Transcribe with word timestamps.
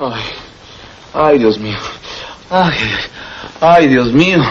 Ay, 0.00 0.22
ay, 1.12 1.38
Dios 1.38 1.58
mío. 1.58 1.76
Ay, 2.48 2.74
ay, 3.60 3.86
Dios 3.86 4.12
mío. 4.14 4.42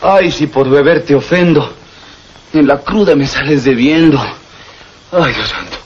Ay, 0.00 0.30
si 0.30 0.46
por 0.46 0.70
beber 0.70 1.04
te 1.04 1.14
ofendo. 1.14 1.70
En 2.54 2.66
la 2.66 2.78
cruda 2.78 3.14
me 3.14 3.26
sales 3.26 3.64
debiendo. 3.64 4.18
Ay, 5.12 5.34
Dios 5.34 5.48
santo. 5.48 5.76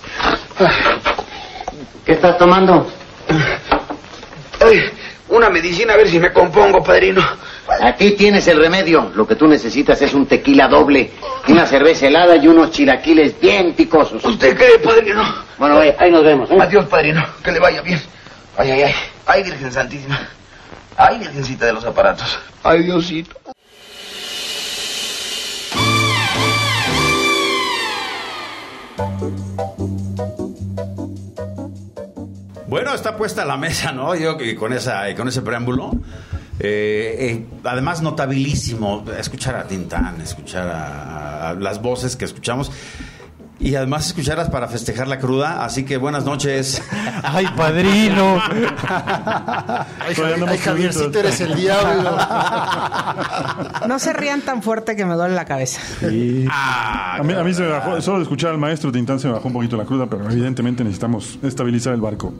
¿Qué 2.07 2.13
estás 2.13 2.39
tomando? 2.39 2.87
Ay, 4.61 4.81
una 5.29 5.51
medicina 5.51 5.95
a 5.95 5.97
ver 5.97 6.09
si 6.09 6.21
me 6.21 6.33
compongo, 6.33 6.81
padrino. 6.83 7.21
Aquí 7.83 8.13
tienes 8.13 8.47
el 8.47 8.61
remedio. 8.61 9.11
Lo 9.13 9.27
que 9.27 9.35
tú 9.35 9.49
necesitas 9.49 10.01
es 10.03 10.15
un 10.15 10.27
tequila 10.27 10.69
doble, 10.69 11.11
una 11.49 11.67
cerveza 11.67 12.07
helada 12.07 12.37
y 12.37 12.47
unos 12.47 12.71
chilaquiles 12.71 13.41
bien 13.41 13.75
picosos. 13.75 14.25
¿Usted 14.25 14.57
cree, 14.57 14.79
padrino? 14.79 15.23
Bueno, 15.59 15.81
ahí, 15.81 15.93
ahí 15.99 16.13
nos 16.13 16.23
vemos. 16.23 16.49
¿eh? 16.51 16.57
Adiós, 16.61 16.87
padrino. 16.87 17.25
Que 17.43 17.51
le 17.51 17.59
vaya 17.59 17.83
bien. 17.83 18.01
Ay, 18.59 18.73
ay, 18.73 18.83
ay. 18.83 18.95
Ay, 19.25 19.43
Virgen 19.45 19.71
Santísima. 19.73 20.19
Ay, 20.97 21.21
Virgencita 21.21 21.67
de 21.67 21.75
los 21.75 21.85
aparatos. 21.85 22.41
Ay, 22.65 22.83
Diosito. 22.83 23.37
Bueno, 32.67 32.95
está 32.95 33.17
puesta 33.17 33.45
la 33.45 33.57
mesa, 33.57 33.93
¿no? 33.93 34.17
Yo 34.17 34.37
que 34.37 34.57
con 34.57 34.73
esa, 34.73 35.15
con 35.15 35.29
ese 35.29 35.41
preámbulo. 35.43 35.93
Eh, 36.59 37.17
eh, 37.21 37.47
además, 37.63 38.03
notabilísimo 38.03 39.05
escuchar 39.17 39.55
a 39.55 39.69
Tintán, 39.69 40.21
escuchar 40.21 40.67
a, 40.69 41.51
a 41.51 41.55
las 41.55 41.81
voces 41.81 42.17
que 42.17 42.25
escuchamos. 42.25 42.73
Y 43.61 43.75
además 43.75 44.07
escucharlas 44.07 44.51
para 44.51 44.69
festejar 44.69 45.09
la 45.09 45.19
cruda, 45.19 45.65
así 45.65 45.85
que 45.85 45.97
buenas 45.97 46.25
noches. 46.25 46.81
¡Ay, 47.25 47.47
padrino! 47.57 48.41
Ay, 49.99 50.15
Javier, 50.15 50.49
ay, 50.49 50.59
Javiercito, 50.59 51.19
eres 51.19 51.41
el 51.41 51.57
diablo. 51.57 52.17
No 53.89 53.99
se 53.99 54.13
rían 54.13 54.43
tan 54.43 54.63
fuerte 54.63 54.95
que 54.95 55.05
me 55.05 55.15
duele 55.15 55.35
la 55.35 55.45
cabeza. 55.45 55.81
Ah, 56.51 57.17
A 57.19 57.23
mí, 57.25 57.33
a 57.33 57.43
mí 57.43 57.53
se 57.53 57.63
me 57.63 57.69
bajó, 57.69 58.01
solo 58.01 58.19
de 58.19 58.23
escuchar 58.25 58.51
al 58.51 58.59
maestro 58.59 58.93
Tintán 58.93 59.19
se 59.19 59.27
me 59.27 59.35
bajó 59.35 59.49
un 59.49 59.55
poquito 59.55 59.77
la 59.77 59.85
cruda, 59.85 60.07
pero 60.07 60.31
evidentemente 60.31 60.85
necesitamos 60.85 61.39
estabilizar 61.43 61.95
el 61.95 62.01
barco. 62.01 62.33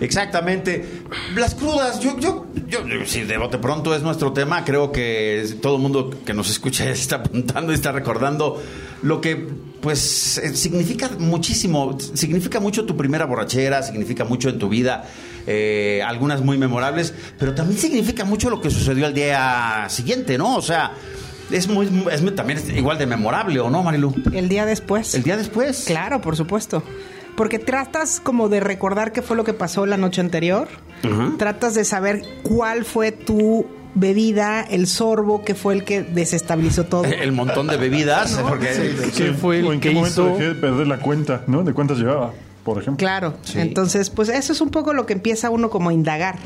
Exactamente. 0.00 1.04
Las 1.34 1.54
crudas, 1.54 2.00
yo, 2.00 2.18
yo, 2.18 2.46
yo, 2.66 2.86
yo, 2.86 3.06
si 3.06 3.22
de 3.22 3.38
bote 3.38 3.58
pronto 3.58 3.94
es 3.94 4.02
nuestro 4.02 4.32
tema, 4.32 4.64
creo 4.64 4.92
que 4.92 5.46
todo 5.62 5.76
el 5.76 5.82
mundo 5.82 6.10
que 6.24 6.34
nos 6.34 6.50
escucha 6.50 6.84
está 6.90 7.16
apuntando 7.16 7.72
y 7.72 7.76
está 7.76 7.92
recordando 7.92 8.62
lo 9.02 9.20
que, 9.20 9.48
pues, 9.84 10.38
eh, 10.38 10.56
significa 10.56 11.10
muchísimo. 11.18 11.98
Significa 12.00 12.58
mucho 12.58 12.86
tu 12.86 12.96
primera 12.96 13.26
borrachera, 13.26 13.82
significa 13.82 14.24
mucho 14.24 14.48
en 14.48 14.58
tu 14.58 14.70
vida, 14.70 15.04
eh, 15.46 16.02
algunas 16.06 16.40
muy 16.40 16.56
memorables, 16.56 17.12
pero 17.38 17.54
también 17.54 17.78
significa 17.78 18.24
mucho 18.24 18.48
lo 18.48 18.62
que 18.62 18.70
sucedió 18.70 19.04
al 19.04 19.12
día 19.12 19.84
siguiente, 19.90 20.38
¿no? 20.38 20.56
O 20.56 20.62
sea, 20.62 20.92
es 21.50 21.68
muy, 21.68 21.86
es 22.10 22.34
también 22.34 22.60
es 22.60 22.70
igual 22.70 22.96
de 22.96 23.04
memorable, 23.04 23.60
¿o 23.60 23.68
no, 23.68 23.82
Marilu? 23.82 24.14
El 24.32 24.48
día 24.48 24.64
después. 24.64 25.14
El 25.14 25.22
día 25.22 25.36
después. 25.36 25.84
Claro, 25.86 26.22
por 26.22 26.34
supuesto. 26.34 26.82
Porque 27.36 27.58
tratas 27.58 28.20
como 28.20 28.48
de 28.48 28.60
recordar 28.60 29.12
qué 29.12 29.20
fue 29.20 29.36
lo 29.36 29.44
que 29.44 29.52
pasó 29.52 29.84
la 29.84 29.98
noche 29.98 30.22
anterior. 30.22 30.66
Tratas 31.36 31.74
de 31.74 31.84
saber 31.84 32.22
cuál 32.42 32.86
fue 32.86 33.12
tu 33.12 33.66
bebida, 33.94 34.62
el 34.62 34.86
sorbo 34.86 35.42
que 35.44 35.54
fue 35.54 35.74
el 35.74 35.84
que 35.84 36.02
desestabilizó 36.02 36.84
todo. 36.84 37.04
El 37.04 37.32
montón 37.32 37.66
de 37.66 37.76
bebidas, 37.76 38.38
porque 38.48 38.68
¿Qué 39.16 39.32
fue 39.32 39.60
el 39.60 39.66
o 39.66 39.72
en 39.72 39.80
qué 39.80 39.90
que 39.90 39.94
momento 39.94 40.22
hizo? 40.28 40.36
dejé 40.38 40.48
de 40.48 40.54
perder 40.56 40.86
la 40.86 40.98
cuenta, 40.98 41.42
¿no? 41.46 41.62
De 41.62 41.72
cuántas 41.72 41.98
llevaba, 41.98 42.32
por 42.64 42.78
ejemplo. 42.82 42.96
Claro, 43.04 43.34
Sí. 43.42 43.60
entonces 43.60 44.10
pues 44.10 44.28
eso 44.28 44.52
es 44.52 44.60
un 44.60 44.70
poco 44.70 44.92
lo 44.94 45.06
que 45.06 45.12
empieza 45.12 45.50
uno 45.50 45.70
como 45.70 45.90
a 45.90 45.92
indagar. 45.92 46.38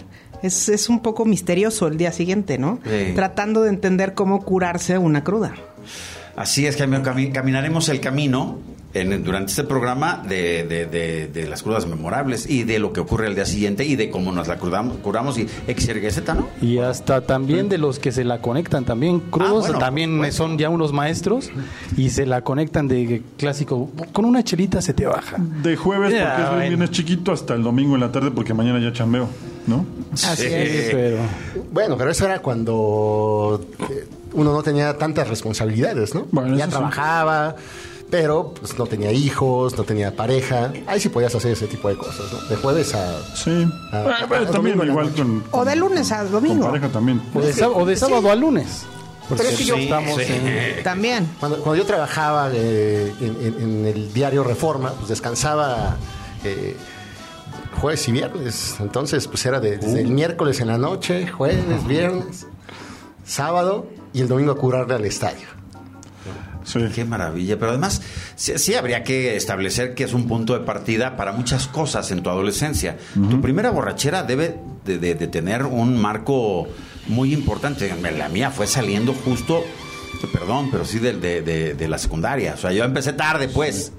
Es, 0.42 0.69
es 0.69 0.88
un 0.88 1.00
poco 1.00 1.24
misterioso 1.24 1.88
el 1.88 1.96
día 1.96 2.12
siguiente, 2.12 2.58
¿no? 2.58 2.78
Sí. 2.84 3.12
Tratando 3.14 3.62
de 3.62 3.70
entender 3.70 4.14
cómo 4.14 4.44
curarse 4.44 4.96
una 4.98 5.24
cruda. 5.24 5.54
Así 6.39 6.66
es 6.66 6.76
que 6.76 6.84
cami- 6.88 7.32
caminaremos 7.32 7.88
el 7.88 8.00
camino 8.00 8.59
en- 8.94 9.22
durante 9.25 9.50
este 9.50 9.65
programa 9.65 10.22
de, 10.26 10.65
de- 10.65 10.87
de- 10.87 11.26
de 11.26 11.49
las 11.49 11.62
crudas 11.62 11.87
memorables 11.87 12.49
y 12.49 12.62
de 12.65 12.78
lo 12.78 12.93
que 12.93 13.00
ocurre 13.00 13.26
al 13.26 13.34
día 13.34 13.44
siguiente 13.44 13.84
y 13.84 13.97
de 13.97 14.09
cómo 14.09 14.31
nos 14.32 14.47
la 14.48 14.56
crudamos, 14.56 14.97
curamos 14.98 15.37
y 15.37 15.47
exergueseta, 15.66 16.34
¿no? 16.34 16.48
Y 16.62 16.78
hasta 16.78 17.21
también 17.22 17.69
de 17.69 17.77
los 17.77 17.98
que 17.98 18.12
se 18.12 18.25
la 18.25 18.41
conectan 18.41 18.84
también 18.84 19.21
crudos, 19.21 19.65
Ah, 19.65 19.72
bueno, 19.72 19.78
también 19.78 20.32
son 20.32 20.56
ya 20.59 20.71
unos 20.71 20.93
maestros 20.93 21.50
y 21.97 22.10
se 22.10 22.25
la 22.25 22.41
conectan 22.43 22.88
de 22.88 23.21
clásico, 23.37 23.91
con 24.12 24.25
una 24.25 24.43
chelita 24.44 24.81
se 24.81 24.94
te 24.94 25.06
baja. 25.06 25.37
De 25.38 25.77
jueves, 25.77 26.12
Ya, 26.15 26.25
porque 26.28 26.43
es 26.43 26.48
un 26.48 26.54
bueno. 26.54 26.69
viernes 26.69 26.91
chiquito, 26.93 27.32
hasta 27.32 27.54
el 27.54 27.62
domingo 27.65 27.94
en 27.97 28.00
la 28.00 28.10
tarde, 28.12 28.31
porque 28.31 28.54
mañana 28.54 28.78
ya 28.81 28.93
chambeo, 28.93 29.28
¿no? 29.66 29.84
Así 30.12 30.44
Sí. 30.44 30.48
es. 30.54 30.91
Pero 30.93 31.19
Bueno, 31.72 31.97
pero 31.98 32.10
eso 32.10 32.25
era 32.25 32.38
cuando 32.41 33.60
eh, 33.91 34.06
uno 34.33 34.53
no 34.53 34.62
tenía 34.62 34.97
tantas 34.99 35.28
responsabilidades, 35.28 36.15
¿no? 36.15 36.27
Bueno, 36.31 36.56
ya 36.56 36.65
sí. 36.66 36.71
trabajaba, 36.71 37.56
pero 38.11 38.55
pues 38.59 38.78
no 38.78 38.87
tenía 38.87 39.12
hijos, 39.12 39.77
no 39.77 39.84
tenía 39.84 40.15
pareja. 40.16 40.72
Ahí 40.87 41.00
sí 41.00 41.09
podías 41.09 41.34
hacer 41.34 41.53
ese 41.53 41.66
tipo 41.66 41.89
de 41.89 41.97
cosas, 41.97 42.27
¿no? 42.33 42.41
De 42.49 42.56
jueves 42.56 42.94
a... 42.94 43.21
Sí. 43.37 43.66
Ah, 43.93 44.27
también 44.50 44.81
igual 44.83 45.11
con, 45.12 45.44
O 45.50 45.65
de 45.65 45.77
lunes 45.77 46.11
a 46.12 46.22
con 46.22 46.33
domingo. 46.33 46.66
pareja 46.66 46.89
también. 46.89 47.21
o 47.34 47.41
de, 47.41 47.53
sá- 47.53 47.69
o 47.69 47.84
de 47.84 47.97
sábado 47.97 48.31
a 48.31 48.34
lunes. 48.34 48.84
Porque 49.28 49.43
Pero 49.44 49.53
es 49.55 49.59
que 49.59 49.65
yo- 49.66 49.77
estamos 49.77 50.16
Sí. 50.22 50.33
en- 50.33 50.83
También. 50.83 51.28
Cuando, 51.39 51.59
cuando 51.59 51.77
yo 51.83 51.87
trabajaba 51.87 52.50
eh, 52.55 53.12
en, 53.21 53.37
en- 53.47 53.62
en 53.62 53.87
el 53.87 54.12
diario 54.15 54.43
Reforma, 54.43 54.93
pues 54.93 55.09
descansaba 55.09 55.97
eh, 56.45 56.77
jueves 57.78 58.09
y 58.09 58.12
viernes. 58.12 58.77
Entonces, 58.81 59.28
pues 59.28 59.45
era 59.45 59.60
de- 59.60 59.77
desde 59.77 60.00
el 60.00 60.09
miércoles 60.09 60.60
en 60.60 60.69
la 60.69 60.78
noche, 60.78 61.28
jueves, 61.28 61.87
viernes, 61.87 62.47
sábado 63.27 63.87
y 64.12 64.20
el 64.20 64.28
domingo 64.28 64.52
a 64.52 64.56
curarle 64.56 64.94
al 64.94 65.04
estadio. 65.04 65.46
Sí. 66.64 66.80
Qué 66.94 67.04
maravilla, 67.04 67.58
pero 67.58 67.70
además 67.70 68.02
sí, 68.36 68.52
sí 68.58 68.74
habría 68.74 69.02
que 69.02 69.36
establecer 69.36 69.94
que 69.94 70.04
es 70.04 70.12
un 70.12 70.28
punto 70.28 70.52
de 70.52 70.60
partida 70.66 71.16
para 71.16 71.32
muchas 71.32 71.66
cosas 71.66 72.10
en 72.10 72.22
tu 72.22 72.28
adolescencia. 72.28 72.98
Tu 73.30 73.41
primera 73.41 73.70
borrachera 73.70 74.22
debe 74.22 74.58
de, 74.84 74.98
de- 74.98 75.14
de 75.14 75.26
tener 75.28 75.64
un 75.64 75.97
marco 75.98 76.68
muy 77.06 77.32
importante. 77.32 77.91
La 78.18 78.28
mía 78.28 78.50
fue 78.50 78.66
saliendo 78.66 79.14
justo, 79.14 79.64
perdón, 80.30 80.68
pero 80.70 80.84
sí 80.84 80.98
de, 80.98 81.14
de- 81.14 81.41
de- 81.41 81.74
de 81.74 81.88
la 81.88 81.97
secundaria. 81.97 82.52
O 82.54 82.58
sea, 82.58 82.70
yo 82.72 82.84
empecé 82.84 83.14
tarde, 83.14 83.48
pues. 83.48 83.92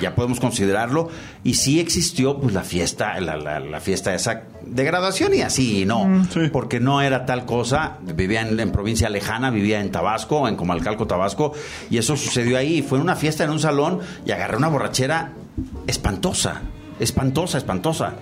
Ya 0.00 0.14
podemos 0.14 0.40
considerarlo. 0.40 1.08
Y 1.44 1.54
sí 1.54 1.80
existió, 1.80 2.38
pues, 2.40 2.54
la 2.54 2.62
fiesta, 2.62 3.18
la, 3.20 3.36
la- 3.36 3.60
la 3.60 3.80
fiesta 3.80 4.14
esa 4.14 4.42
de 4.64 4.84
graduación 4.84 5.32
y 5.34 5.42
así, 5.42 5.84
¿no? 5.86 6.26
sí. 6.32 6.48
Porque 6.52 6.80
no 6.80 7.00
era 7.02 7.24
tal 7.26 7.44
cosa. 7.46 7.98
Vivía 8.02 8.42
en, 8.42 8.58
en 8.58 8.72
provincia 8.72 9.08
lejana, 9.08 9.50
vivía 9.50 9.80
en 9.80 9.90
Tabasco, 9.92 10.48
en 10.48 10.56
Comalcalco, 10.56 11.06
Tabasco. 11.06 11.52
Y 11.90 11.98
eso 11.98 12.16
sucedió 12.16 12.58
ahí. 12.58 12.82
Fue 12.82 12.98
una 12.98 13.16
fiesta 13.16 13.44
en 13.44 13.50
un 13.50 13.60
salón 13.60 14.00
y 14.24 14.30
agarré 14.32 14.56
una 14.56 14.68
borrachera 14.68 15.32
espantosa. 15.86 16.62
Espantosa, 16.98 17.58
espantosa. 17.58 18.14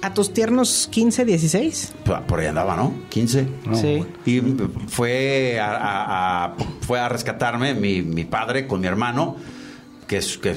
A 0.00 0.14
tus 0.14 0.32
tiernos 0.32 0.88
15, 0.90 1.26
16. 1.26 1.92
Por 2.04 2.22
por 2.22 2.40
ahí 2.40 2.46
andaba, 2.46 2.74
¿no? 2.76 2.94
15. 3.10 3.46
sí. 3.74 4.04
Y 4.24 4.40
fue 4.88 5.60
a, 5.60 5.70
a- 5.76 6.44
a- 6.46 6.54
fue 6.80 6.98
a 6.98 7.10
rescatarme 7.10 7.74
mi, 7.74 8.00
mi 8.00 8.24
padre 8.24 8.66
con 8.66 8.80
mi 8.80 8.86
hermano, 8.86 9.36
que 10.06 10.16
es, 10.16 10.38
que 10.38 10.56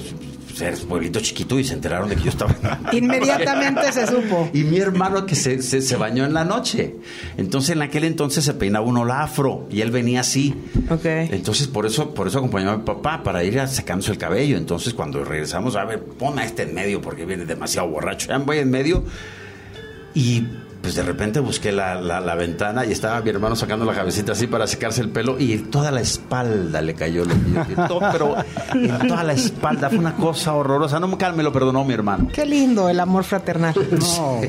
es, 0.55 0.61
es 0.61 0.79
pueblito 0.81 1.19
chiquito, 1.19 1.59
y 1.59 1.63
se 1.63 1.73
enteraron 1.73 2.09
de 2.09 2.15
que 2.15 2.23
yo 2.23 2.29
estaba. 2.29 2.55
Inmediatamente 2.91 3.91
se 3.91 4.07
supo. 4.07 4.49
Y 4.53 4.63
mi 4.63 4.77
hermano 4.77 5.25
que 5.25 5.35
se, 5.35 5.61
se, 5.61 5.81
se 5.81 5.95
bañó 5.95 6.25
en 6.25 6.33
la 6.33 6.45
noche. 6.45 6.95
Entonces 7.37 7.75
en 7.75 7.81
aquel 7.81 8.05
entonces 8.05 8.43
se 8.45 8.53
peinaba 8.53 8.85
uno 8.85 9.05
la 9.05 9.23
afro 9.23 9.67
y 9.69 9.81
él 9.81 9.91
venía 9.91 10.21
así. 10.21 10.55
Ok. 10.89 11.05
Entonces 11.05 11.67
por 11.67 11.85
eso, 11.85 12.13
por 12.13 12.27
eso 12.27 12.39
acompañaba 12.39 12.73
a 12.73 12.77
mi 12.77 12.83
papá 12.83 13.23
para 13.23 13.43
ir 13.43 13.59
a 13.59 13.67
sacándose 13.67 14.11
el 14.11 14.17
cabello. 14.17 14.57
Entonces 14.57 14.93
cuando 14.93 15.23
regresamos, 15.23 15.75
a 15.75 15.85
ver, 15.85 16.03
pon 16.03 16.39
a 16.39 16.45
este 16.45 16.63
en 16.63 16.73
medio 16.73 17.01
porque 17.01 17.25
viene 17.25 17.45
demasiado 17.45 17.89
borracho. 17.89 18.27
Ya 18.29 18.37
voy 18.37 18.59
en 18.59 18.69
medio. 18.69 19.03
Y 20.13 20.43
pues 20.85 20.93
de 20.93 21.01
repente 21.01 21.39
busqué 21.39 21.71
la, 21.71 21.99
la- 21.99 22.19
la 22.19 22.35
ventana 22.35 22.85
y 22.85 22.91
estaba 22.91 23.19
mi 23.21 23.31
hermano 23.31 23.55
sacando 23.55 23.85
la 23.85 23.93
cabecita 23.95 24.33
así 24.33 24.45
para 24.45 24.67
secarse 24.67 25.01
el 25.01 25.09
pelo 25.09 25.35
y 25.39 25.57
toda 25.57 25.89
la 25.89 25.99
espalda 25.99 26.79
le 26.79 26.93
cayó 26.93 27.25
lo 27.25 27.33
todo, 27.87 27.99
pero 28.11 28.35
en 28.75 29.07
toda 29.07 29.23
la 29.23 29.33
espalda 29.33 29.89
fue 29.89 29.97
una 29.97 30.15
cosa 30.15 30.53
horrorosa. 30.53 30.99
No 30.99 31.07
me 31.07 31.41
lo 31.41 31.51
perdonó 31.51 31.83
mi 31.83 31.95
hermano. 31.95 32.27
Qué 32.31 32.45
lindo 32.45 32.87
el 32.87 32.99
amor 32.99 33.23
fraternal. 33.23 33.73
No, 33.95 34.41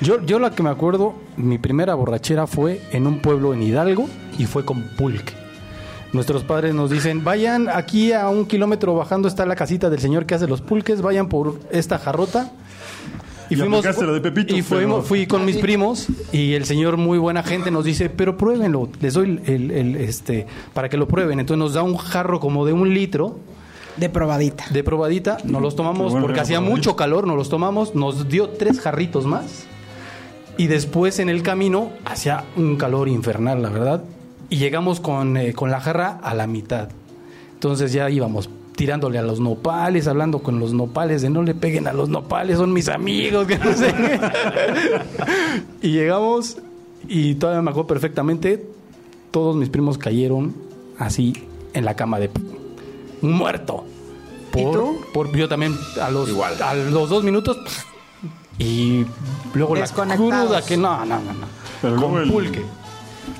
yo, 0.00 0.24
yo 0.24 0.38
la 0.38 0.52
que 0.52 0.62
me 0.62 0.70
acuerdo, 0.70 1.14
mi 1.36 1.58
primera 1.58 1.94
borrachera 1.94 2.46
fue 2.46 2.80
en 2.92 3.08
un 3.08 3.18
pueblo 3.20 3.52
en 3.52 3.62
Hidalgo 3.62 4.08
y 4.38 4.46
fue 4.46 4.64
con 4.64 4.82
pulque. 4.96 5.32
Nuestros 6.12 6.44
padres 6.44 6.74
nos 6.74 6.90
dicen, 6.90 7.24
vayan 7.24 7.68
aquí 7.68 8.12
a 8.12 8.28
un 8.28 8.46
kilómetro 8.46 8.94
bajando 8.94 9.26
está 9.26 9.44
la 9.46 9.56
casita 9.56 9.90
del 9.90 9.98
señor 9.98 10.24
que 10.26 10.36
hace 10.36 10.46
los 10.46 10.60
pulques, 10.60 11.02
vayan 11.02 11.28
por 11.28 11.58
esta 11.72 11.98
jarrota. 11.98 12.52
Y 13.50 13.56
la 13.56 14.12
de 14.12 14.20
Pepito, 14.20 14.54
y 14.56 14.62
fuimos- 14.62 14.96
pero- 15.00 15.02
fui 15.02 15.26
con 15.26 15.44
mis 15.44 15.56
primos 15.58 16.06
y 16.32 16.54
el 16.54 16.64
señor 16.64 16.96
muy 16.96 17.18
buena 17.18 17.42
gente 17.42 17.70
nos 17.70 17.84
dice, 17.84 18.10
pero 18.10 18.36
pruébenlo, 18.36 18.88
les 19.00 19.14
doy 19.14 19.40
el, 19.46 19.70
el- 19.70 19.96
este 19.96 20.46
para 20.74 20.88
que 20.88 20.96
lo 20.96 21.06
prueben. 21.08 21.40
Entonces 21.40 21.58
nos 21.58 21.74
da 21.74 21.82
un 21.82 21.96
jarro 21.96 22.40
como 22.40 22.66
de 22.66 22.72
un 22.72 22.92
litro 22.92 23.38
De 23.96 24.08
probadita. 24.08 24.64
de 24.70 24.82
probadita, 24.84 25.38
nos 25.44 25.62
los 25.62 25.76
tomamos 25.76 26.12
bueno, 26.12 26.26
porque 26.26 26.40
hacía 26.40 26.60
mucho 26.60 26.96
calor, 26.96 27.26
nos 27.26 27.36
los 27.36 27.48
tomamos, 27.48 27.94
nos 27.94 28.28
dio 28.28 28.48
tres 28.50 28.80
jarritos 28.80 29.24
más 29.26 29.66
Y 30.58 30.68
después 30.68 31.18
en 31.18 31.28
el 31.28 31.42
camino 31.42 31.90
hacía 32.06 32.44
un 32.56 32.76
calor 32.76 33.08
infernal, 33.08 33.60
la 33.62 33.68
verdad. 33.68 34.04
Y 34.48 34.56
llegamos 34.56 35.00
con, 35.00 35.36
eh, 35.36 35.52
con 35.52 35.70
la 35.70 35.80
jarra 35.80 36.18
a 36.22 36.34
la 36.34 36.46
mitad. 36.46 36.88
Entonces 37.52 37.92
ya 37.92 38.08
íbamos 38.08 38.48
tirándole 38.76 39.18
a 39.18 39.22
los 39.22 39.40
nopales, 39.40 40.06
hablando 40.06 40.38
con 40.40 40.60
los 40.60 40.72
nopales 40.72 41.22
de 41.22 41.30
no 41.30 41.42
le 41.42 41.54
peguen 41.54 41.88
a 41.88 41.92
los 41.92 42.08
nopales, 42.08 42.58
son 42.58 42.72
mis 42.72 42.88
amigos, 42.88 43.46
que 43.46 43.58
no 43.58 43.72
sé 43.72 43.92
y 45.82 45.88
llegamos 45.92 46.58
y 47.08 47.34
todavía 47.36 47.62
me 47.62 47.70
acuerdo 47.70 47.86
perfectamente, 47.88 48.66
todos 49.30 49.56
mis 49.56 49.68
primos 49.68 49.98
cayeron 49.98 50.54
así 50.98 51.32
en 51.72 51.84
la 51.84 51.94
cama 51.94 52.18
de 52.18 52.30
muerto. 53.22 53.84
¿Y 54.54 54.62
Por- 54.62 54.72
tú? 54.72 54.96
por- 55.12 55.36
yo 55.36 55.48
también 55.48 55.76
a 56.00 56.10
los, 56.10 56.28
Igual. 56.28 56.54
a 56.62 56.74
los 56.74 57.08
dos 57.10 57.22
minutos 57.22 57.58
y 58.58 59.04
luego 59.54 59.74
la 59.76 59.86
cruda 59.86 60.62
que 60.64 60.76
no, 60.76 61.04
no, 61.04 61.18
no, 61.20 61.32
no. 61.32 61.46
Pero 61.82 61.96
luego 61.96 62.12
Con 62.14 62.22
el- 62.22 62.30
pulque. 62.30 62.62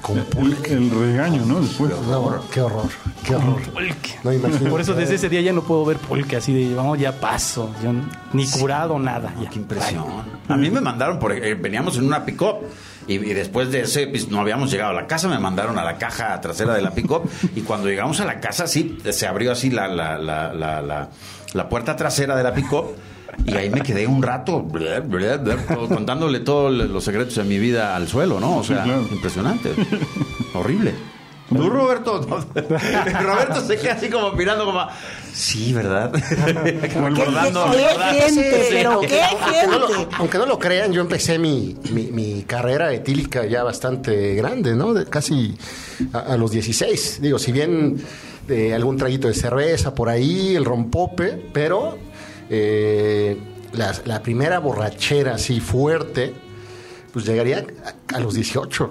Con 0.03 0.19
El, 0.19 0.57
el 0.67 0.91
regaño, 0.91 1.45
¿no? 1.45 1.61
Después. 1.61 1.91
No, 1.91 2.43
qué 2.53 2.61
horror, 2.61 2.89
qué 3.25 3.35
horror. 3.35 3.61
Pulque. 3.73 4.15
No 4.23 4.33
imagino. 4.33 4.71
Por 4.71 4.81
eso 4.81 4.95
desde 4.95 5.17
ese 5.17 5.29
día 5.29 5.41
ya 5.41 5.53
no 5.53 5.63
puedo 5.63 5.85
ver 5.85 5.97
pulque 5.99 6.37
así 6.37 6.53
de, 6.53 6.75
vamos, 6.75 6.99
ya 6.99 7.13
paso. 7.21 7.75
yo 7.83 7.93
ni 8.33 8.49
curado, 8.51 8.99
nada. 8.99 9.35
Ya. 9.43 9.49
Qué 9.51 9.59
impresión. 9.59 10.05
A 10.49 10.57
mí 10.57 10.71
me 10.71 10.81
mandaron, 10.81 11.19
por, 11.19 11.33
eh, 11.33 11.55
veníamos 11.55 11.97
en 11.99 12.05
una 12.07 12.25
pick-up 12.25 12.57
y, 13.09 13.15
y 13.15 13.35
después 13.35 13.71
de 13.73 13.81
ese 13.83 14.07
pues, 14.07 14.29
no 14.29 14.41
habíamos 14.41 14.71
llegado 14.71 14.91
a 14.91 14.95
la 15.01 15.07
casa, 15.07 15.29
me 15.29 15.39
mandaron 15.39 15.79
a 15.79 15.85
la 15.85 15.97
caja 15.99 16.41
trasera 16.41 16.75
de 16.75 16.83
la 16.83 16.93
pick-up 16.93 17.29
y 17.55 17.63
cuando 17.63 17.89
llegamos 17.89 18.21
a 18.21 18.25
la 18.25 18.41
casa 18.41 18.67
sí, 18.67 18.99
se 19.11 19.27
abrió 19.27 19.53
así 19.53 19.71
la, 19.71 19.89
la, 19.89 20.19
la, 20.19 20.53
la, 20.53 20.83
la- 20.83 21.09
la 21.53 21.69
puerta 21.69 21.97
trasera 21.97 22.37
de 22.37 22.43
la 22.43 22.53
pick-up 22.53 22.87
y 23.45 23.55
ahí 23.55 23.71
me 23.71 23.81
quedé 23.83 24.07
un 24.07 24.23
rato 24.23 24.67
todo- 25.69 25.89
contándole 25.89 26.41
todos 26.41 26.73
los 26.73 27.05
secretos 27.05 27.35
de 27.37 27.45
mi 27.45 27.59
vida 27.59 27.95
al 27.97 28.09
suelo, 28.09 28.41
¿no? 28.41 28.59
O 28.59 28.63
Sí, 28.63 28.75
sea, 28.75 28.83
claro. 28.85 29.07
impresionante. 29.11 29.73
Horrible. 30.55 30.95
¿Tú, 31.49 31.71
Roberto? 31.71 32.21
Roberto 32.55 33.61
se 33.65 33.77
queda 33.79 33.93
así 33.95 34.09
como 34.09 34.33
mirando 34.33 34.65
como... 34.65 34.85
Sí, 35.33 35.73
¿verdad? 35.73 36.11
Como 36.93 37.15
¿Qué, 37.15 37.25
recordando- 37.25 37.71
qué 37.71 38.21
gente? 38.23 38.63
Sí. 38.65 38.69
Pero 38.73 39.01
qué 39.03 39.21
Aunque 39.23 39.67
no, 39.69 39.79
lo, 39.79 39.89
gente. 39.89 40.15
aunque 40.19 40.39
no 40.39 40.47
lo 40.47 40.59
crean, 40.59 40.93
yo 40.93 41.03
empecé 41.03 41.39
mi, 41.39 41.77
mi, 41.93 42.05
mi 42.11 42.43
carrera 42.43 42.93
etílica 42.93 43.45
ya 43.47 43.63
bastante 43.63 44.35
grande, 44.35 44.75
¿no? 44.75 44.93
De 44.95 45.05
casi 45.05 45.55
a, 46.13 46.19
a 46.21 46.37
los 46.37 46.51
16. 46.51 47.19
Digo, 47.21 47.39
si 47.39 47.53
bien 47.53 47.97
eh, 48.49 48.75
algún 48.75 48.97
traguito 48.97 49.29
de 49.29 49.35
cerveza 49.35 49.95
por 49.95 50.09
ahí, 50.09 50.57
el 50.57 50.65
rompope, 50.65 51.51
pero 51.53 51.99
eh, 52.51 53.37
la, 53.73 53.95
la 54.05 54.23
primera 54.23 54.59
borrachera 54.59 55.35
así 55.35 55.61
fuerte, 55.61 56.33
pues 57.13 57.25
llegaría 57.27 57.67
a, 58.11 58.17
a 58.17 58.21
los 58.21 58.35
18. 58.35 58.91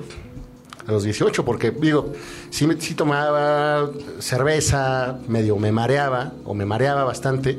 A 0.87 0.91
los 0.91 1.03
18, 1.03 1.43
porque 1.43 1.71
digo, 1.71 2.13
sí, 2.51 2.67
sí 2.79 2.93
tomaba 2.93 3.89
cerveza, 4.19 5.17
medio 5.27 5.57
me 5.57 5.71
mareaba, 5.71 6.33
o 6.45 6.53
me 6.53 6.65
mareaba 6.65 7.03
bastante, 7.03 7.57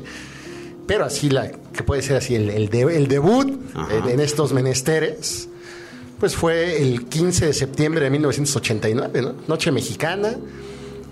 pero 0.87 1.03
así 1.03 1.29
la 1.29 1.51
que 1.51 1.83
puede 1.83 2.01
ser 2.01 2.15
así 2.15 2.35
el, 2.35 2.49
el, 2.49 2.69
de- 2.69 2.95
el 2.95 3.07
debut 3.09 3.49
en, 3.91 4.09
en 4.11 4.19
estos 4.21 4.53
menesteres 4.53 5.49
pues 6.21 6.35
fue 6.35 6.81
el 6.81 7.05
15 7.05 7.47
de 7.47 7.53
septiembre 7.53 8.05
de 8.05 8.09
1989 8.09 9.21
¿no? 9.21 9.35
noche 9.47 9.71
mexicana 9.71 10.35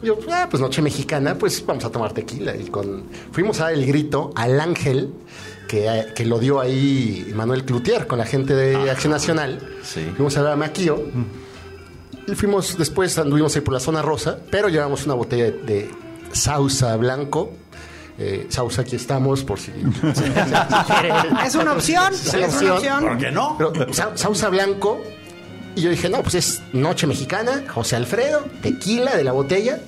yo 0.05 0.17
ah, 0.31 0.47
pues 0.49 0.61
noche 0.61 0.81
mexicana 0.81 1.37
pues 1.37 1.65
vamos 1.65 1.83
a 1.85 1.89
tomar 1.91 2.13
tequila 2.13 2.55
y 2.55 2.65
con 2.69 3.03
fuimos 3.31 3.59
a 3.59 3.65
dar 3.65 3.73
el 3.73 3.85
grito 3.85 4.31
al 4.35 4.59
ángel 4.61 5.13
que, 5.67 6.05
que 6.15 6.25
lo 6.25 6.39
dio 6.39 6.59
ahí 6.59 7.31
Manuel 7.35 7.65
Cloutier 7.65 8.07
con 8.07 8.19
la 8.19 8.25
gente 8.25 8.53
de 8.55 8.89
Acción 8.89 9.11
Nacional 9.11 9.59
Sí. 9.83 10.05
fuimos 10.15 10.37
a 10.37 10.43
ver 10.43 10.51
a 10.51 10.55
Maquillo 10.55 11.03
y 12.27 12.35
fuimos 12.35 12.77
después 12.77 13.17
anduvimos 13.17 13.55
ahí 13.55 13.61
por 13.61 13.73
la 13.73 13.79
zona 13.79 14.01
rosa 14.01 14.39
pero 14.51 14.69
llevamos 14.69 15.05
una 15.05 15.15
botella 15.15 15.45
de, 15.45 15.51
de 15.51 15.91
sausa 16.31 16.95
blanco 16.97 17.51
eh, 18.17 18.45
sausa 18.49 18.83
aquí 18.83 18.95
estamos 18.95 19.43
por 19.43 19.59
si 19.59 19.71
Es 21.45 21.55
una 21.55 21.73
opción. 21.73 22.13
Es 22.13 22.33
una 22.33 22.37
una 22.37 22.47
opción. 22.47 22.71
opción. 22.77 23.03
¿Por 23.03 23.17
qué 23.17 23.31
no? 23.31 23.55
pero 23.57 23.93
sa- 23.93 24.15
sausa 24.15 24.49
blanco. 24.49 25.01
Y 25.75 25.81
yo 25.81 25.89
dije, 25.89 26.07
no, 26.09 26.21
pues 26.21 26.35
es 26.35 26.61
noche 26.71 27.05
mexicana, 27.07 27.65
José 27.67 27.97
Alfredo, 27.97 28.45
tequila 28.61 29.15
de 29.17 29.25
la 29.25 29.33
botella. 29.33 29.81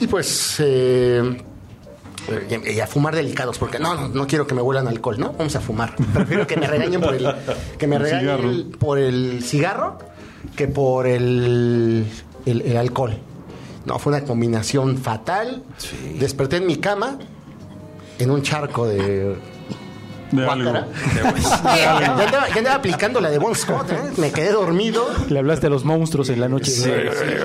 Y 0.00 0.06
pues. 0.06 0.56
eh, 0.60 1.42
y- 2.50 2.70
y 2.70 2.80
a 2.80 2.86
fumar 2.86 3.14
delicados, 3.14 3.58
porque 3.58 3.78
no, 3.78 3.94
no, 3.94 4.08
no 4.08 4.26
quiero 4.26 4.46
que 4.46 4.54
me 4.54 4.62
huelan 4.62 4.88
alcohol, 4.88 5.18
¿no? 5.18 5.32
Vamos 5.32 5.54
a 5.56 5.60
fumar. 5.60 5.94
Prefiero 6.14 6.46
que 6.46 6.56
me 6.56 6.66
regañen 6.66 7.00
por 7.00 7.14
el, 7.14 7.28
que 7.78 7.86
me 7.86 7.96
El 7.96 8.02
regañen 8.02 8.20
cigarro. 8.36 8.50
el- 8.50 8.64
por 8.78 8.98
el 8.98 9.42
cigarro 9.42 9.98
que 10.56 10.66
por 10.68 11.06
el, 11.06 12.06
el, 12.46 12.60
el 12.62 12.76
alcohol. 12.76 13.16
No, 13.84 13.98
fue 13.98 14.14
una 14.14 14.24
combinación 14.24 14.96
fatal. 14.96 15.62
Sí. 15.76 16.16
Desperté 16.18 16.56
en 16.56 16.66
mi 16.66 16.76
cama 16.76 17.18
en 18.18 18.30
un 18.30 18.42
charco 18.42 18.86
de 18.86 19.36
De 20.36 20.48
algo. 20.48 20.70
guácara. 20.72 20.86
Ya 21.76 22.06
andaba, 22.24 22.48
ya 22.48 22.56
andaba 22.56 22.76
aplicando 22.76 23.20
la 23.20 23.30
de 23.30 23.38
Bon 23.38 23.54
Scott, 23.54 23.90
¿eh? 23.92 23.98
Me 24.16 24.30
quedé 24.32 24.52
dormido. 24.52 25.06
Le 25.28 25.38
hablaste 25.38 25.66
a 25.66 25.70
los 25.70 25.84
monstruos 25.84 26.28
en 26.30 26.40
la 26.40 26.48
noche. 26.48 26.70
Sí, 26.70 26.90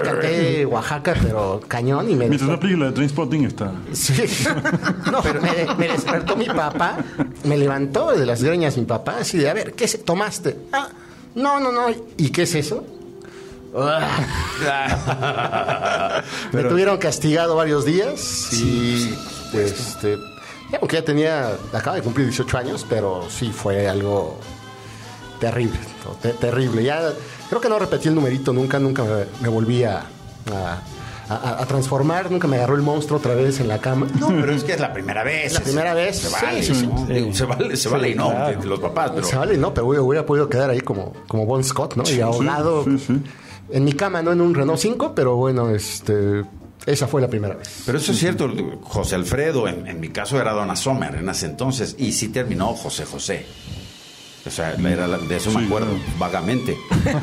canté 0.03 0.65
Oaxaca, 0.65 1.15
pero 1.21 1.62
cañón 1.68 2.09
y 2.09 2.15
me 2.15 2.27
Mientras 2.27 2.50
apliques 2.51 2.80
la 2.80 2.86
de 2.88 2.91
Trainspotting 2.94 3.45
está. 3.45 3.71
Sí. 3.94 4.13
No, 5.12 5.21
pero 5.21 5.41
me, 5.41 5.50
me 5.77 5.88
despertó 5.88 6.36
mi 6.36 6.45
papá, 6.45 6.97
me 7.44 7.57
levantó 7.57 8.12
de 8.12 8.25
las 8.25 8.44
greñas 8.44 8.77
mi 8.77 8.86
papá, 8.86 9.18
así 9.21 9.38
de, 9.38 9.50
a 9.50 9.53
ver, 9.53 9.74
¿qué 9.74 9.88
se- 9.88 9.97
tomaste? 10.00 10.56
Ah, 10.71 10.88
no, 11.36 11.59
no, 11.59 11.71
no. 11.71 11.88
¿Y 12.18 12.30
qué 12.30 12.44
es 12.44 12.53
eso? 12.56 12.83
Me 16.51 16.63
tuvieron 16.63 16.97
castigado 16.97 17.56
varios 17.56 17.86
días 17.86 18.51
y 18.53 19.13
este 19.53 20.18
aunque 20.80 20.95
ya 20.98 21.04
tenía 21.06 21.51
acaba 21.74 21.95
de 21.95 22.01
cumplir 22.01 22.27
18 22.27 22.57
años 22.57 22.86
pero 22.89 23.24
sí 23.30 23.51
fue 23.51 23.88
algo 23.88 24.38
terrible 25.39 25.80
te- 26.21 26.33
terrible 26.33 26.83
ya 26.83 27.12
creo 27.50 27.62
que 27.62 27.69
no 27.69 27.80
repetí 27.80 28.07
el 28.10 28.16
numerito 28.16 28.54
nunca 28.54 28.77
nunca 28.80 29.04
me, 29.04 29.25
me 29.42 29.48
volví 29.50 29.83
a, 29.83 30.00
a- 30.51 30.81
a- 31.30 31.62
a 31.62 31.66
transformar 31.66 32.30
nunca 32.31 32.48
me 32.48 32.57
agarró 32.57 32.75
el 32.75 32.81
monstruo 32.81 33.19
otra 33.19 33.36
vez 33.36 33.60
en 33.60 33.68
la 33.68 33.77
cama 33.80 34.07
No, 34.19 34.27
pero 34.30 34.51
es 34.51 34.63
que 34.63 34.74
es 34.74 34.80
la 34.80 34.92
primera 34.94 35.24
vez. 35.24 35.54
La 35.54 35.60
primera 35.62 35.94
vez, 35.94 36.18
Se 36.18 36.27
sí, 36.27 36.36
vale, 36.42 36.63
sí, 36.63 36.75
sí. 36.75 36.88
¿no? 36.88 37.06
Digo, 37.06 37.33
Se 37.33 37.45
vale, 37.45 37.75
se 37.77 37.88
vale 37.89 38.10
y 38.10 38.15
no, 38.15 38.30
claro. 38.31 38.63
los 38.63 38.80
papás, 38.80 39.12
pero... 39.13 39.27
Se 39.27 39.36
vale, 39.36 39.56
no, 39.57 39.72
pero 39.74 39.86
hubiera, 39.88 40.01
hubiera 40.04 40.25
podido 40.25 40.50
quedar 40.50 40.72
ahí 40.72 40.81
como, 40.81 41.13
como 41.27 41.45
Bon 41.45 41.63
Scott, 41.63 41.95
¿no? 41.95 42.03
y 42.10 42.20
ahogado 42.20 42.84
sí, 42.84 42.98
sí. 42.98 43.22
en 43.72 43.84
mi 43.86 43.94
cama, 43.94 44.24
no 44.24 44.32
en 44.32 44.41
un 44.41 44.55
Renault 44.55 44.79
5, 44.79 45.13
pero 45.15 45.36
bueno, 45.36 45.70
este, 45.70 46.44
esa 46.86 47.07
fue 47.07 47.21
la 47.21 47.27
primera 47.27 47.55
vez. 47.55 47.83
Pero 47.86 47.98
eso 47.98 48.12
es 48.12 48.19
cierto, 48.19 48.51
José 48.81 49.15
Alfredo, 49.15 49.67
en, 49.67 49.88
en 49.88 50.00
mi 50.00 50.09
caso 50.09 50.39
era 50.39 50.53
Donna 50.53 50.75
Sommer 50.75 51.15
en 51.15 51.29
ese 51.29 51.45
entonces, 51.48 51.95
y 52.00 52.12
sí 52.13 52.29
terminó 52.29 52.67
José 52.74 53.05
José. 53.05 53.45
O 54.45 54.50
sea, 54.50 54.74
era 54.74 55.05
la- 55.07 55.17
de 55.17 55.36
eso 55.36 55.51
me 55.51 55.65
acuerdo, 55.65 55.88
claro. 55.93 56.03
vagamente. 56.17 56.77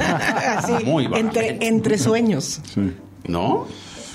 Así, 0.57 0.85
Muy 0.85 1.07
vagamente. 1.09 1.49
entre, 1.51 1.67
entre 1.67 1.99
sueños. 1.99 2.61
Sí. 2.75 2.93
¿No? 3.27 3.67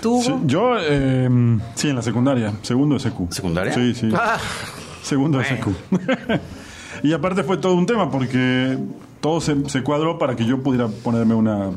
Tú, 0.01 0.21
Sí, 0.23 0.33
yo, 0.45 0.75
eh, 0.79 1.29
sí, 1.75 1.89
en 1.89 1.95
la 1.95 2.01
secundaria, 2.01 2.53
segundo 2.61 2.95
de 2.95 3.01
SQ. 3.01 3.31
¿Secundaria? 3.31 3.73
Sí, 3.73 3.93
sí. 3.93 4.09
Ah, 4.15 4.37
Segundo 5.03 5.39
de 5.39 5.45
SQ. 5.45 5.67
y 7.03 7.13
aparte 7.13 7.43
fue 7.43 7.57
todo 7.57 7.73
un 7.75 7.85
tema 7.85 8.09
porque 8.09 8.77
todo 9.19 9.41
se, 9.41 9.67
se 9.69 9.83
cuadró 9.83 10.17
para 10.17 10.35
que 10.35 10.45
yo 10.45 10.61
pudiera 10.63 10.87
ponerme 10.87 11.33
una, 11.35 11.71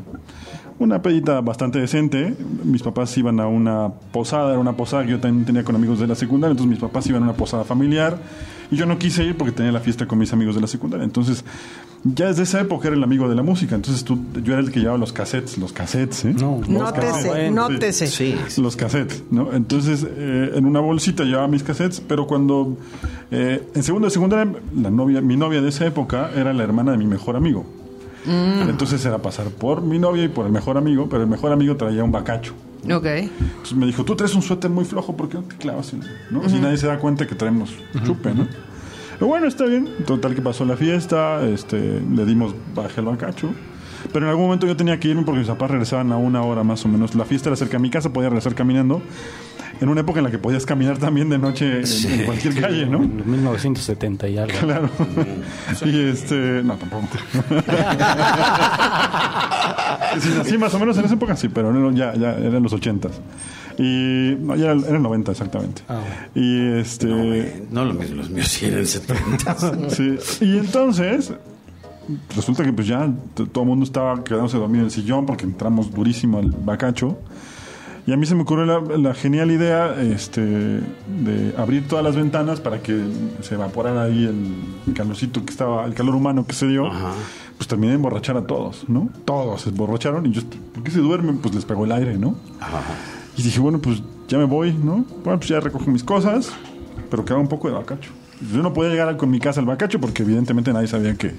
una 0.78 1.02
pedita 1.02 1.40
bastante 1.40 1.78
decente. 1.78 2.34
Mis 2.64 2.82
papás 2.82 3.16
iban 3.18 3.40
a 3.40 3.46
una 3.46 3.90
posada, 4.12 4.50
era 4.50 4.58
una 4.58 4.72
posada 4.76 5.04
que 5.04 5.10
yo 5.12 5.20
también 5.20 5.44
tenía 5.44 5.64
con 5.64 5.76
amigos 5.76 6.00
de 6.00 6.06
la 6.06 6.14
secundaria, 6.14 6.52
entonces 6.52 6.70
mis 6.70 6.80
papás 6.80 7.06
iban 7.06 7.22
a 7.22 7.26
una 7.26 7.34
posada 7.34 7.64
familiar 7.64 8.18
y 8.70 8.76
yo 8.76 8.86
no 8.86 8.98
quise 8.98 9.24
ir 9.24 9.36
porque 9.36 9.52
tenía 9.52 9.70
la 9.72 9.80
fiesta 9.80 10.06
con 10.06 10.18
mis 10.18 10.32
amigos 10.32 10.54
de 10.54 10.60
la 10.60 10.66
secundaria. 10.66 11.04
Entonces, 11.04 11.44
ya 12.02 12.26
desde 12.26 12.42
esa 12.42 12.60
época 12.60 12.88
era 12.88 12.96
el 12.96 13.02
amigo 13.02 13.28
de 13.28 13.34
la 13.34 13.42
música, 13.42 13.74
entonces 13.76 14.04
tú, 14.04 14.18
yo 14.42 14.52
era 14.52 14.60
el 14.60 14.70
que 14.70 14.80
llevaba 14.80 14.98
los 14.98 15.12
cassettes, 15.12 15.56
los 15.58 15.72
cassettes, 15.72 16.24
¿eh? 16.26 16.34
No, 16.34 16.58
Los 16.58 16.68
nótese, 16.68 17.06
cassettes. 17.06 17.52
nótese. 17.52 18.06
Sí. 18.08 18.36
Los 18.60 18.76
cassettes, 18.76 19.22
¿no? 19.30 19.52
Entonces, 19.52 20.04
eh, 20.06 20.52
en 20.54 20.66
una 20.66 20.80
bolsita 20.80 21.24
llevaba 21.24 21.48
mis 21.48 21.62
cassettes, 21.62 22.00
pero 22.00 22.26
cuando 22.26 22.76
eh, 23.30 23.62
en 23.74 23.82
segundo 23.82 24.06
de 24.06 24.10
secundaria, 24.10 24.52
la 24.76 24.90
novia, 24.90 25.20
mi 25.22 25.36
novia 25.36 25.62
de 25.62 25.68
esa 25.68 25.86
época 25.86 26.30
era 26.36 26.52
la 26.52 26.62
hermana 26.62 26.92
de 26.92 26.98
mi 26.98 27.06
mejor 27.06 27.36
amigo. 27.36 27.64
Entonces 28.26 29.04
era 29.04 29.18
pasar 29.18 29.48
por 29.48 29.82
mi 29.82 29.98
novia 29.98 30.24
y 30.24 30.28
por 30.28 30.46
el 30.46 30.52
mejor 30.52 30.76
amigo, 30.78 31.08
pero 31.08 31.22
el 31.22 31.28
mejor 31.28 31.52
amigo 31.52 31.76
traía 31.76 32.02
un 32.04 32.12
bacacho. 32.12 32.54
Ok. 32.90 33.06
Entonces 33.06 33.74
me 33.74 33.86
dijo, 33.86 34.04
tú 34.04 34.14
traes 34.16 34.34
un 34.34 34.42
suéter 34.42 34.70
muy 34.70 34.84
flojo, 34.84 35.16
¿por 35.16 35.28
qué 35.28 35.36
no 35.38 35.42
te 35.44 35.56
clavas? 35.56 35.92
en- 35.92 36.02
¿no? 36.30 36.48
Si 36.48 36.58
nadie 36.58 36.76
se 36.76 36.86
da 36.86 36.98
cuenta 36.98 37.26
que 37.26 37.34
traemos 37.34 37.70
chupe, 38.04 38.34
¿no? 38.34 38.46
Pero 39.14 39.26
bueno, 39.28 39.46
está 39.46 39.64
bien. 39.66 39.88
Total 40.06 40.34
que 40.34 40.42
pasó 40.42 40.64
la 40.64 40.76
fiesta, 40.76 41.46
este, 41.46 42.00
le 42.00 42.24
dimos 42.24 42.54
baje 42.74 43.00
al 43.00 43.06
bacacho. 43.06 43.50
Pero 44.12 44.26
en 44.26 44.30
algún 44.30 44.44
momento 44.46 44.66
yo 44.66 44.76
tenía 44.76 45.00
que 45.00 45.08
irme 45.08 45.22
porque 45.22 45.38
mis 45.38 45.48
papás 45.48 45.70
regresaban 45.70 46.12
a 46.12 46.16
una 46.18 46.42
hora 46.42 46.62
más 46.62 46.84
o 46.84 46.88
menos. 46.88 47.14
La 47.14 47.24
fiesta 47.24 47.48
era 47.48 47.56
cerca 47.56 47.78
de 47.78 47.78
mi 47.78 47.90
casa, 47.90 48.12
podía 48.12 48.28
regresar 48.28 48.54
caminando. 48.54 49.00
En 49.80 49.88
una 49.88 50.00
época 50.02 50.20
en 50.20 50.24
la 50.24 50.30
que 50.30 50.38
podías 50.38 50.64
caminar 50.66 50.98
también 50.98 51.28
de 51.28 51.38
noche 51.38 51.80
en, 51.80 52.12
en 52.20 52.24
cualquier 52.26 52.60
calle, 52.60 52.86
¿no? 52.86 53.02
En 53.02 53.30
1970 53.30 54.28
y 54.28 54.38
algo. 54.38 54.58
Claro. 54.60 54.88
Y 55.84 56.00
este. 56.08 56.62
No, 56.62 56.76
tampoco. 56.76 57.08
Sí, 60.20 60.28
así 60.40 60.58
más 60.58 60.72
o 60.74 60.78
menos 60.78 60.96
en 60.98 61.06
esa 61.06 61.14
época 61.14 61.34
sí, 61.34 61.48
pero 61.48 61.72
no, 61.72 61.90
ya, 61.90 62.14
ya 62.14 62.34
eran 62.34 62.62
los 62.62 62.72
ochentas. 62.72 63.20
Y. 63.78 64.36
No, 64.40 64.54
ya 64.54 64.66
era, 64.70 64.74
era 64.80 64.96
el 64.96 65.02
90 65.02 65.32
exactamente. 65.32 65.82
Ah, 65.88 66.00
Y 66.34 66.68
este. 66.78 67.64
No, 67.70 67.84
los 67.84 67.96
míos, 67.96 68.10
los 68.10 68.30
míos 68.30 68.48
sí 68.48 68.66
eran 68.66 68.86
70. 68.86 69.56
Sí. 69.90 70.16
Y 70.40 70.58
entonces. 70.58 71.32
Resulta 72.36 72.62
que 72.62 72.72
pues 72.72 72.86
ya 72.86 73.10
todo 73.34 73.62
el 73.62 73.66
mundo 73.66 73.84
estaba 73.84 74.22
quedándose 74.22 74.58
dormido 74.58 74.80
en 74.80 74.84
el 74.86 74.90
sillón 74.90 75.24
porque 75.24 75.44
entramos 75.44 75.90
durísimo 75.90 76.38
al 76.38 76.50
bacacho. 76.50 77.18
Y 78.06 78.12
a 78.12 78.16
mí 78.18 78.26
se 78.26 78.34
me 78.34 78.42
ocurrió 78.42 78.66
la, 78.66 78.80
la 78.98 79.14
genial 79.14 79.50
idea 79.50 79.94
este, 80.00 80.42
de 80.42 81.54
abrir 81.56 81.88
todas 81.88 82.04
las 82.04 82.14
ventanas 82.16 82.60
para 82.60 82.82
que 82.82 83.00
se 83.40 83.54
evaporara 83.54 84.02
ahí 84.02 84.24
el 84.24 84.92
calorcito 84.92 85.44
que 85.44 85.50
estaba, 85.50 85.86
el 85.86 85.94
calor 85.94 86.14
humano 86.14 86.46
que 86.46 86.52
se 86.54 86.66
dio. 86.66 86.90
Pues 87.56 87.68
terminé 87.68 87.90
de 87.90 87.96
emborrachar 87.96 88.36
a 88.36 88.46
todos, 88.46 88.84
¿no? 88.88 89.08
Todos 89.24 89.62
se 89.62 89.70
emborracharon 89.70 90.26
y 90.26 90.32
yo, 90.32 90.42
¿por 90.74 90.82
qué 90.82 90.90
se 90.90 90.98
duermen? 90.98 91.38
Pues 91.38 91.54
les 91.54 91.64
pegó 91.64 91.84
el 91.84 91.92
aire, 91.92 92.18
¿no? 92.18 92.34
Y 93.36 93.42
dije, 93.42 93.60
bueno, 93.60 93.78
pues 93.78 94.02
ya 94.28 94.38
me 94.38 94.44
voy, 94.44 94.72
¿no? 94.72 95.04
Bueno, 95.22 95.38
pues 95.38 95.48
ya 95.48 95.60
recojo 95.60 95.90
mis 95.90 96.04
cosas, 96.04 96.50
pero 97.10 97.24
que 97.24 97.32
haga 97.32 97.40
un 97.40 97.48
poco 97.48 97.68
de 97.68 97.74
bacacho. 97.74 98.10
Yo 98.52 98.60
no 98.62 98.72
podía 98.74 98.90
llegar 98.90 99.16
con 99.16 99.30
mi 99.30 99.38
casa 99.38 99.60
al 99.60 99.66
bacacho 99.66 100.00
porque 100.00 100.24
evidentemente 100.24 100.72
nadie 100.72 100.88
sabía 100.88 101.14
que, 101.14 101.32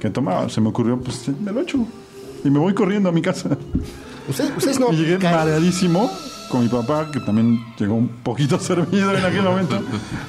que 0.00 0.10
tomaba. 0.10 0.48
Se 0.50 0.60
me 0.60 0.68
ocurrió, 0.68 0.98
pues 0.98 1.30
me 1.40 1.52
lo 1.52 1.60
echo. 1.60 1.78
Y 2.44 2.50
me 2.50 2.58
voy 2.58 2.74
corriendo 2.74 3.08
a 3.08 3.12
mi 3.12 3.22
casa. 3.22 3.56
Ustedes, 4.28 4.52
ustedes 4.56 4.80
no 4.80 4.92
y 4.92 4.96
llegué 4.96 5.18
caen- 5.18 5.36
mareadísimo 5.36 6.10
con 6.50 6.62
mi 6.62 6.68
papá, 6.68 7.10
que 7.10 7.20
también 7.20 7.58
llegó 7.78 7.94
un 7.94 8.08
poquito 8.08 8.58
servido 8.60 9.16
en 9.16 9.24
aquel 9.24 9.42
momento. 9.42 9.80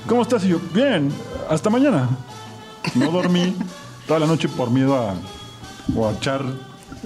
¿Cómo 0.08 0.22
estás? 0.22 0.44
Y 0.46 0.50
yo, 0.50 0.60
bien, 0.74 1.12
hasta 1.50 1.70
mañana. 1.70 2.10
No 2.96 3.12
dormí 3.12 3.56
toda 4.08 4.20
la 4.20 4.28
noche 4.28 4.48
por 4.50 4.70
miedo 4.70 4.96
a, 4.96 5.14
o 5.96 6.08
a 6.08 6.12
echar, 6.14 6.42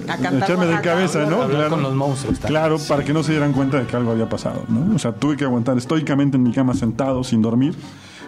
A 0.07 0.17
cantar 0.17 0.43
echarme 0.49 0.65
de 0.67 0.81
cabeza, 0.81 1.25
¿no? 1.25 1.41
Hablar 1.43 1.69
con 1.69 1.81
los 1.83 1.93
monstruos, 1.95 2.39
tal. 2.39 2.49
Claro, 2.49 2.77
para 2.87 3.03
que 3.03 3.13
no 3.13 3.23
se 3.23 3.31
dieran 3.31 3.53
cuenta 3.53 3.77
de 3.79 3.85
que 3.87 3.95
algo 3.95 4.11
había 4.11 4.27
pasado, 4.29 4.63
¿no? 4.69 4.95
O 4.95 4.99
sea, 4.99 5.11
tuve 5.13 5.35
que 5.37 5.43
aguantar 5.45 5.77
estoicamente 5.77 6.37
en 6.37 6.43
mi 6.43 6.51
cama 6.51 6.73
sentado, 6.73 7.23
sin 7.23 7.41
dormir, 7.41 7.75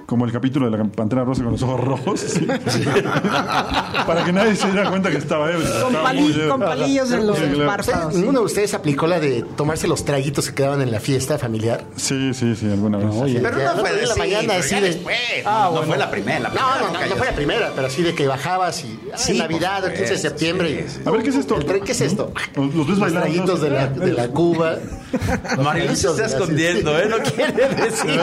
como 0.10 0.25
el 0.25 0.32
capítulo 0.32 0.70
de 0.72 0.75
la 0.75 0.84
Pantera 0.86 1.24
Rosa 1.24 1.44
con 1.44 1.51
los 1.51 1.62
ojos 1.62 1.80
rojos. 1.80 2.20
sí. 2.20 2.48
para 4.08 4.24
que 4.25 4.32
nadie 4.34 4.56
se 4.56 4.66
diera 4.72 4.89
cuenta 4.89 5.12
que 5.12 5.18
estaba 5.18 5.51
ebrio. 5.51 5.68
Con, 5.70 5.88
Estaba 5.88 6.04
pali- 6.04 6.22
muy 6.22 6.32
ebrio. 6.32 6.50
con 6.50 6.60
palillos 6.62 7.12
en 7.12 7.28
los 7.28 7.38
Sí, 7.38 7.44
claro. 7.44 7.66
párpados. 7.68 7.98
¿Ustedes- 8.06 8.16
¿Ninguno 8.16 8.39
de 8.39 8.46
ustedes 8.46 8.74
aplicó 8.74 9.06
la 9.06 9.20
de 9.20 9.44
tomarse 9.56 9.88
los 9.88 10.04
traguitos 10.06 10.48
que 10.50 10.56
quedaban 10.56 10.82
en 10.82 10.92
la 10.92 11.00
fiesta 11.00 11.38
familiar? 11.38 11.84
Sí, 11.96 12.34
sí, 12.34 12.56
sí, 12.56 12.66
alguna 12.66 12.98
vez. 12.98 13.08
oye. 13.16 13.39
Pero 13.39 13.58
no 13.58 13.75
fue 13.78 13.94
de 13.94 14.08
la 14.08 14.16
mañana 14.16 14.56
así 14.56 14.80
de... 14.80 15.00
Ah, 15.46 15.70
no 15.74 15.84
fue 15.84 15.98
la 15.98 16.10
primera. 16.10 16.39
La 16.39 16.50
No, 16.50 16.56
primera 16.56 16.80
no, 16.92 17.00
no, 17.01 17.06
no 17.08 17.16
fue 17.16 17.28
la 17.28 17.36
primera, 17.36 17.72
pero 17.75 17.88
así 17.88 18.01
de 18.01 18.16
que 18.16 18.25
bajabas 18.28 18.84
y... 18.84 19.00
Ah, 19.13 19.18
Sí, 19.18 19.38
Navidad, 19.38 19.86
el 19.86 19.94
15 19.94 20.13
de 20.13 20.18
septiembre. 20.18 20.86
sí, 20.88 21.01
A 21.06 21.12
ver, 21.12 21.22
¿qué 21.22 21.30
es 21.30 21.36
esto? 21.36 21.56
El 21.58 21.66
¿Qué 21.82 21.92
es 21.92 22.01
esto? 22.01 22.34
Los, 22.56 22.74
los 22.74 22.88
ves 22.88 22.98
Los 22.98 23.12
traguitos 23.13 23.62
de 23.62 23.70
la, 23.70 23.88
de 23.88 24.12
la 24.13 24.28
Cuba. 24.30 24.75
Marilu 25.63 25.96
se 25.96 26.08
está 26.10 26.25
escondiendo, 26.25 26.98
¿eh? 26.98 27.08
No 27.10 27.18
quiere 27.20 27.68
decir. 27.75 28.20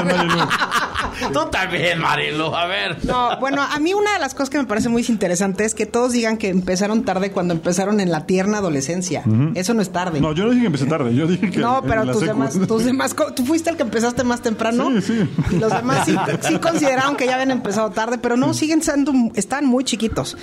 Tú 1.33 1.47
también, 1.51 1.76
Marilu. 1.99 2.55
A 2.55 2.67
ver. 2.67 3.05
No, 3.05 3.39
bueno, 3.41 3.63
a 3.63 3.79
mí 3.79 3.95
una 3.95 4.13
de 4.15 4.19
las 4.19 4.35
cosas 4.35 4.51
que 4.51 4.59
me 4.59 4.65
parece 4.65 4.89
muy 4.89 5.05
interesante 5.09 5.65
es 5.65 5.75
que 5.75 5.87
todos 5.87 6.13
digan 6.13 6.37
que 6.37 6.49
empezaron 6.49 7.05
tarde 7.05 7.31
cuando 7.31 7.55
empezaron 7.55 8.01
en 8.01 8.11
la 8.11 8.27
tierna 8.27 8.59
adolescencia. 8.59 9.23
Eso 9.55 9.75
no 9.75 9.83
es 9.83 9.91
tarde. 9.91 10.21
No, 10.21 10.33
yo 10.33 10.45
no 10.45 10.51
dije 10.51 10.63
que 10.63 10.67
empecé 10.67 10.87
tarde, 10.87 11.15
yo 11.15 11.27
dije 11.27 11.51
que. 11.51 11.59
No, 11.59 11.79
en 11.79 11.89
pero 11.89 12.05
la 12.05 12.13
tus 12.13 12.23
secu. 12.23 12.33
demás, 12.33 12.59
tus 12.67 12.85
demás, 12.85 13.17
tú 13.35 13.45
fuiste 13.45 13.71
el 13.71 13.77
que 13.77 13.83
empezaste 13.83 14.25
más 14.25 14.43
temprano. 14.43 14.91
Sí, 15.01 15.03
sí. 15.03 15.57
Los 15.59 15.73
demás 15.73 16.07
sí, 16.07 16.17
sí 16.43 16.59
consideraron 16.59 17.17
que 17.17 17.27
ya 17.27 17.35
habían 17.35 17.51
empezado 17.51 17.91
tarde, 17.91 18.19
pero 18.19 18.37
no, 18.37 18.55
siguen 18.55 18.83
siendo, 18.83 19.13
están 19.35 19.67
muy 19.67 19.85
chiquitos. 19.85 20.37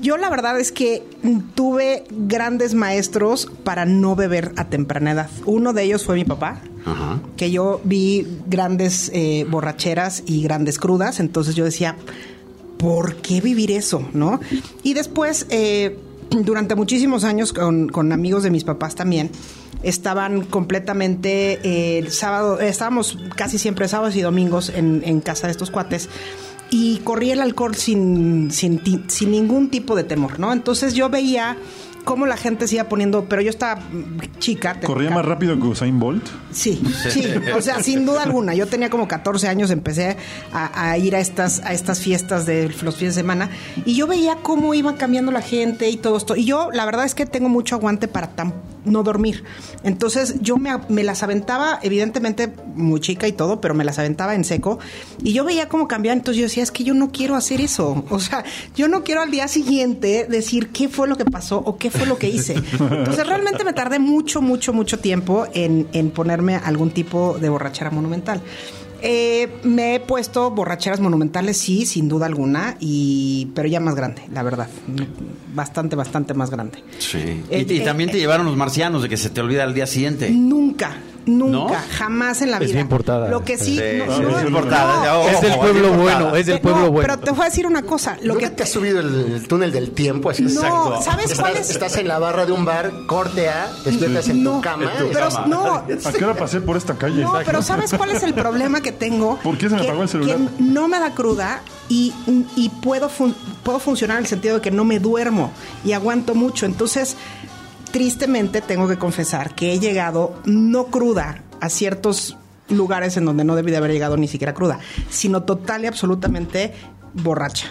Yo 0.00 0.16
la 0.16 0.30
verdad 0.30 0.58
es 0.58 0.72
que 0.72 1.02
tuve 1.54 2.04
grandes 2.10 2.74
maestros 2.74 3.50
para 3.64 3.84
no 3.84 4.16
beber 4.16 4.52
a 4.56 4.64
temprana 4.64 5.12
edad. 5.12 5.30
Uno 5.44 5.72
de 5.72 5.82
ellos 5.82 6.04
fue 6.04 6.16
mi 6.16 6.24
papá, 6.24 6.60
que 7.36 7.50
yo 7.50 7.80
vi 7.84 8.26
grandes 8.46 9.10
eh, 9.14 9.46
borracheras 9.48 10.22
y 10.26 10.42
grandes 10.42 10.78
crudas, 10.78 11.20
entonces 11.20 11.54
yo 11.54 11.64
decía, 11.64 11.96
¿por 12.78 13.16
qué 13.16 13.40
vivir 13.40 13.70
eso? 13.70 14.02
¿No? 14.12 14.40
Y 14.82 14.94
después, 14.94 15.46
eh, 15.50 15.98
durante 16.30 16.74
muchísimos 16.74 17.24
años 17.24 17.52
con, 17.52 18.12
amigos 18.12 18.42
de 18.42 18.50
mis 18.50 18.64
papás 18.64 18.94
también, 18.94 19.30
estaban 19.82 20.42
completamente 20.42 21.60
eh, 21.62 21.98
el 21.98 22.10
sábado, 22.10 22.60
estábamos 22.60 23.18
casi 23.36 23.58
siempre 23.58 23.88
sábados 23.88 24.16
y 24.16 24.20
domingos 24.20 24.70
en, 24.70 25.02
en 25.04 25.20
casa 25.20 25.46
de 25.46 25.52
estos 25.52 25.70
cuates. 25.70 26.08
Y 26.72 26.98
corría 26.98 27.32
el 27.32 27.40
alcohol 27.40 27.74
sin, 27.74 28.52
sin, 28.52 28.80
sin 29.08 29.30
ningún 29.32 29.70
tipo 29.70 29.96
de 29.96 30.04
temor, 30.04 30.38
¿no? 30.38 30.52
Entonces 30.52 30.94
yo 30.94 31.10
veía 31.10 31.56
cómo 32.04 32.26
la 32.26 32.36
gente 32.36 32.66
se 32.68 32.76
iba 32.76 32.84
poniendo, 32.84 33.24
pero 33.28 33.42
yo 33.42 33.50
estaba 33.50 33.80
chica. 34.38 34.78
Corría 34.80 35.10
más 35.10 35.24
rápido 35.24 35.56
que 35.58 35.66
Usain 35.66 35.98
Bolt. 35.98 36.24
Sí, 36.50 36.80
sí, 37.10 37.24
o 37.56 37.60
sea, 37.60 37.82
sin 37.82 38.04
duda 38.06 38.22
alguna. 38.22 38.54
Yo 38.54 38.66
tenía 38.66 38.90
como 38.90 39.06
14 39.08 39.48
años, 39.48 39.70
empecé 39.70 40.16
a, 40.52 40.90
a 40.90 40.98
ir 40.98 41.14
a 41.16 41.20
estas, 41.20 41.60
a 41.64 41.72
estas 41.72 42.00
fiestas 42.00 42.46
de 42.46 42.68
los 42.82 42.96
fines 42.96 43.14
de 43.14 43.20
semana 43.20 43.50
y 43.84 43.94
yo 43.94 44.06
veía 44.06 44.36
cómo 44.42 44.74
iban 44.74 44.96
cambiando 44.96 45.32
la 45.32 45.42
gente 45.42 45.88
y 45.90 45.96
todo 45.96 46.16
esto. 46.16 46.36
Y 46.36 46.44
yo, 46.44 46.70
la 46.72 46.84
verdad 46.84 47.04
es 47.04 47.14
que 47.14 47.26
tengo 47.26 47.48
mucho 47.48 47.76
aguante 47.76 48.08
para 48.08 48.28
tan- 48.28 48.54
no 48.84 49.02
dormir. 49.02 49.44
Entonces, 49.82 50.36
yo 50.40 50.56
me, 50.56 50.70
me 50.88 51.02
las 51.04 51.22
aventaba, 51.22 51.78
evidentemente 51.82 52.50
muy 52.74 52.98
chica 53.00 53.28
y 53.28 53.32
todo, 53.32 53.60
pero 53.60 53.74
me 53.74 53.84
las 53.84 53.98
aventaba 53.98 54.34
en 54.34 54.42
seco. 54.44 54.78
Y 55.22 55.34
yo 55.34 55.44
veía 55.44 55.68
cómo 55.68 55.86
cambiaban. 55.86 56.18
Entonces, 56.20 56.38
yo 56.40 56.44
decía, 56.46 56.62
es 56.62 56.70
que 56.70 56.82
yo 56.82 56.94
no 56.94 57.10
quiero 57.12 57.36
hacer 57.36 57.60
eso. 57.60 58.04
O 58.08 58.18
sea, 58.20 58.42
yo 58.74 58.88
no 58.88 59.04
quiero 59.04 59.20
al 59.20 59.30
día 59.30 59.48
siguiente 59.48 60.26
decir 60.28 60.68
qué 60.68 60.88
fue 60.88 61.08
lo 61.08 61.16
que 61.16 61.26
pasó 61.26 61.58
o 61.58 61.76
qué 61.76 61.89
fue 61.90 62.06
lo 62.06 62.18
que 62.18 62.28
hice. 62.28 62.54
Entonces, 62.54 63.26
realmente 63.26 63.64
me 63.64 63.72
tardé 63.72 63.98
mucho, 63.98 64.40
mucho, 64.40 64.72
mucho 64.72 64.98
tiempo 64.98 65.46
en, 65.52 65.88
en 65.92 66.10
ponerme 66.10 66.56
algún 66.56 66.90
tipo 66.90 67.38
de 67.38 67.48
borrachera 67.48 67.90
monumental. 67.90 68.40
Eh, 69.02 69.48
me 69.62 69.94
he 69.96 70.00
puesto 70.00 70.50
borracheras 70.50 71.00
monumentales, 71.00 71.56
sí, 71.56 71.86
sin 71.86 72.08
duda 72.08 72.26
alguna, 72.26 72.76
y 72.80 73.46
pero 73.54 73.68
ya 73.68 73.80
más 73.80 73.94
grande, 73.94 74.22
la 74.32 74.42
verdad. 74.42 74.68
Bastante, 75.54 75.96
bastante 75.96 76.34
más 76.34 76.50
grande. 76.50 76.82
Sí. 76.98 77.42
Eh, 77.50 77.66
y, 77.68 77.72
y 77.72 77.78
eh, 77.78 77.84
también 77.84 78.10
te 78.10 78.18
llevaron 78.18 78.46
los 78.46 78.56
marcianos 78.56 79.02
de 79.02 79.08
que 79.08 79.16
se 79.16 79.30
te 79.30 79.40
olvida 79.40 79.64
el 79.64 79.74
día 79.74 79.86
siguiente. 79.86 80.30
Nunca, 80.30 80.96
nunca, 81.26 81.74
¿No? 81.80 81.86
jamás 81.90 82.40
en 82.42 82.50
la 82.52 82.58
Es 82.58 82.66
vida. 82.66 82.74
bien 82.74 82.88
portada. 82.88 83.28
Lo 83.28 83.44
que 83.44 83.58
sí, 83.58 83.76
Sí, 83.76 83.82
no, 84.06 84.16
sí, 84.16 84.22
no, 84.22 84.28
es 84.30 84.42
no, 84.42 84.48
importada. 84.48 85.04
no. 85.12 85.28
Es 85.28 85.40
del 85.40 85.54
pueblo 85.56 85.88
es 85.92 85.96
bueno, 85.98 86.36
es 86.36 86.46
del 86.46 86.56
Eh, 86.56 86.60
pueblo 86.60 86.82
no, 86.82 86.90
bueno. 86.92 87.08
Pero 87.08 87.18
te 87.20 87.30
voy 87.32 87.42
a 87.42 87.44
decir 87.46 87.66
una 87.66 87.82
cosa. 87.82 88.16
Lo 88.22 88.36
que 88.36 88.48
te 88.50 88.62
has 88.62 88.70
subido 88.70 89.00
el, 89.00 89.32
el 89.34 89.48
túnel 89.48 89.72
del 89.72 89.90
tiempo 89.90 90.30
así. 90.30 90.44
No, 90.44 91.00
¿sabes 91.02 91.34
cuál 91.34 91.52
Estás, 91.52 91.60
es? 91.60 91.70
estás 91.70 91.96
en 91.96 92.06
la 92.06 92.18
barra 92.20 92.46
de 92.46 92.52
un 92.52 92.64
bar, 92.64 92.92
corte 93.06 93.48
A, 93.48 93.68
despiertas 93.84 94.28
en 94.28 94.44
tu 94.44 94.60
cama. 94.60 94.84
en 94.92 95.06
tu 95.06 95.12
pero 95.12 95.28
cama. 95.28 95.46
no, 95.48 95.74
¿A 95.74 96.12
qué 96.16 96.24
hora 96.24 96.34
pasé 96.34 96.60
por 96.60 96.76
esta 96.76 96.94
calle? 96.94 97.22
No, 97.22 97.34
pero 97.44 97.60
¿sabes 97.62 97.92
cuál 97.92 98.10
es 98.10 98.22
el 98.22 98.34
problema 98.34 98.80
que 98.80 98.89
tengo? 98.92 99.38
¿Por 99.42 99.56
qué 99.58 99.68
se 99.68 99.74
me 99.74 99.80
Que- 99.82 99.86
apagó 99.88 100.02
el 100.02 100.08
celular? 100.08 100.36
que 100.36 100.62
no 100.62 100.88
me 100.88 100.98
da 100.98 101.14
cruda 101.14 101.62
y, 101.88 102.12
y 102.56 102.68
puedo, 102.82 103.08
fun- 103.08 103.34
puedo 103.62 103.78
funcionar 103.78 104.18
en 104.18 104.24
el 104.24 104.28
sentido 104.28 104.56
de 104.56 104.60
que 104.60 104.70
no 104.70 104.84
me 104.84 104.98
duermo 104.98 105.50
y 105.84 105.92
aguanto 105.92 106.34
mucho. 106.34 106.66
Entonces, 106.66 107.16
tristemente 107.90 108.60
tengo 108.60 108.86
que 108.88 108.96
confesar 108.98 109.54
que 109.54 109.72
he 109.72 109.78
llegado 109.80 110.34
no 110.44 110.86
cruda 110.86 111.42
a 111.60 111.68
ciertos 111.68 112.36
lugares 112.68 113.16
en 113.16 113.24
donde 113.24 113.42
no 113.44 113.56
debí 113.56 113.70
de 113.72 113.78
haber 113.78 113.90
llegado 113.90 114.16
ni 114.16 114.28
siquiera 114.28 114.54
cruda, 114.54 114.78
sino 115.08 115.42
total 115.42 115.82
y 115.84 115.86
absolutamente 115.88 116.72
borracha. 117.14 117.66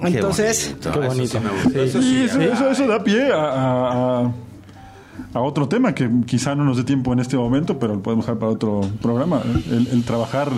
Qué 0.00 0.06
Entonces, 0.08 0.74
bonito, 0.82 0.92
Qué 0.92 1.06
eso 1.06 1.40
bonito. 1.40 1.82
Eso 1.82 2.02
Sí, 2.02 2.08
sí, 2.08 2.24
eso, 2.24 2.40
eso- 2.40 2.70
eso 2.70 2.86
da 2.86 3.02
pie 3.02 3.32
a, 3.32 3.36
a- 3.36 4.20
a- 4.26 4.32
a 5.34 5.40
otro 5.40 5.68
tema 5.68 5.94
que 5.94 6.08
quizá 6.26 6.54
no 6.54 6.64
nos 6.64 6.76
dé 6.76 6.84
tiempo 6.84 7.12
en 7.12 7.20
este 7.20 7.36
momento, 7.36 7.78
pero 7.78 7.94
lo 7.94 8.02
podemos 8.02 8.24
dejar 8.26 8.38
para 8.38 8.52
otro 8.52 8.80
programa. 9.02 9.42
¿eh? 9.44 9.62
El, 9.70 9.86
el 9.88 10.04
trabajar 10.04 10.50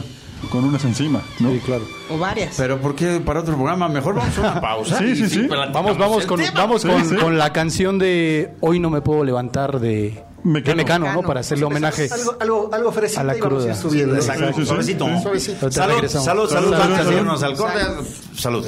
con 0.51 0.65
unas 0.65 0.85
encima, 0.85 1.23
¿no? 1.39 1.51
Sí, 1.53 1.61
claro. 1.65 1.85
o 2.11 2.19
varias. 2.19 2.55
Pero 2.57 2.81
¿por 2.81 2.95
qué 2.97 3.21
para 3.25 3.41
otro 3.41 3.55
programa? 3.55 3.89
Mejor 3.89 4.15
vamos 4.17 4.37
a 4.39 4.41
una 4.41 4.61
pausa. 4.61 4.99
Sí, 4.99 5.05
y 5.13 5.17
sí, 5.17 5.29
sí. 5.29 5.47
Vamos, 5.73 5.97
vamos 5.97 6.27
con, 6.27 6.41
tema. 6.41 6.53
vamos 6.55 6.83
Sí, 6.83 6.89
con, 6.89 7.05
sí. 7.09 7.15
con 7.17 7.39
la 7.39 7.53
canción 7.53 7.99
de 7.99 8.53
Hoy 8.61 8.81
no 8.81 8.91
me 8.91 9.01
puedo 9.03 9.23
levantar 9.23 9.79
de 9.79 10.25
Mecano. 10.43 10.71
de 10.73 10.75
Mecano, 10.83 11.13
¿no? 11.13 11.23
Para 11.23 11.41
hacerle 11.41 11.65
homenaje. 11.65 12.09
Algo, 12.13 12.37
algo, 12.41 12.71
algo 12.73 12.93
A 13.17 13.23
la 13.23 13.35
cruda. 13.37 13.75
subiendo. 13.77 14.17
Exacto, 14.17 14.65
suavecito. 14.65 15.07
Salud, 15.07 15.71
salud, 15.71 16.09
salud, 16.09 16.49
Salud, 16.49 16.75
antes 16.75 16.99
de 16.99 17.05
salud, 17.05 17.19
irnos 17.19 17.43
al 17.45 17.57
corte. 17.57 17.79
Salud. 17.81 18.07
Salud. 18.35 18.67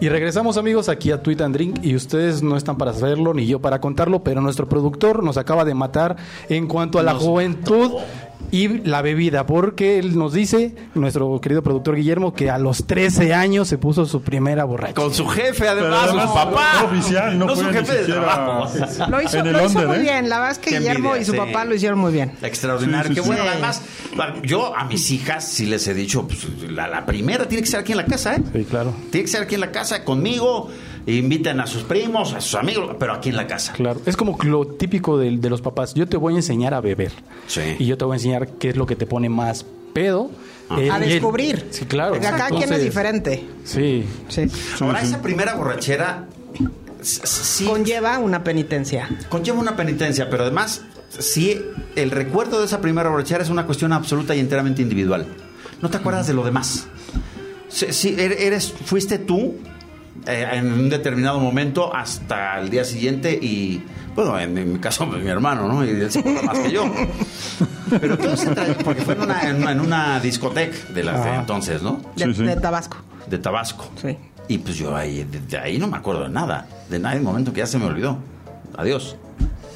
Y 0.00 0.08
regresamos 0.08 0.56
amigos 0.56 0.88
aquí 0.88 1.10
a 1.10 1.22
Tweet 1.22 1.40
and 1.40 1.54
Drink 1.54 1.80
y 1.82 1.96
ustedes 1.96 2.40
no 2.40 2.56
están 2.56 2.78
para 2.78 2.92
saberlo 2.92 3.34
ni 3.34 3.46
yo 3.46 3.60
para 3.60 3.80
contarlo, 3.80 4.22
pero 4.22 4.40
nuestro 4.40 4.68
productor 4.68 5.24
nos 5.24 5.36
acaba 5.36 5.64
de 5.64 5.74
matar 5.74 6.16
en 6.48 6.68
cuanto 6.68 7.00
a 7.00 7.02
la 7.02 7.14
juventud 7.14 7.92
y 8.50 8.68
la 8.86 9.02
bebida, 9.02 9.46
porque 9.46 9.98
él 9.98 10.18
nos 10.18 10.32
dice, 10.32 10.74
nuestro 10.94 11.40
querido 11.40 11.62
productor 11.62 11.96
Guillermo, 11.96 12.32
que 12.34 12.50
a 12.50 12.58
los 12.58 12.86
13 12.86 13.34
años 13.34 13.68
se 13.68 13.78
puso 13.78 14.06
su 14.06 14.22
primera 14.22 14.64
borracha. 14.64 14.94
Con 14.94 15.12
su 15.12 15.26
jefe, 15.26 15.68
además, 15.68 16.04
además, 16.04 16.28
su 16.28 16.34
papá. 16.34 16.72
no 16.80 16.86
oficial, 16.86 17.38
no 17.38 17.48
su 17.50 17.54
fue 17.62 17.72
ni 17.72 17.78
jefe 17.78 17.92
de 17.92 17.98
siquiera-. 18.06 19.08
Lo 19.08 19.22
hizo, 19.22 19.42
lo 19.42 19.50
hizo 19.64 19.66
under, 19.68 19.86
muy 19.88 19.96
¿eh? 19.96 20.00
bien. 20.00 20.28
La 20.28 20.36
verdad 20.38 20.52
es 20.52 20.58
que 20.58 20.70
Qué 20.70 20.78
Guillermo 20.78 21.08
envidia, 21.10 21.22
y 21.22 21.24
su 21.24 21.32
sí. 21.32 21.38
papá 21.38 21.64
lo 21.64 21.74
hicieron 21.74 21.98
muy 21.98 22.12
bien. 22.12 22.32
Extraordinario. 22.42 23.08
Sí, 23.08 23.14
sí, 23.14 23.20
Qué 23.20 23.26
bueno. 23.26 23.42
Sí. 23.42 23.48
Además, 23.50 23.82
yo 24.42 24.74
a 24.76 24.84
mis 24.84 25.10
hijas 25.10 25.46
sí 25.46 25.66
les 25.66 25.86
he 25.88 25.94
dicho, 25.94 26.26
pues, 26.26 26.46
la, 26.70 26.88
la 26.88 27.04
primera 27.06 27.46
tiene 27.46 27.62
que 27.62 27.68
ser 27.68 27.80
aquí 27.80 27.92
en 27.92 27.98
la 27.98 28.06
casa, 28.06 28.36
¿eh? 28.36 28.42
Sí, 28.52 28.64
claro. 28.64 28.94
Tiene 29.10 29.24
que 29.24 29.30
ser 29.30 29.42
aquí 29.42 29.54
en 29.54 29.60
la 29.60 29.72
casa 29.72 30.04
conmigo. 30.04 30.70
Inviten 31.16 31.58
a 31.60 31.66
sus 31.66 31.84
primos, 31.84 32.34
a 32.34 32.40
sus 32.40 32.54
amigos, 32.56 32.94
pero 32.98 33.14
aquí 33.14 33.30
en 33.30 33.36
la 33.36 33.46
casa. 33.46 33.72
Claro, 33.72 34.00
es 34.04 34.16
como 34.16 34.36
lo 34.44 34.66
típico 34.66 35.16
de, 35.16 35.36
de 35.38 35.50
los 35.50 35.62
papás. 35.62 35.94
Yo 35.94 36.06
te 36.06 36.16
voy 36.18 36.34
a 36.34 36.36
enseñar 36.36 36.74
a 36.74 36.80
beber. 36.82 37.12
Sí. 37.46 37.60
Y 37.78 37.86
yo 37.86 37.96
te 37.96 38.04
voy 38.04 38.14
a 38.14 38.16
enseñar 38.16 38.48
qué 38.58 38.68
es 38.70 38.76
lo 38.76 38.84
que 38.86 38.94
te 38.96 39.06
pone 39.06 39.28
más 39.28 39.64
pedo. 39.94 40.30
Eh, 40.76 40.90
A 40.90 40.98
descubrir. 40.98 41.66
Sí, 41.70 41.86
claro. 41.86 42.10
Porque 42.12 42.26
cada 42.26 42.50
quien 42.50 42.70
es 42.72 42.82
diferente. 42.82 43.42
Sí. 43.64 44.04
Sí. 44.28 44.46
Ahora, 44.80 45.00
esa 45.00 45.22
primera 45.22 45.54
borrachera 45.54 46.26
sí 47.00 47.64
Conlleva 47.64 48.18
una 48.18 48.44
penitencia. 48.44 49.08
conlleva 49.30 49.58
una 49.60 49.76
penitencia, 49.76 50.28
pero 50.28 50.42
además, 50.42 50.82
sí, 51.18 51.58
el 51.96 52.10
recuerdo 52.10 52.58
de 52.60 52.66
esa 52.66 52.80
primera 52.80 53.08
borrachera 53.08 53.42
es 53.42 53.50
una 53.50 53.64
cuestión 53.66 53.92
absoluta 53.92 54.34
y 54.34 54.40
enteramente 54.40 54.82
individual. 54.82 55.26
No 55.80 55.88
te 55.90 55.96
acuerdas 55.96 56.26
de 56.26 56.34
lo 56.34 56.44
demás. 56.44 56.86
Sí, 57.68 57.86
sí, 57.90 58.16
er- 58.18 58.36
eres, 58.38 58.72
fuiste 58.72 59.18
tú 59.18 59.54
eh, 60.26 60.46
en 60.52 60.72
un 60.72 60.88
determinado 60.88 61.38
momento 61.40 61.94
hasta 61.94 62.58
el 62.60 62.70
día 62.70 62.84
siguiente 62.84 63.32
y, 63.32 63.82
bueno, 64.14 64.38
en, 64.38 64.56
en 64.58 64.72
mi 64.74 64.78
caso, 64.78 65.08
pues, 65.08 65.22
mi 65.22 65.28
hermano, 65.30 65.68
¿no? 65.68 65.84
Y 65.84 65.90
él 65.90 66.10
se 66.10 66.20
acuerda 66.20 66.42
más 66.42 66.58
que 66.58 66.70
yo. 66.70 66.84
Pero 68.00 68.18
todo 68.18 68.36
se 68.36 68.50
trae, 68.50 68.74
porque 68.84 69.02
fue 69.02 69.14
en 69.14 69.22
una, 69.22 69.42
en 69.48 69.56
una, 69.56 69.72
en 69.72 69.80
una 69.80 70.20
discoteca 70.20 70.76
de 70.92 71.04
las 71.04 71.24
de 71.24 71.30
Ajá. 71.30 71.40
entonces, 71.40 71.82
¿no? 71.82 72.00
De, 72.16 72.24
Sí, 72.26 72.34
sí. 72.34 72.42
de 72.44 72.56
Tabasco. 72.56 72.98
De 73.26 73.38
Tabasco. 73.38 73.88
Sí. 74.00 74.16
Y 74.48 74.58
pues 74.58 74.76
yo 74.76 74.94
ahí, 74.94 75.24
de, 75.24 75.40
de 75.40 75.58
ahí 75.58 75.78
no 75.78 75.86
me 75.88 75.96
acuerdo 75.96 76.22
de 76.24 76.28
nada. 76.30 76.66
De 76.90 76.98
nada, 76.98 77.16
un 77.16 77.22
momento 77.24 77.52
que 77.52 77.58
ya 77.60 77.66
se 77.66 77.78
me 77.78 77.86
olvidó. 77.86 78.18
Adiós. 78.76 79.16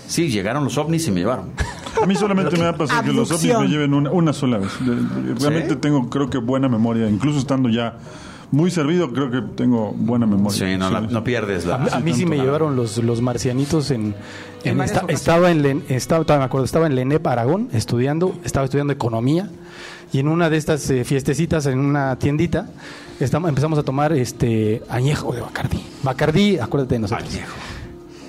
Sí, 0.07 0.29
llegaron 0.31 0.65
los 0.65 0.77
ovnis 0.77 1.07
y 1.09 1.11
me 1.11 1.21
llevaron. 1.21 1.53
A 2.03 2.07
mí 2.07 2.15
solamente 2.15 2.57
me 2.59 2.67
ha 2.67 2.77
pasado 2.77 3.03
que 3.03 3.13
los 3.13 3.31
ovnis 3.31 3.59
me 3.59 3.69
lleven 3.69 3.95
una, 3.95 4.11
una 4.11 4.33
sola 4.35 4.59
vez. 4.59 4.71
Realmente 5.41 5.71
¿Sí? 5.71 5.77
tengo, 5.77 6.11
creo 6.11 6.29
que 6.29 6.37
buena 6.39 6.69
memoria. 6.69 7.09
Incluso 7.09 7.39
estando 7.39 7.69
ya 7.71 7.97
muy 8.53 8.71
servido, 8.71 9.13
creo 9.13 9.31
que 9.31 9.41
tengo 9.57 9.93
buena 9.97 10.27
memoria. 10.27 10.57
Sí, 10.73 10.77
no, 10.79 10.89
la- 10.91 11.01
no 11.01 11.25
pierdes 11.25 11.67
la... 11.67 11.75
A, 11.77 11.97
a 11.97 12.01
mí 12.01 12.13
sí 12.15 12.25
me 12.27 12.37
llevaron 12.37 12.77
los, 12.77 12.99
los 12.99 13.21
marcianitos 13.21 13.91
en... 13.91 14.15
esta- 14.63 15.05
estaba 15.09 15.51
en 15.51 15.63
Len- 15.63 15.85
estaba, 15.89 16.25
me 16.39 16.45
acuerdo, 16.45 16.65
estaba 16.67 16.87
en 16.87 16.95
Lenep 16.95 17.27
Aragón 17.27 17.69
estudiando, 17.73 18.35
estaba 18.45 18.65
estudiando 18.67 18.93
economía 18.93 19.51
y 20.13 20.19
en 20.21 20.29
una 20.29 20.49
de 20.51 20.59
estas 20.59 20.89
eh, 20.91 21.03
fiestecitas 21.05 21.67
en 21.67 21.79
una 21.79 22.17
tiendita 22.17 22.69
estamos, 23.19 23.49
empezamos 23.49 23.79
a 23.79 23.83
tomar 23.83 24.13
este 24.13 24.83
añejo 24.91 25.33
de 25.33 25.41
Bacardí. 25.41 25.83
Bacardí, 26.03 26.59
acuérdate 26.59 26.97
de 26.97 26.99
nosotros. 27.01 27.29
Añejo. 27.33 27.55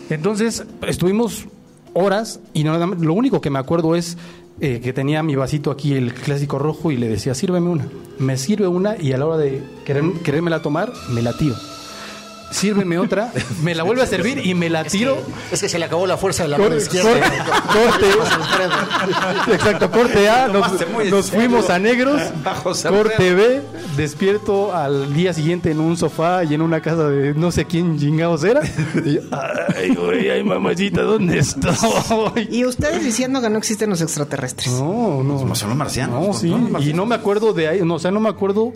Entonces 0.10 0.64
estuvimos 0.88 1.46
horas 1.94 2.40
y 2.54 2.64
nada 2.64 2.88
más- 2.88 3.00
lo 3.00 3.14
único 3.14 3.42
que 3.42 3.50
me 3.50 3.60
acuerdo 3.60 3.96
es 3.96 4.18
eh, 4.60 4.80
que 4.82 4.94
tenía 4.94 5.24
mi 5.24 5.36
vasito 5.36 5.72
aquí, 5.72 5.94
el 5.94 6.14
clásico 6.14 6.60
rojo, 6.60 6.92
y 6.92 6.98
le 6.98 7.08
decía, 7.08 7.34
sírveme 7.34 7.70
una. 7.70 7.88
Me 8.20 8.38
sirve 8.38 8.68
una 8.68 9.02
y 9.02 9.14
a 9.14 9.18
la 9.18 9.26
hora 9.26 9.38
de 9.38 9.62
querer, 9.86 10.04
querérmela 10.24 10.62
tomar, 10.62 10.94
me 11.10 11.22
la 11.22 11.34
tiro. 11.34 11.56
Sírveme 12.54 13.00
otra, 13.00 13.32
me 13.64 13.74
la 13.74 13.82
vuelve 13.82 14.04
a 14.04 14.06
servir 14.06 14.46
y 14.46 14.54
me 14.54 14.70
la 14.70 14.84
tiro. 14.84 15.18
Es 15.52 15.60
que 15.60 15.68
se 15.68 15.80
le 15.80 15.86
acabó 15.86 16.06
la 16.06 16.18
fuerza 16.18 16.44
de 16.44 16.50
la 16.50 16.60
mano 16.60 16.76
izquierda. 16.76 17.10
corte, 17.66 18.06
exacto, 19.54 19.90
corte 19.90 20.30
A, 20.30 20.48
nos, 20.48 21.32
fuimos 21.32 21.72
a 21.72 21.80
negros, 21.80 22.22
Bajo 22.44 22.74
corte 22.90 23.34
B, 23.34 23.62
despierto 23.98 24.76
al 24.76 25.14
día 25.14 25.34
siguiente 25.34 25.72
en 25.72 25.80
un 25.80 25.98
sofá 25.98 26.44
y 26.44 26.54
en 26.54 26.62
una 26.62 26.80
casa 26.82 27.10
de 27.10 27.34
no 27.34 27.52
sé 27.52 27.66
quién 27.66 27.98
chingados 27.98 28.44
era. 28.44 28.62
Y 29.04 29.20
ay, 29.76 29.96
güey, 29.96 30.30
ay, 30.30 30.44
mamacita, 30.44 31.02
¿dónde 31.02 31.40
estoy? 31.40 32.48
Y 32.52 32.66
ustedes 32.66 33.04
diciendo 33.04 33.42
que 33.42 33.50
no 33.50 33.58
existen 33.58 33.90
los 33.90 34.02
extraterrestres. 34.02 34.72
No, 34.74 35.24
no. 35.24 35.38
Como 35.38 35.56
son 35.56 35.70
los 35.70 35.78
marcianos. 35.78 36.28
No, 36.28 36.34
sí, 36.34 36.50
¿no? 36.50 36.70
Los 36.70 36.86
y 36.86 36.94
no 36.94 37.08
me 37.08 37.16
acuerdo 37.16 37.54
de 37.54 37.68
ahí, 37.68 37.82
no, 37.84 37.96
o 37.96 38.00
sea, 38.00 38.12
no 38.12 38.20
me 38.20 38.30
acuerdo 38.30 38.74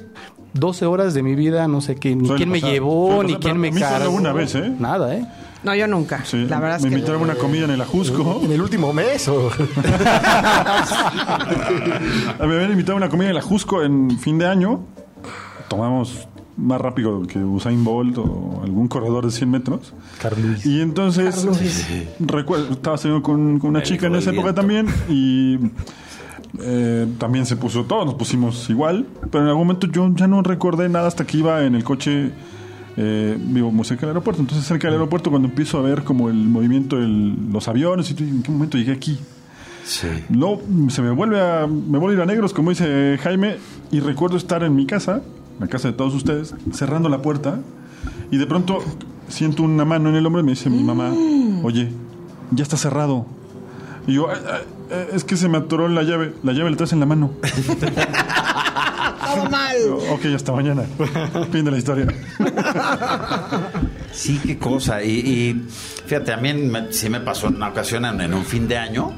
12 0.53 0.85
horas 0.85 1.13
de 1.13 1.23
mi 1.23 1.35
vida, 1.35 1.67
no 1.67 1.81
sé 1.81 1.95
qué, 1.95 2.15
ni 2.15 2.25
Suele 2.27 2.37
quién 2.37 2.49
me 2.49 2.61
llevó, 2.61 3.23
ni 3.23 3.33
pasar, 3.33 3.39
quién 3.41 3.57
me 3.59 3.71
cargó. 3.79 4.11
una 4.11 4.33
vez, 4.33 4.55
¿eh? 4.55 4.71
Nada, 4.79 5.15
¿eh? 5.15 5.25
No, 5.63 5.75
yo 5.75 5.87
nunca. 5.87 6.23
Sí, 6.23 6.45
La 6.45 6.59
verdad 6.59 6.77
es 6.77 6.83
me 6.83 6.89
que. 6.89 6.95
invitaron 6.95 7.21
a 7.21 7.23
una 7.25 7.35
comida 7.35 7.65
en 7.65 7.71
el 7.71 7.81
Ajusco. 7.81 8.41
¿En 8.43 8.51
el 8.51 8.61
último 8.61 8.93
mes 8.93 9.27
o...? 9.27 9.49
Me 12.39 12.55
habían 12.55 12.71
invitado 12.71 12.93
a 12.93 12.97
una 12.97 13.09
comida 13.09 13.25
en 13.25 13.31
el 13.31 13.37
Ajusco 13.37 13.83
en 13.83 14.17
fin 14.19 14.37
de 14.37 14.47
año. 14.47 14.81
Tomamos 15.67 16.27
más 16.55 16.79
rápido 16.81 17.23
que 17.27 17.39
Usain 17.39 17.83
Bolt 17.83 18.17
o 18.17 18.61
algún 18.63 18.87
corredor 18.87 19.25
de 19.25 19.31
100 19.31 19.49
metros. 19.49 19.93
Carluis. 20.21 20.65
Y 20.65 20.81
entonces, 20.81 21.45
recuerdo, 22.19 22.71
estaba 22.73 22.97
saliendo 22.97 23.21
con, 23.23 23.59
con 23.59 23.71
una 23.71 23.79
El 23.79 23.85
chica 23.85 24.07
en 24.07 24.15
esa 24.15 24.31
época 24.31 24.53
viento. 24.53 24.61
también 24.61 24.87
y 25.09 25.57
eh, 26.59 27.07
también 27.17 27.45
se 27.45 27.55
puso, 27.55 27.83
todos 27.85 28.05
nos 28.05 28.15
pusimos 28.15 28.69
igual, 28.69 29.05
pero 29.31 29.43
en 29.43 29.49
algún 29.49 29.67
momento 29.67 29.87
yo 29.87 30.09
ya 30.15 30.27
no 30.27 30.41
recordé 30.41 30.89
nada 30.89 31.07
hasta 31.07 31.25
que 31.25 31.37
iba 31.37 31.63
en 31.63 31.75
el 31.75 31.83
coche, 31.83 32.31
eh, 32.97 33.37
vivo 33.39 33.71
muy 33.71 33.85
cerca 33.85 34.01
del 34.01 34.09
aeropuerto, 34.09 34.41
entonces 34.41 34.65
cerca 34.65 34.87
del 34.87 34.95
aeropuerto 34.95 35.29
cuando 35.29 35.47
empiezo 35.47 35.77
a 35.77 35.81
ver 35.81 36.03
como 36.03 36.29
el 36.29 36.35
movimiento 36.37 36.95
de 36.97 37.07
los 37.07 37.67
aviones 37.67 38.09
y 38.11 38.23
¿en 38.23 38.41
qué 38.43 38.51
momento 38.51 38.77
llegué 38.77 38.91
aquí? 38.93 39.19
Sí. 39.83 40.07
No, 40.29 40.59
se 40.89 41.01
me 41.01 41.11
vuelve 41.11 41.39
a, 41.39 41.67
me 41.67 41.97
vuelve 41.97 42.15
a 42.15 42.17
ir 42.17 42.21
a 42.23 42.25
negros, 42.25 42.53
como 42.53 42.71
dice 42.71 43.17
Jaime, 43.21 43.57
y 43.91 43.99
recuerdo 44.01 44.35
estar 44.35 44.63
en 44.63 44.75
mi 44.75 44.85
casa, 44.85 45.21
la 45.59 45.67
casa 45.67 45.87
de 45.89 45.93
todos 45.93 46.13
ustedes, 46.13 46.53
cerrando 46.73 47.07
la 47.07 47.21
puerta, 47.21 47.59
y 48.31 48.37
de 48.37 48.45
pronto 48.47 48.79
siento 49.29 49.63
una 49.63 49.85
mano 49.85 50.09
en 50.09 50.15
el 50.15 50.25
hombro 50.25 50.41
y 50.41 50.43
me 50.45 50.51
dice 50.51 50.69
mi 50.69 50.83
mamá, 50.83 51.13
oye, 51.63 51.89
ya 52.51 52.63
está 52.63 52.77
cerrado. 52.77 53.25
Y 54.07 54.13
yo, 54.13 54.29
"Ay, 54.29 54.37
ay, 54.51 54.61
eh, 54.89 55.09
es 55.13 55.23
que 55.23 55.35
se 55.37 55.47
me 55.49 55.57
atoró 55.57 55.87
la 55.87 56.03
llave, 56.03 56.33
la 56.43 56.53
llave 56.53 56.71
la 56.71 56.77
traes 56.77 56.93
en 56.93 56.99
la 56.99 57.05
mano. 57.05 57.31
Todo 59.35 59.49
mal. 59.49 59.75
Ok, 60.11 60.25
hasta 60.35 60.51
mañana. 60.53 60.83
fin 61.51 61.65
de 61.65 61.71
la 61.71 61.77
historia. 61.77 62.07
Sí, 64.11 64.39
qué 64.45 64.57
cosa. 64.57 65.03
Y, 65.03 65.09
y 65.19 65.67
fíjate, 66.05 66.35
mí 66.37 66.53
me- 66.53 66.91
sí 66.91 67.09
me 67.09 67.19
pasó 67.19 67.47
en 67.47 67.55
una 67.57 67.69
ocasión 67.69 68.05
en, 68.05 68.21
en 68.21 68.33
un 68.33 68.45
fin 68.45 68.67
de 68.67 68.77
año 68.77 69.13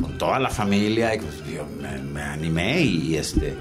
con 0.00 0.16
toda 0.18 0.38
la 0.38 0.50
familia 0.50 1.14
y 1.14 1.18
pues, 1.18 1.42
yo 1.52 1.66
me, 1.80 1.98
me 1.98 2.22
animé 2.22 2.80
y, 2.82 3.16
este 3.16 3.56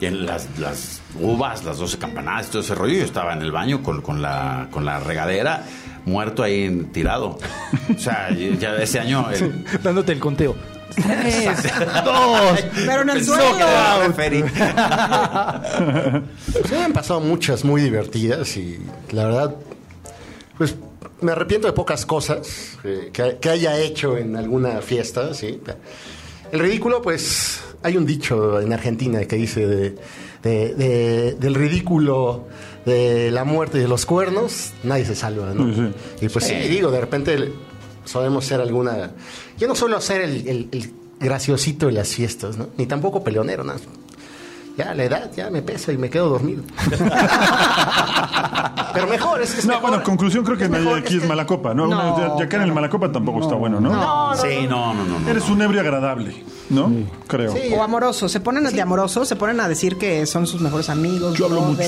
y 0.00 0.06
en 0.06 0.26
las, 0.26 0.48
las 0.58 1.00
uvas, 1.20 1.64
las 1.64 1.78
12 1.78 1.98
campanadas, 1.98 2.48
todo 2.50 2.60
ese 2.62 2.74
rollo, 2.74 2.94
yo 2.94 3.04
estaba 3.04 3.32
en 3.34 3.42
el 3.42 3.52
baño 3.52 3.82
con, 3.82 4.02
con 4.02 4.20
la, 4.20 4.66
con 4.72 4.84
la 4.84 4.98
regadera, 4.98 5.64
muerto 6.04 6.42
ahí 6.42 6.64
en- 6.64 6.90
tirado. 6.92 7.38
O 7.94 7.98
sea, 7.98 8.28
ya 8.34 8.74
ese 8.76 8.98
año... 9.00 9.30
el- 9.30 9.64
Dándote 9.82 10.12
el 10.12 10.18
conteo. 10.18 10.56
Tres, 10.94 11.62
dos. 12.04 12.64
Pero 12.86 13.02
en 13.02 13.10
el 13.10 13.24
suelo. 13.24 13.44
Sí, 16.64 16.74
me 16.74 16.84
han 16.84 16.92
pasado 16.92 17.20
muchas 17.20 17.64
muy 17.64 17.82
divertidas 17.82 18.56
y 18.56 18.78
la 19.10 19.24
verdad, 19.24 19.56
pues 20.58 20.74
me 21.20 21.32
arrepiento 21.32 21.66
de 21.66 21.72
pocas 21.72 22.04
cosas 22.06 22.78
eh, 22.84 23.10
que, 23.12 23.38
que 23.40 23.48
haya 23.50 23.78
hecho 23.78 24.16
en 24.16 24.36
alguna 24.36 24.80
fiesta, 24.82 25.34
sí. 25.34 25.60
El 26.50 26.60
ridículo, 26.60 27.00
pues, 27.00 27.60
hay 27.82 27.96
un 27.96 28.04
dicho 28.04 28.60
en 28.60 28.72
Argentina 28.72 29.24
que 29.24 29.36
dice 29.36 29.66
de, 29.66 29.94
de- 30.42 30.74
de- 30.74 31.32
del 31.38 31.54
ridículo 31.54 32.46
de 32.84 33.30
la 33.30 33.44
muerte 33.44 33.78
y 33.78 33.82
de 33.82 33.88
los 33.88 34.04
cuernos, 34.04 34.72
nadie 34.82 35.04
se 35.04 35.14
salva, 35.14 35.54
¿no? 35.54 35.72
Sí, 35.72 35.74
sí. 36.18 36.26
Y 36.26 36.28
pues 36.28 36.44
sí, 36.46 36.54
digo, 36.54 36.90
de 36.90 37.00
repente 37.00 37.52
solemos 38.04 38.44
ser 38.44 38.60
alguna... 38.60 39.12
Yo 39.58 39.68
no 39.68 39.74
suelo 39.74 40.00
ser 40.00 40.22
el, 40.22 40.92
graciosito 41.20 41.86
de 41.86 41.92
las 41.92 42.08
fiestas, 42.08 42.56
¿no? 42.56 42.68
Ni 42.76 42.86
tampoco 42.86 43.22
peleonero, 43.22 43.62
¿no? 43.62 43.74
Ya, 44.76 44.94
la 44.94 45.04
edad 45.04 45.30
ya 45.36 45.50
me 45.50 45.60
pesa 45.62 45.92
y 45.92 45.98
me 45.98 46.08
quedo 46.10 46.28
dormido. 46.30 46.62
Pero 48.94 49.06
mejor, 49.06 49.40
es 49.40 49.52
que 49.54 49.60
es 49.60 49.66
No, 49.66 49.74
mejor. 49.74 49.88
bueno, 49.90 50.04
conclusión, 50.04 50.44
creo 50.44 50.56
que 50.58 50.64
Es 50.64 50.70
nadie 50.70 50.84
mejor, 50.84 50.98
aquí 51.00 51.08
es 51.08 51.14
es 51.16 51.22
que- 51.22 51.28
mala 51.28 51.46
copa, 51.46 51.72
¿no? 51.74 51.86
No, 51.86 52.18
ya, 52.18 52.28
ya 52.38 52.48
caer 52.48 52.62
en 52.62 52.68
el 52.68 52.74
mala 52.74 52.90
copa 52.90 53.10
tampoco 53.10 53.40
está 53.40 53.54
bueno, 53.54 53.80
¿no? 53.80 54.34
Sí, 54.36 54.66
no, 54.68 54.92
no, 54.94 55.04
no. 55.04 55.18
no. 55.20 55.28
Eres 55.30 55.48
un 55.48 55.62
ebrio 55.62 55.80
agradable, 55.80 56.44
¿no? 56.68 56.92
Creo. 57.26 57.52
Sí. 57.54 57.72
O 57.74 57.82
amorosos. 57.82 58.30
Se 58.30 58.40
ponen 58.40 58.64
de 58.64 58.82
amorosos, 58.82 59.28
se 59.28 59.36
ponen 59.36 59.60
a 59.60 59.68
decir 59.68 59.96
que 59.96 60.26
son 60.26 60.46
sus 60.46 60.60
mejores 60.60 60.90
amigos. 60.90 61.38
Yo 61.38 61.46
hablo 61.46 61.62
mucho. 61.62 61.82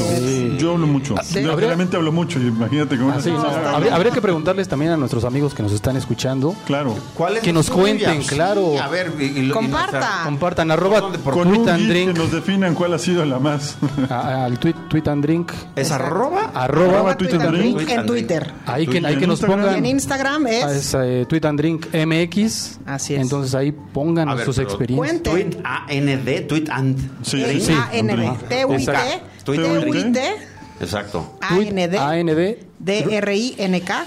Yo 0.58 0.72
hablo 0.72 0.86
mucho. 0.86 1.14
Sí. 1.22 1.42
Yo 1.42 1.52
¿Habría- 1.52 1.68
realmente 1.68 1.96
hablo 1.96 2.10
mucho. 2.12 2.38
y 2.40 2.46
Imagínate 2.46 2.96
una 2.96 3.16
Ah, 3.16 3.20
sí, 3.20 3.30
no, 3.30 3.42
habría, 3.44 3.94
habría 3.94 4.12
que 4.12 4.22
preguntarles 4.22 4.66
también 4.68 4.92
a 4.92 4.96
nuestros 4.96 5.24
amigos 5.24 5.52
que 5.54 5.62
nos 5.62 5.72
están 5.72 5.96
escuchando. 5.96 6.54
Claro. 6.66 6.94
¿Cuál 7.14 7.36
es 7.36 7.42
Que 7.42 7.52
nos 7.52 7.68
cuenten, 7.68 8.22
Sí, 8.22 8.28
claro. 8.34 8.80
a 8.80 8.88
ver, 8.88 9.12
y- 9.18 9.24
y 9.24 9.42
lo- 9.42 9.48
y 9.48 9.50
Comparta. 9.50 9.98
nuestra- 9.98 10.24
Compartan 10.24 10.70
arroba 10.70 11.12
por 11.22 11.34
que 11.42 12.12
nos 12.14 12.32
definan 12.32 12.73
digan 12.74 12.76
cuál 12.76 12.94
ha 12.94 12.98
sido 12.98 13.24
la 13.24 13.38
más. 13.38 13.76
A- 14.10 14.44
al 14.44 14.58
tweet, 14.58 14.74
tweet 14.88 15.06
and 15.08 15.22
drink. 15.24 15.52
¿Es 15.76 15.90
arroba? 15.90 16.50
Arroba, 16.54 16.94
Arroba 16.98 17.16
Tweet 17.16 17.32
and 17.34 17.42
and 17.42 17.56
Drink 17.56 17.76
drink. 17.76 17.90
en 17.90 18.06
Twitter. 18.06 18.52
Ahí 18.66 18.86
que, 18.86 18.98
ahí 19.06 19.16
que 19.16 19.26
nos 19.26 19.40
Instagram. 19.40 19.60
pongan. 19.60 19.74
Y 19.74 19.78
en 19.78 19.86
Instagram 19.86 20.46
es 20.46 20.64
es, 20.64 20.94
eh, 20.98 21.26
Tweet 21.28 21.44
and 21.44 21.58
Drink 21.58 21.86
MX. 21.94 22.78
Así 22.86 23.14
es. 23.14 23.20
Entonces 23.20 23.54
ahí 23.54 23.72
pónganos 23.72 24.32
A 24.34 24.36
ver, 24.36 24.44
sus 24.46 24.56
pero- 24.56 24.68
experiencias. 24.68 25.20
Cuenten. 25.22 25.50
Tweet 25.50 25.62
AND, 25.64 26.46
tweet 26.48 26.68
and. 26.70 26.98
Sí, 27.22 27.60
sí. 27.60 27.72
A 27.72 27.90
N 27.96 28.16
D 28.16 28.30
T 28.48 28.64
U 28.66 28.74
I 28.74 28.84
T 28.84 28.92
Exacto. 28.92 29.52
T 29.52 29.58
U 29.60 29.94
I 29.94 30.12
T 30.12 30.20
Exacto. 30.80 31.38
A 31.40 31.56
N 31.58 31.88
D 31.88 31.98
AND 31.98 32.56
D 32.78 33.06
R 33.16 33.36
I 33.36 33.54
N 33.58 33.80
K 33.80 34.04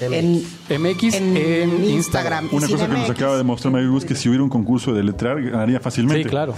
en 0.00 0.42
MX 0.68 1.14
en 1.14 1.36
en, 1.36 1.84
Instagram. 1.84 2.48
Una 2.52 2.66
cosa 2.68 2.86
que 2.88 2.92
nos 2.94 3.10
acaba 3.10 3.36
de 3.36 3.44
mostrar 3.44 3.72
Mario 3.72 3.96
es 3.98 4.04
que 4.04 4.14
si 4.14 4.28
hubiera 4.28 4.42
un 4.42 4.50
concurso 4.50 4.92
de 4.92 5.02
letrar, 5.04 5.40
ganaría 5.42 5.80
fácilmente. 5.80 6.24
Sí, 6.24 6.28
claro. 6.28 6.54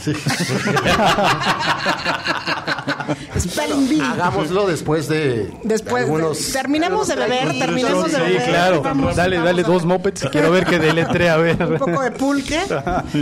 Spelling 3.38 3.88
Bee. 3.88 4.00
Hagámoslo 4.00 4.66
después 4.66 5.08
de 5.08 5.50
Después, 5.62 6.06
de 6.06 6.10
de- 6.10 6.14
algunos- 6.16 6.52
terminemos 6.52 7.08
de 7.08 7.16
beber, 7.16 7.52
Sí, 7.52 7.58
terminemos 7.58 8.04
de 8.12 8.16
sí, 8.16 8.22
beber. 8.22 8.48
claro. 8.48 8.82
Vamos- 8.82 9.16
dale, 9.16 9.36
vamos 9.36 9.50
dale 9.50 9.62
dos 9.62 9.84
mopeds. 9.84 10.28
Quiero 10.30 10.50
ver 10.50 10.64
que 10.66 10.78
deletre, 10.78 11.28
a 11.30 11.36
ver. 11.36 11.62
Un 11.62 11.78
poco 11.78 12.02
de 12.02 12.10
pulque. 12.12 12.60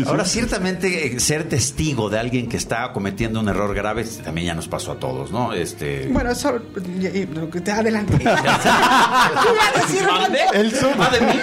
Ahora, 0.07 0.25
ciertamente, 0.25 1.19
ser 1.21 1.49
testigo 1.49 2.11
de 2.11 2.19
alguien 2.19 2.49
que 2.49 2.57
está 2.57 2.93
cometiendo 2.93 3.41
un 3.41 3.49
error 3.49 3.75
grave 3.75 4.05
también 4.25 4.49
ya 4.49 4.55
nos 4.55 4.69
pasó 4.69 4.93
a 4.93 4.97
todos, 4.97 5.31
¿no? 5.31 5.53
Este. 5.53 6.09
Bueno, 6.09 6.31
eso. 6.31 6.59
adelante. 7.73 8.26
Iba 8.27 9.67
a 9.75 9.81
decir 9.81 10.07
¿Mande? 10.07 10.41
algo. 10.43 10.53
El, 10.55 10.75
sub- 10.75 10.95
Ah, 10.99 11.11
de 11.11 11.21
mí. 11.21 11.41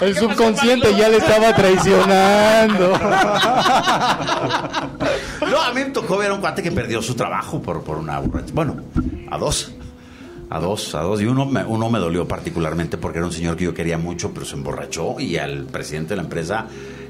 el 0.00 0.16
subconsciente 0.16 0.94
ya 0.96 1.08
le 1.08 1.16
estaba 1.18 1.54
traicionando. 1.54 2.98
No, 5.50 5.60
a 5.62 5.72
mí 5.72 5.80
me 5.84 5.90
tocó 5.90 6.16
ver 6.18 6.30
a 6.30 6.34
un 6.34 6.40
cuate 6.40 6.62
que 6.62 6.72
perdió 6.72 7.00
su 7.02 7.14
trabajo 7.14 7.60
por, 7.62 7.82
por 7.82 7.98
una 7.98 8.18
borracha. 8.20 8.52
Bueno, 8.52 8.76
a 9.30 9.38
dos. 9.38 9.72
A 10.50 10.58
dos, 10.60 10.94
a 10.94 11.00
dos. 11.02 11.20
Y 11.20 11.26
uno 11.26 11.44
me, 11.46 11.64
uno 11.64 11.90
me 11.90 11.98
dolió 11.98 12.26
particularmente 12.26 12.96
porque 12.98 13.18
era 13.18 13.26
un 13.26 13.32
señor 13.32 13.56
que 13.56 13.64
yo 13.64 13.74
quería 13.74 13.98
mucho, 13.98 14.30
pero 14.32 14.46
se 14.46 14.54
emborrachó 14.54 15.18
y 15.18 15.36
al 15.38 15.64
presidente 15.64 16.10
de 16.10 16.16
la 16.16 16.22
empresa 16.22 16.66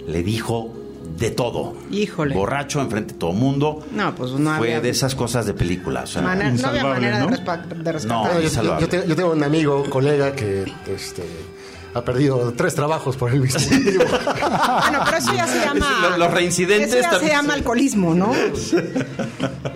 le 0.06 0.22
dijo 0.22 0.72
de 1.16 1.30
todo. 1.30 1.74
Híjole. 1.90 2.34
Borracho 2.34 2.80
enfrente 2.80 3.14
de 3.14 3.18
todo 3.20 3.30
el 3.30 3.36
mundo. 3.36 3.84
No, 3.92 4.14
pues 4.14 4.32
no 4.32 4.56
Fue 4.56 4.68
había- 4.68 4.80
de 4.80 4.90
esas 4.90 5.14
cosas 5.14 5.46
de 5.46 5.54
película. 5.54 6.02
o 6.02 6.06
sea, 6.06 6.22
Manera- 6.22 6.50
no 6.50 6.68
había 6.68 6.84
manera 6.84 7.18
¿no? 7.20 7.26
de, 7.28 7.36
respa- 7.36 7.64
de 7.66 7.92
rescatar. 7.92 8.34
No, 8.34 8.40
yo, 8.40 8.80
yo 8.80 8.88
tengo, 8.88 9.04
yo 9.04 9.16
tengo 9.16 9.32
un 9.32 9.42
amigo, 9.44 9.84
colega, 9.90 10.32
que 10.34 10.64
este, 10.88 11.22
ha 11.94 12.02
perdido 12.02 12.52
tres 12.56 12.74
trabajos 12.74 13.16
por 13.16 13.30
el 13.32 13.40
mismo 13.40 13.60
motivo. 13.60 14.04
Bueno, 14.86 15.00
pero 15.04 15.16
eso 15.16 15.32
ya 15.34 15.46
se 15.46 15.58
llama. 15.60 15.86
Los- 16.02 16.18
los 16.18 16.30
reincidentes 16.30 16.88
Eso 16.92 16.98
ya 16.98 17.04
se 17.04 17.10
también 17.16 17.32
llama 17.32 17.48
se- 17.48 17.54
alcoholismo, 17.58 18.14
¿no? 18.14 18.32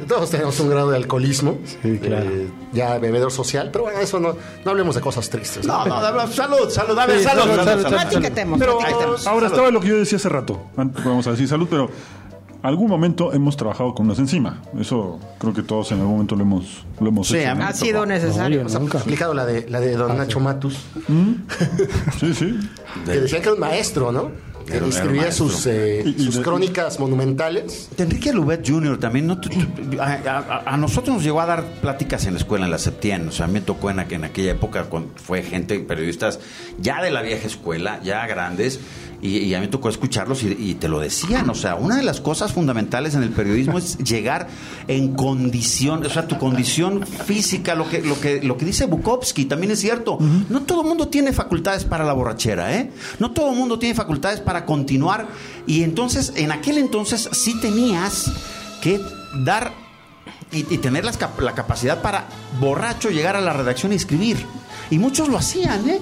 Todos 0.09 0.31
tenemos 0.31 0.59
un 0.61 0.71
grado 0.71 0.91
de 0.91 0.97
alcoholismo, 0.97 1.59
claro. 2.03 2.27
eh, 2.31 2.49
ya 2.73 2.99
bebedor 2.99 3.31
social, 3.33 3.71
pero 3.73 3.85
bueno, 3.85 4.01
eso 4.01 4.19
no, 4.21 4.37
no 4.65 4.71
hablemos 4.71 4.95
de 4.95 5.01
cosas 5.01 5.29
tristes. 5.31 5.67
No, 5.67 5.87
no, 5.87 6.01
de- 6.27 6.33
salud, 6.33 6.69
salud, 6.71 6.97
ver, 7.07 7.19
Sí, 7.19 7.25
salud, 7.25 7.43
salud, 7.43 7.55
salud, 7.57 7.65
salud, 7.65 7.83
salud. 7.83 7.97
No 7.97 8.01
etiquetemos. 8.03 8.59
Pero 8.59 8.79
no 8.81 9.31
ahora 9.31 9.47
estaba 9.47 9.71
lo 9.71 9.81
que 9.81 9.89
yo 9.89 9.97
decía 9.99 10.17
hace 10.17 10.29
rato. 10.29 10.67
Antes 10.77 11.05
Vamos 11.05 11.27
a 11.27 11.31
decir 11.33 11.49
salud, 11.49 11.67
pero 11.71 11.91
algún 12.63 12.89
momento 12.89 13.33
hemos 13.33 13.57
trabajado 13.57 13.95
con 13.95 14.07
unas 14.07 14.19
encima. 14.19 14.63
Eso 14.79 15.19
creo 15.39 15.53
que 15.55 15.63
todos 15.63 15.91
en 15.93 15.99
algún 15.99 16.13
momento 16.15 16.37
lo 16.37 16.43
hemos, 16.43 16.85
lo 17.01 17.09
hemos 17.09 17.29
Sí, 17.29 17.37
hecho. 17.39 17.51
Ha 17.63 17.73
sido 17.73 18.07
necesario. 18.07 18.63
No, 18.65 18.69
yo 18.69 18.79
nunca. 18.79 18.99
aplicado 18.99 19.35
la 19.35 19.47
de, 19.47 19.69
la 19.69 19.81
de 19.81 19.97
don 19.97 20.17
Nacho 20.17 20.41
Matus, 20.41 20.77
Sí, 22.21 22.35
sí. 22.35 22.59
que 23.05 23.13
decían 23.21 23.43
que 23.43 23.49
era 23.49 23.55
un 23.55 23.61
maestro, 23.61 24.13
¿no? 24.13 24.31
Que 24.67 24.77
escribía 24.77 25.33
sus, 25.33 25.67
eh, 25.67 26.05
Y- 26.07 26.11
y 26.23 26.25
sus 26.27 26.39
crónicas 26.41 27.01
monumentales. 27.01 27.89
De 27.97 28.05
Enrique 28.05 28.33
Lubet 28.33 28.65
Jr. 28.69 28.99
también, 29.01 29.27
¿no? 29.27 29.41
A, 29.99 30.05
a- 30.05 30.63
a 30.75 30.77
nosotros 30.77 31.17
nos 31.17 31.25
llegó 31.25 31.41
a 31.41 31.47
dar 31.47 31.65
pláticas 31.81 32.27
en 32.27 32.35
la 32.35 32.39
escuela, 32.39 32.67
en 32.67 32.71
la 32.71 32.79
Septien. 32.79 33.27
O 33.27 33.33
sea, 33.33 33.47
a 33.47 33.49
mí 33.49 33.55
me 33.55 33.61
tocó 33.63 33.91
en, 33.91 33.97
aqu- 33.97 34.13
en 34.13 34.25
aquella 34.25 34.53
época 34.53 34.85
cuando 34.85 35.11
fue 35.17 35.43
gente, 35.43 35.81
periodistas 35.81 36.39
ya 36.79 37.03
de 37.03 37.11
la 37.11 37.23
vieja 37.23 37.49
escuela, 37.49 38.01
ya 38.05 38.25
grandes, 38.29 38.79
y, 39.23 39.39
y 39.39 39.55
a 39.55 39.61
mí 39.61 39.67
me 39.67 39.71
tocó 39.71 39.89
escucharlos 39.89 40.43
y, 40.43 40.57
y 40.59 40.75
te 40.75 40.89
lo 40.89 41.01
decían. 41.01 41.49
O 41.51 41.55
sea, 41.55 41.75
una 41.75 41.97
de 41.97 42.03
las 42.03 42.21
cosas 42.21 42.53
fundamentales 42.53 43.15
en 43.15 43.23
el 43.23 43.31
periodismo 43.31 43.79
es 43.79 43.99
llegar 43.99 44.49
en 44.89 45.15
condición, 45.15 46.05
o 46.05 46.11
sea, 46.11 46.27
tu 46.27 46.39
condición 46.39 47.07
física, 47.07 47.75
lo 47.75 47.89
que, 47.89 48.03
lo 48.03 48.19
que, 48.21 48.43
lo 48.43 48.57
que 48.57 48.65
dice 48.65 48.87
Bukowski 48.87 49.45
también 49.45 49.73
es 49.73 49.81
cierto. 49.81 50.19
No 50.49 50.63
todo 50.63 50.83
el 50.83 50.89
mundo 50.89 51.09
tiene 51.09 51.33
facultades 51.33 51.85
para 51.85 52.05
la 52.05 52.13
borrachera, 52.13 52.77
¿eh? 52.77 52.91
No 53.19 53.33
todo 53.33 53.51
el 53.51 53.57
mundo 53.57 53.79
tiene 53.79 53.95
facultades 53.95 54.41
para 54.41 54.65
continuar. 54.65 55.29
Y 55.67 55.83
entonces, 55.83 56.33
en 56.37 56.53
aquel 56.53 56.79
entonces 56.79 57.29
sí 57.33 57.61
tenías 57.61 58.31
que 58.83 59.01
dar 59.45 59.73
y, 60.53 60.59
y 60.73 60.79
tener 60.79 61.05
las 61.05 61.19
la 61.39 61.55
capacidad 61.55 62.03
para 62.03 62.27
borracho 62.59 63.11
llegar 63.11 63.37
a 63.37 63.41
la 63.41 63.53
redacción 63.53 63.93
y 63.93 63.97
escribir. 63.97 64.45
Y 64.91 64.99
muchos 64.99 65.29
lo 65.29 65.39
hacían, 65.39 65.89
¿eh? 65.89 66.01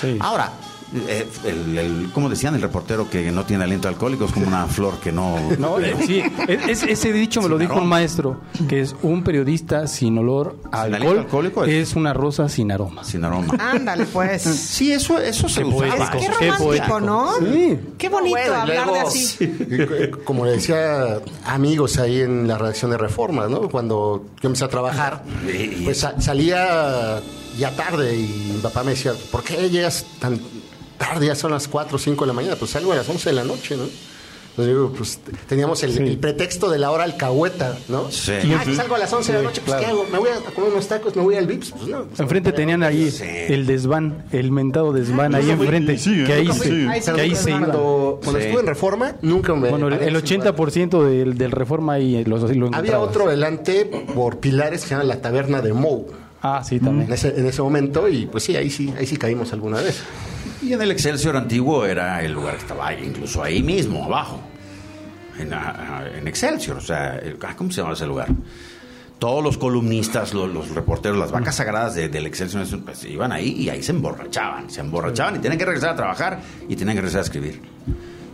Sí. 0.00 0.16
Ahora, 0.20 0.52
eh, 1.08 1.26
el, 1.44 1.78
el- 1.78 2.10
¿cómo 2.12 2.28
decían 2.28 2.54
el 2.54 2.62
reportero 2.62 3.08
que 3.10 3.30
no 3.32 3.44
tiene 3.44 3.64
aliento 3.64 3.88
alcohólico? 3.88 4.24
Es 4.26 4.32
como 4.32 4.46
una 4.46 4.66
flor 4.68 4.94
que 5.00 5.12
no... 5.12 5.36
No, 5.58 5.78
eh, 5.80 5.94
sí, 6.06 6.22
es- 6.48 6.68
es- 6.68 6.82
ese 6.84 7.12
dicho 7.12 7.42
me 7.42 7.48
lo 7.48 7.58
dijo 7.58 7.74
un 7.80 7.86
maestro, 7.88 8.40
que 8.68 8.80
es 8.80 8.94
un 9.02 9.22
periodista 9.24 9.86
sin 9.86 10.16
olor 10.18 10.56
a 10.72 10.84
¿Sin 10.84 10.94
alcohol 10.94 11.18
alcohólico? 11.18 11.64
es 11.64 11.94
una 11.96 12.12
rosa 12.12 12.48
sin 12.48 12.70
aroma. 12.72 13.04
Sin 13.04 13.24
aroma. 13.24 13.54
Ándale, 13.58 14.06
pues. 14.06 14.42
Sí, 14.42 14.92
eso, 14.92 15.18
eso 15.18 15.48
se 15.48 15.62
Qué 15.62 15.66
usaba. 15.68 16.04
Es 16.04 16.10
poético. 16.10 16.38
Qué 16.38 16.48
romántico. 16.48 17.00
¿no? 17.00 17.32
Sí. 17.38 17.78
Qué 17.98 18.08
bonito 18.08 18.36
Bueno, 18.36 18.54
hablar 18.54 18.92
de 18.92 19.00
así. 19.00 19.36
eh, 19.40 20.10
Como 20.24 20.44
le 20.46 20.52
decía 20.52 21.20
amigos 21.46 21.98
ahí 21.98 22.20
en 22.20 22.46
la 22.48 22.56
redacción 22.58 22.90
de 22.90 22.98
Reforma, 22.98 23.48
¿no? 23.48 23.68
Cuando 23.68 24.24
yo 24.40 24.46
empecé 24.48 24.64
a 24.64 24.68
trabajar, 24.68 25.22
pues 25.84 25.98
sa- 26.00 26.20
salía 26.20 27.20
ya 27.58 27.70
tarde 27.76 28.16
y 28.16 28.52
mi 28.54 28.60
papá 28.60 28.82
me 28.82 28.90
decía, 28.92 29.12
¿por 29.30 29.42
qué 29.44 29.70
llegas 29.70 30.04
tan 30.18 30.40
tarde? 31.08 31.26
Ya 31.26 31.34
son 31.34 31.50
las 31.52 31.68
4 31.68 31.96
o 31.96 31.98
5 31.98 32.24
de 32.24 32.26
la 32.28 32.32
mañana. 32.32 32.56
Pues 32.56 32.70
salgo 32.72 32.92
a 32.92 32.96
las 32.96 33.08
11 33.08 33.30
de 33.30 33.34
la 33.36 33.44
noche, 33.44 33.76
¿no? 33.76 33.84
Entonces 34.56 34.72
digo, 34.72 34.92
pues 34.96 35.18
teníamos 35.48 35.82
el, 35.82 35.98
el 35.98 36.16
pretexto 36.16 36.70
de 36.70 36.78
la 36.78 36.92
hora 36.92 37.02
alcahueta, 37.02 37.76
¿no? 37.88 38.08
Sí. 38.12 38.30
Ah, 38.56 38.60
pues 38.64 38.76
salgo 38.76 38.94
a 38.94 38.98
las 38.98 39.12
11 39.12 39.32
de 39.32 39.38
la 39.38 39.44
noche, 39.44 39.60
pues 39.66 39.80
¿qué 39.80 39.86
hago? 39.86 40.06
¿Me 40.12 40.18
voy 40.18 40.28
a 40.28 40.36
comer 40.54 40.70
unos 40.70 40.86
tacos? 40.86 41.16
¿Me 41.16 41.22
voy 41.22 41.34
al 41.34 41.48
Vips? 41.48 41.72
Pues 41.72 41.88
no. 41.88 42.06
Enfrente 42.16 42.52
tenían 42.52 42.84
ahí 42.84 43.10
Sí. 43.10 43.24
el 43.24 43.66
desván, 43.66 44.24
el 44.30 44.52
mentado 44.52 44.92
desván 44.92 45.34
ahí 45.34 45.46
Eso 45.46 45.56
fue- 45.56 45.64
enfrente, 45.66 45.94
y 45.94 45.98
sigue, 45.98 46.24
que 46.24 46.32
ahí 46.34 46.46
¿no? 46.46 46.54
se, 46.54 46.68
Sí. 46.68 46.86
Ahí 46.88 47.02
se 47.02 47.12
que 47.14 47.20
ahí 47.20 47.34
se 47.34 47.50
iban. 47.50 47.64
Cuando, 47.64 48.20
cuando 48.22 48.40
Sí. 48.40 48.46
estuve 48.46 48.60
en 48.60 48.66
Reforma, 48.68 49.16
nunca 49.22 49.54
me... 49.56 49.70
Bueno, 49.70 49.88
el, 49.88 49.94
paré 49.94 50.06
el 50.06 50.16
en 50.16 50.22
ese 50.24 50.34
lugar. 50.36 50.54
80% 50.54 51.02
del, 51.04 51.36
del 51.36 51.50
Reforma 51.50 51.94
ahí 51.94 52.22
lo, 52.24 52.38
lo 52.38 52.70
Había 52.76 53.00
otro 53.00 53.28
delante 53.28 53.86
por 54.14 54.38
Pilares 54.38 54.82
que 54.82 54.86
se 54.88 54.94
llama 54.94 55.02
la 55.02 55.20
Taberna 55.20 55.62
de 55.62 55.72
Mou. 55.72 56.06
Ah, 56.42 56.62
sí, 56.64 56.78
también. 56.78 57.08
En 57.08 57.12
ese, 57.12 57.34
en 57.36 57.46
ese 57.46 57.60
momento, 57.60 58.08
y 58.08 58.26
pues 58.26 58.44
sí, 58.44 58.54
ahí 58.54 58.70
sí, 58.70 58.94
ahí 58.96 59.06
sí 59.06 59.16
caímos 59.16 59.52
alguna 59.52 59.80
vez. 59.80 60.00
Y 60.64 60.72
en 60.72 60.80
el 60.82 60.90
Excelsior 60.90 61.36
antiguo 61.36 61.84
era 61.84 62.22
el 62.22 62.32
lugar 62.32 62.54
que 62.54 62.60
estaba 62.62 62.88
ahí, 62.88 63.04
incluso 63.06 63.42
ahí 63.42 63.62
mismo, 63.62 64.04
abajo. 64.04 64.40
En, 65.38 65.52
ah, 65.52 66.04
en 66.16 66.26
Excelsior, 66.28 66.76
o 66.78 66.80
sea, 66.80 67.20
ah, 67.42 67.54
¿cómo 67.56 67.70
se 67.70 67.80
llama 67.82 67.92
ese 67.94 68.06
lugar? 68.06 68.28
Todos 69.18 69.42
los 69.42 69.58
columnistas, 69.58 70.32
los, 70.34 70.70
reporteros, 70.70 71.18
las 71.18 71.30
vacas 71.30 71.56
sagradas 71.56 71.94
de- 71.94 72.08
del 72.08 72.26
Excelsior 72.26 72.66
pues, 72.84 73.04
iban 73.04 73.32
ahí 73.32 73.50
y 73.52 73.68
ahí 73.68 73.82
se 73.82 73.92
emborrachaban. 73.92 74.70
Se 74.70 74.80
emborrachaban 74.80 75.36
y 75.36 75.38
tenían 75.38 75.58
que 75.58 75.64
regresar 75.64 75.90
a 75.90 75.96
trabajar 75.96 76.40
y 76.68 76.76
tenían 76.76 76.96
que 76.96 77.00
regresar 77.02 77.20
a 77.20 77.24
escribir. 77.24 77.60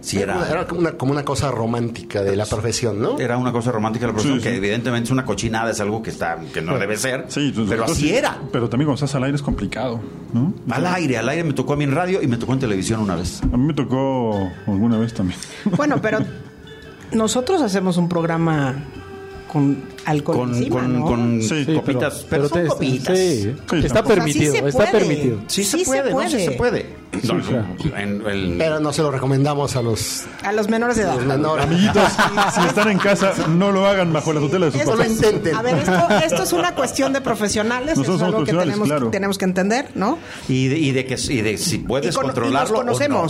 Sí, 0.01 0.19
era, 0.19 0.49
Era 0.51 0.67
como 0.67 0.81
una, 0.81 0.93
como 0.93 1.13
una 1.13 1.25
cosa 1.25 1.51
romántica 1.51 2.23
de 2.23 2.35
la 2.37 2.47
profesión, 2.47 3.01
¿no? 3.01 3.19
era 3.19 3.37
una 3.37 3.53
cosa 3.53 3.71
romántica 3.71 4.07
la 4.07 4.13
profesión, 4.13 4.39
Sí, 4.39 4.45
que 4.45 4.51
sí. 4.51 4.57
evidentemente 4.57 5.05
es 5.05 5.11
una 5.11 5.25
cochinada, 5.25 5.71
es 5.71 5.81
algo 5.81 6.03
que, 6.03 6.11
está, 6.11 6.39
que 6.55 6.63
no 6.63 6.79
debe 6.79 6.97
ser. 6.97 7.27
Pero 7.35 7.47
entonces, 7.47 7.81
así 7.81 8.11
era. 8.15 8.39
Pero 8.51 8.69
también 8.69 8.87
cuando 8.87 8.95
estás 9.05 9.15
al 9.15 9.25
aire 9.25 9.37
es 9.37 9.43
complicado, 9.43 10.01
¿no? 10.33 10.55
Al 10.71 10.87
aire, 10.87 11.19
al 11.19 11.29
aire 11.29 11.45
me 11.45 11.53
tocó 11.53 11.75
a 11.75 11.77
mí 11.77 11.85
en 11.85 11.93
radio 11.95 12.23
y 12.23 12.27
me 12.27 12.37
tocó 12.39 12.55
en 12.55 12.61
televisión 12.61 13.01
una 13.01 13.15
vez. 13.17 13.43
A 13.43 13.57
mí 13.57 13.65
me 13.67 13.75
tocó 13.75 14.51
alguna 14.67 14.99
vez 14.99 15.13
también. 15.15 15.39
Bueno, 15.77 16.01
pero 16.01 16.19
nosotros 17.13 17.61
hacemos 17.63 17.97
un 17.97 18.09
programa 18.09 18.85
con 19.53 19.83
alcohol 20.05 20.37
Con, 20.39 20.55
encima, 20.55 20.81
con, 20.81 20.99
¿no? 21.01 21.05
con 21.07 21.43
Sí, 21.43 21.67
copitas, 21.75 22.25
pero, 22.31 22.49
son 22.49 22.63
te- 22.63 22.69
copitas. 22.69 23.19
sí, 23.19 23.55
Sí, 23.69 23.77
está 23.85 24.03
permitido, 24.05 24.53
O 24.53 24.55
sea, 24.55 24.61
sí 24.61 24.63
se 24.63 24.69
está 24.69 24.79
puede. 24.79 24.93
permitido. 24.93 25.39
Sí, 25.49 25.65
Sí 25.65 25.79
se 25.81 25.85
puede, 25.85 26.09
se 26.09 26.15
no, 26.15 26.21
sí 26.21 26.27
puede. 26.37 26.45
se 26.45 26.51
puede. 26.53 27.00
No, 27.13 27.41
claro. 27.41 27.67
en- 27.97 28.23
el- 28.27 28.55
Pero 28.57 28.79
no 28.79 28.93
se 28.93 29.03
lo 29.03 29.11
recomendamos 29.11 29.75
a 29.77 29.83
los, 29.83 30.25
A 30.45 30.53
los 30.53 30.69
menores 30.69 30.97
de 30.97 31.03
edad. 31.03 31.15
los 31.17 31.25
menores. 31.27 31.67
Amiguitos, 31.67 32.03
si 32.55 32.61
están 32.61 32.89
en 32.91 32.99
casa, 32.99 33.33
no 33.49 33.73
lo 33.73 33.87
hagan 33.87 34.13
bajo 34.13 34.33
la 34.33 34.41
tutela 34.41 34.67
de 34.67 34.73
sus 34.73 34.83
papás. 34.83 35.09
intenten. 35.09 35.55
A 35.55 35.63
ver, 35.63 35.79
esto, 35.79 36.09
esto 36.25 36.43
es 36.45 36.53
una 36.53 36.75
cuestión 36.75 37.13
de 37.13 37.21
profesionales, 37.21 37.99
Nosotros 37.99 38.07
eso 38.07 38.15
es 38.15 38.21
somos 38.21 38.35
algo 38.35 38.45
que 38.47 38.53
tenemos, 38.65 38.89
claro. 38.89 39.11
tenemos 39.11 39.39
que 39.39 39.45
entender, 39.45 39.89
¿no? 39.97 40.19
y, 40.49 40.69
de, 40.69 40.79
y 40.79 40.93
de 40.93 41.05
que 41.07 41.15
y 41.29 41.41
de 41.43 41.59
si 41.59 41.79
puedes 41.79 42.15
Y 42.15 42.17
cono- 42.17 42.27
y 42.27 42.27
nos 42.29 42.35
controlarlo. 42.35 42.79
o 42.79 42.85
no. 42.85 43.29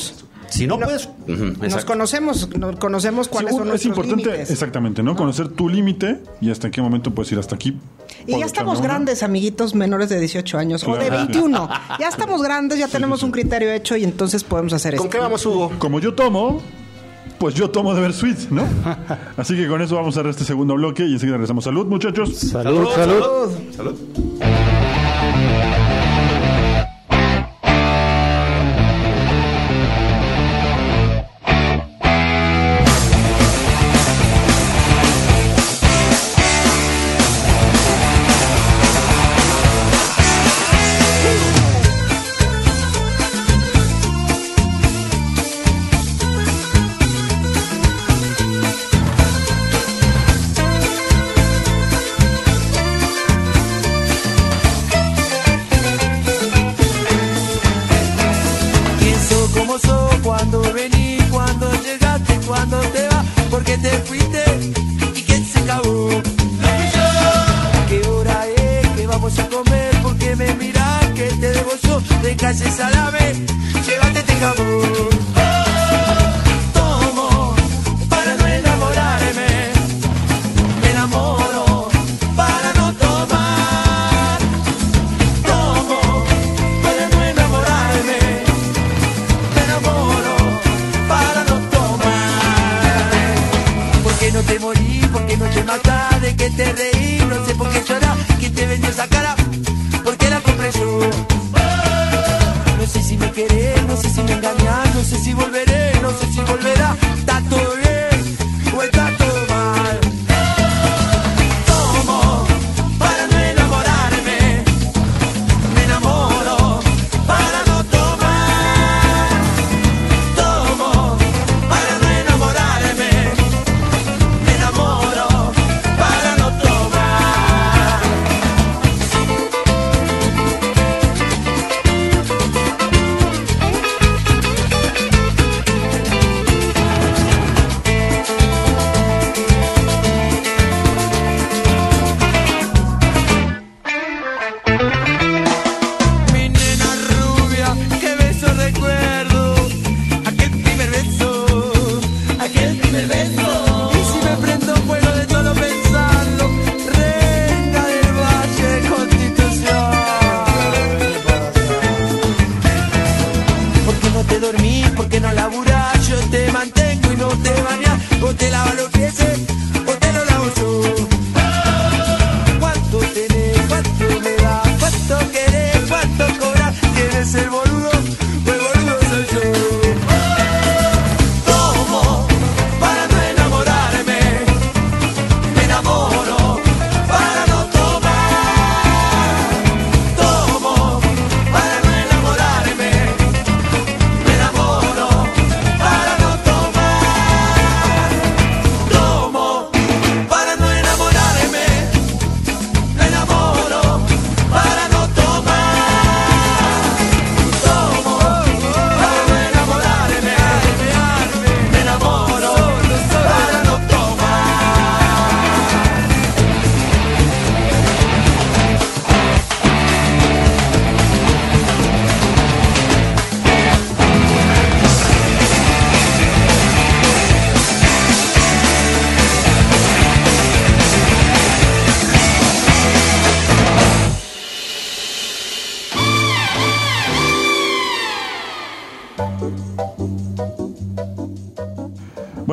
Si 0.50 0.66
no 0.66 0.78
puedes. 0.78 1.08
Nos 1.26 1.84
conocemos, 1.84 2.48
nos 2.58 2.76
conocemos 2.76 3.26
Sí, 3.26 3.32
cuáles 3.32 3.52
un- 3.52 3.58
son 3.58 3.66
es 3.68 3.70
nuestros 3.72 3.96
importante, 3.96 4.24
límites. 4.24 4.50
exactamente, 4.50 5.02
¿no? 5.02 5.16
Conocer 5.16 5.48
tu 5.48 5.68
límite 5.68 6.20
y 6.40 6.50
hasta 6.50 6.66
en 6.66 6.72
qué 6.72 6.82
momento 6.82 7.12
puedes 7.12 7.30
ir 7.32 7.38
hasta 7.38 7.54
aquí. 7.54 7.78
Y 8.26 8.38
ya 8.38 8.44
estamos 8.46 8.82
grandes, 8.82 9.22
amiguitos 9.22 9.74
menores 9.74 10.08
de 10.08 10.18
18 10.18 10.58
años 10.58 10.84
o 10.86 10.92
de 10.96 11.06
Claro. 11.06 11.16
21. 11.24 11.68
Ya 11.98 12.08
estamos 12.08 12.42
grandes, 12.42 12.78
ya 12.78 12.88
tenemos 12.88 13.22
un 13.22 13.30
criterio 13.30 13.70
hecho 13.72 13.96
y 13.96 14.04
entonces 14.04 14.44
podemos 14.44 14.72
hacer 14.72 14.96
¿Con 14.96 15.06
esto. 15.06 15.16
qué 15.16 15.22
vamos, 15.22 15.46
Hugo? 15.46 15.72
Como 15.78 16.00
yo 16.00 16.14
tomo, 16.14 16.60
pues 17.38 17.54
yo 17.54 17.70
tomo 17.70 17.94
de 17.94 18.00
ver 18.02 18.12
sweet, 18.12 18.50
¿no? 18.50 18.64
Así 19.36 19.54
que 19.56 19.68
con 19.68 19.80
eso 19.80 19.94
vamos 19.94 20.14
a 20.14 20.18
cerrar 20.18 20.30
este 20.30 20.44
segundo 20.44 20.74
bloque 20.74 21.06
y 21.06 21.12
enseguida 21.14 21.36
regresamos. 21.36 21.64
Salud, 21.64 21.86
muchachos. 21.86 22.36
Salud, 22.36 22.88
salud. 22.94 23.50
Salud. 23.76 23.94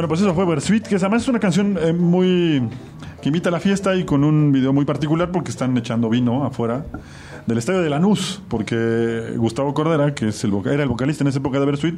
Bueno, 0.08 0.20
pues 0.20 0.22
eso 0.22 0.34
fue 0.34 0.46
Bersuit, 0.46 0.88
que 0.88 0.96
además 0.96 1.24
es 1.24 1.28
una 1.28 1.40
canción 1.40 1.78
eh, 1.82 1.92
muy. 1.92 2.70
Que 3.22 3.30
imita 3.30 3.50
la 3.52 3.60
fiesta 3.60 3.96
y 3.96 4.04
con 4.06 4.24
un 4.24 4.52
video 4.52 4.74
muy 4.74 4.86
particular 4.86 5.32
porque 5.32 5.52
están 5.52 5.76
echando 5.78 6.10
vino 6.10 6.44
afuera 6.44 6.86
del 7.48 7.58
estadio 7.58 7.82
de 7.82 7.90
Lanús, 7.90 8.42
porque 8.50 9.34
Gustavo 9.38 9.74
Cordera, 9.74 10.14
que 10.14 10.28
es 10.28 10.44
el 10.44 10.52
era 10.66 10.84
el 10.84 10.90
vocalista 10.90 11.24
en 11.24 11.30
esa 11.30 11.40
época 11.40 11.60
de 11.62 11.66
Bersuit, 11.66 11.96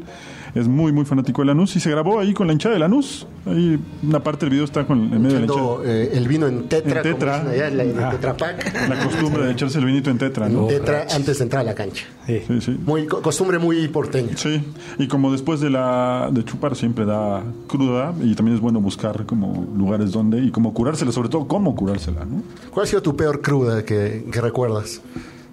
es 0.54 0.68
muy, 0.68 0.92
muy 0.92 1.06
fanático 1.06 1.42
de 1.42 1.48
Lanús 1.48 1.76
y 1.76 1.80
se 1.80 1.90
grabó 1.90 2.20
ahí 2.20 2.34
con 2.34 2.46
la 2.46 2.54
hinchada 2.54 2.74
de 2.74 2.80
Lanús. 2.80 3.26
Ahí 3.48 3.80
una 4.04 4.20
parte 4.24 4.46
del 4.46 4.52
video 4.52 4.66
está 4.66 4.86
con, 4.86 5.12
en 5.12 5.20
medio 5.22 5.40
de 5.40 5.46
la 5.48 5.52
hinchada. 5.52 5.60
Echando, 5.62 5.84
eh, 5.86 6.12
el 6.14 6.28
vino 6.28 6.46
en 6.48 6.70
tetra, 6.70 6.98
En 6.98 7.02
tetra. 7.04 7.40
como 7.40 7.50
dicen 7.52 7.66
allá, 7.66 7.76
la- 7.76 7.84
en 7.84 8.00
Ah. 8.00 8.10
Tetra 8.12 8.38
Pak. 8.38 8.90
La 8.90 9.04
costumbre 9.04 9.44
de 9.46 9.52
echarse 9.52 9.80
el 9.80 9.86
vinito 9.86 10.12
en 10.12 10.20
tetra, 10.20 10.48
¿no? 10.50 10.68
Tetra 10.68 11.08
antes 11.16 11.40
de 11.40 11.44
entrar 11.44 11.62
a 11.62 11.66
la 11.66 11.74
cancha. 11.74 12.06
Sí. 12.28 12.42
Sí, 12.48 12.62
sí. 12.62 12.80
Muy 12.86 13.08
co- 13.08 13.22
costumbre 13.24 13.58
muy 13.58 13.88
porteña. 13.88 14.38
Sí, 14.38 14.62
y 15.00 15.08
como 15.08 15.32
después 15.32 15.60
de 15.62 15.72
la 15.72 16.30
de 16.32 16.46
chupar 16.46 16.76
siempre 16.76 17.06
da 17.06 17.42
cruda 17.68 18.14
y 18.22 18.36
también 18.36 18.56
es 18.56 18.62
bueno 18.62 18.80
buscar 18.82 19.26
como 19.26 19.68
lugares 19.76 20.12
donde 20.12 20.44
y 20.44 20.52
cómo 20.52 20.76
curársela, 21.10 21.14
sobre 21.14 21.30
todo 21.30 21.48
cómo 21.48 21.76
curársela, 21.76 22.26
¿no? 22.26 22.44
¿Cuál 22.72 22.86
ha 22.86 22.88
sido 22.90 23.02
tu 23.02 23.16
peor 23.16 23.42
cruda 23.42 23.84
que, 23.84 24.26
que 24.32 24.42
recuerdas? 24.42 25.02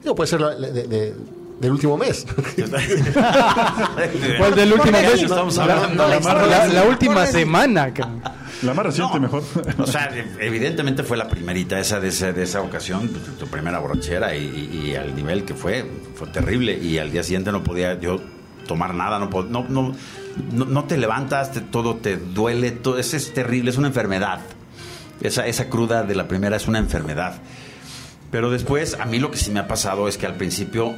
Digo, 0.03 0.15
puede 0.15 0.29
ser 0.29 0.41
la- 0.41 0.55
la- 0.55 0.69
de- 0.69 0.87
de- 0.87 1.15
del 1.61 1.73
último 1.73 1.97
mes. 1.97 2.27
¿Cuál 4.39 4.55
del 4.55 4.73
último 4.73 4.99
mes? 4.99 5.23
estamos 5.23 5.57
La- 5.57 5.63
hablando? 5.65 6.07
la, 6.09 6.47
la- 6.47 6.67
la 6.67 6.85
última 6.85 7.27
semana. 7.27 7.93
La 8.63 8.73
más 8.73 8.87
reciente 8.87 9.21
mejor. 9.21 9.43
O 9.79 9.87
sea, 9.87 10.11
evidentemente 10.41 11.03
fue 11.03 11.17
la 11.17 11.29
primerita 11.29 11.79
esa 11.79 12.01
de, 12.01 12.09
esa, 12.09 12.33
de 12.33 12.43
esa 12.43 12.63
ocasión, 12.63 13.09
tu, 13.09 13.19
tu 13.33 13.47
primera 13.47 13.79
borrachera 13.81 14.35
y, 14.35 14.45
y- 14.45 14.91
y 14.91 14.97
al 14.97 15.15
nivel 15.15 15.45
que 15.45 15.55
fue, 15.55 15.85
fue 16.15 16.29
terrible. 16.29 16.79
Y 16.79 16.99
al 16.99 17.11
día 17.11 17.23
siguiente 17.23 17.53
no 17.53 17.63
podía 17.63 17.99
yo 18.01 18.19
tomar 18.67 18.95
nada, 18.95 19.19
no, 19.19 19.29
no, 19.43 19.65
no, 19.69 19.95
no 20.65 20.85
te 20.85 20.97
levantas, 20.97 21.53
te- 21.53 21.61
todo 21.61 21.97
te 21.97 22.17
duele, 22.17 22.71
todo, 22.71 22.99
es, 22.99 23.13
es 23.15 23.33
terrible, 23.35 23.71
es 23.71 23.77
una 23.79 23.89
enfermedad. 23.89 24.41
Esa, 25.21 25.47
esa 25.47 25.69
cruda 25.69 26.03
de 26.03 26.15
la 26.15 26.29
primera 26.29 26.57
es 26.57 26.69
una 26.69 26.79
enfermedad. 26.79 27.35
Pero 28.31 28.51
después, 28.51 28.95
a 29.01 29.07
mí 29.07 29.19
lo 29.19 29.31
que 29.31 29.39
sí 29.39 29.51
me 29.51 29.61
ha 29.61 29.69
pasado 29.69 30.09
es 30.09 30.19
que 30.19 30.27
al 30.27 30.35
principio 30.35 30.95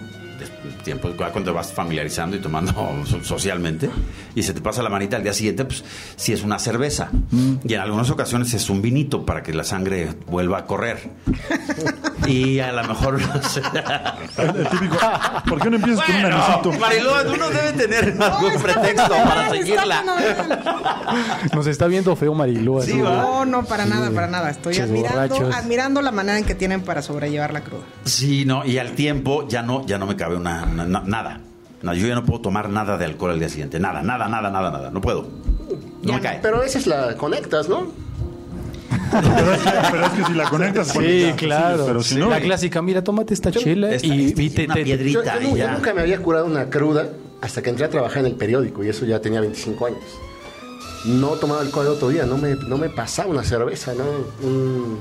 tiempo, 0.85 1.11
cuando 1.17 1.43
te 1.45 1.51
vas 1.51 1.73
familiarizando 1.73 2.37
y 2.37 2.41
tomando 2.41 2.73
so- 3.07 3.23
socialmente, 3.25 3.91
y 4.35 4.43
se 4.43 4.53
te 4.53 4.61
pasa 4.61 4.83
la 4.83 4.89
manita 4.91 5.17
al 5.17 5.23
día 5.23 5.33
siguiente, 5.33 5.65
pues 5.65 5.85
sí 6.17 6.33
es 6.33 6.43
una 6.43 6.59
cerveza. 6.59 7.11
Y 7.65 7.75
en 7.75 7.81
algunas 7.81 8.11
ocasiones 8.11 8.53
es 8.55 8.69
un 8.71 8.83
vinito 8.83 9.25
para 9.27 9.43
que 9.43 9.53
la 9.53 9.65
sangre 9.65 10.15
vuelva 10.27 10.59
a 10.59 10.65
correr. 10.67 11.11
y 12.27 12.59
a 12.61 12.73
lo 12.73 12.85
mejor... 12.87 13.21
El, 13.21 14.57
el 14.57 14.69
típico. 14.69 14.97
¿Por 15.49 15.61
qué 15.61 15.71
no 15.71 15.77
empiezas 15.77 16.05
con 16.05 16.15
un 16.17 16.25
anisito? 16.25 16.71
Uno 17.35 17.49
debe 17.51 17.73
tener 17.87 18.23
algún 18.23 18.63
pretexto 18.63 19.09
para 19.13 19.51
seguirla. 19.51 20.05
Nos 21.55 21.67
está 21.67 21.87
viendo 21.87 22.15
feo 22.17 22.35
Marilú. 22.35 22.79
así, 22.81 22.93
Sí. 22.93 22.99
No, 22.99 23.45
no, 23.45 23.65
para 23.65 23.85
nada, 23.87 24.11
para 24.11 24.27
nada. 24.27 24.51
Estoy 24.51 24.79
admirando, 24.79 25.35
borrachos. 25.35 25.55
admirando 25.55 26.03
la 26.03 26.11
manera 26.11 26.39
en 26.39 26.45
que 26.45 26.55
tienen 26.55 26.83
para 26.83 27.03
sobrellevar 27.03 27.53
la 27.53 27.61
cruda. 27.63 27.83
Sí, 28.05 28.45
no, 28.45 28.65
y 28.65 28.79
al 28.79 28.93
tiempo 28.93 29.47
ya 29.49 29.63
no, 29.63 29.85
ya 29.87 29.99
no 29.99 30.07
me 30.07 30.17
cabe 30.17 30.37
una, 30.37 30.58
na- 30.67 30.87
na- 30.87 31.03
nada. 31.07 31.41
No, 31.83 31.95
yo 31.95 32.07
ya 32.09 32.15
no 32.15 32.25
puedo 32.25 32.41
tomar 32.41 32.69
nada 32.69 32.97
de 32.99 33.05
alcohol 33.05 33.31
al 33.33 33.39
día 33.39 33.49
siguiente. 33.49 33.79
Nada, 33.79 34.03
nada, 34.03 34.29
nada, 34.29 34.51
nada, 34.51 34.71
nada. 34.71 34.91
No 34.91 35.01
puedo. 35.01 35.27
No 36.03 36.13
me 36.15 36.21
cae. 36.21 36.41
Pero 36.43 36.57
a 36.57 36.61
veces 36.61 36.87
la 36.87 37.15
conectas, 37.17 37.69
¿no? 37.69 37.87
Pero 39.11 39.53
es, 39.55 39.61
que, 39.63 39.71
pero 39.91 40.05
es 40.07 40.13
que 40.13 40.25
si 40.25 40.33
la 40.35 40.51
conectas. 40.51 40.89
Sí, 40.89 40.95
conectas, 40.95 41.37
claro. 41.37 41.87
Pero 41.87 42.03
si 42.03 42.17
no. 42.17 42.31
La 42.31 42.41
clásica, 42.41 42.83
mira, 42.83 43.03
tómate 43.05 43.35
esta 43.35 43.51
chela 43.53 43.93
Esta- 43.93 44.07
y, 44.07 44.27
esta- 44.27 44.43
y 44.43 44.51
te- 44.51 44.65
una 44.65 44.75
te- 44.75 44.85
piedrita. 44.85 45.41
Yo, 45.41 45.71
nunca 45.71 45.95
me 45.95 46.01
había 46.03 46.19
curado 46.21 46.47
una 46.47 46.69
cruda 46.69 47.09
hasta 47.41 47.63
que 47.63 47.71
entré 47.71 47.85
a 47.87 47.91
trabajar 47.91 48.21
en 48.21 48.27
el 48.27 48.35
periódico 48.35 48.83
y 48.85 48.89
eso 48.89 49.05
ya 49.07 49.21
tenía 49.21 49.41
25 49.41 49.87
años. 49.87 50.01
No 51.07 51.29
tomaba 51.33 51.61
alcohol 51.61 51.87
el 51.87 51.93
otro 51.93 52.09
día, 52.09 52.27
no 52.27 52.37
me, 52.39 52.55
no 52.57 52.77
me 52.77 52.89
pasaba 52.91 53.31
una 53.31 53.45
cerveza, 53.45 53.93
¿no? 53.95 54.05
Un- 54.47 54.99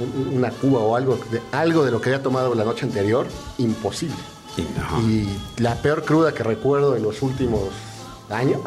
un- 0.00 0.36
una 0.38 0.50
cuba 0.50 0.80
o 0.80 0.96
algo 0.96 1.18
de, 1.30 1.40
algo 1.52 1.84
de 1.84 1.90
lo 1.90 2.00
que 2.00 2.10
había 2.10 2.22
tomado 2.22 2.54
la 2.54 2.64
noche 2.64 2.86
anterior, 2.86 3.26
imposible. 3.58 4.16
Ajá. 4.78 4.98
Y 5.00 5.28
la 5.58 5.74
peor 5.82 6.04
cruda 6.04 6.32
que 6.34 6.42
recuerdo 6.42 6.96
en 6.96 7.02
los 7.02 7.22
últimos 7.22 7.62
años 8.30 8.60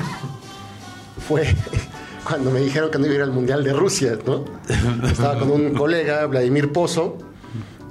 fue 1.28 1.56
cuando 2.28 2.52
me 2.52 2.60
dijeron 2.60 2.92
que 2.92 2.98
no 3.00 3.06
iba 3.06 3.14
a 3.14 3.18
ir 3.18 3.22
al 3.24 3.32
Mundial 3.32 3.64
de 3.64 3.74
Rusia, 3.74 4.18
¿no? 4.26 4.46
Estaba 5.08 5.40
con 5.40 5.52
un 5.52 5.74
colega, 5.74 6.26
Vladimir 6.28 6.72
Pozo, 6.72 7.18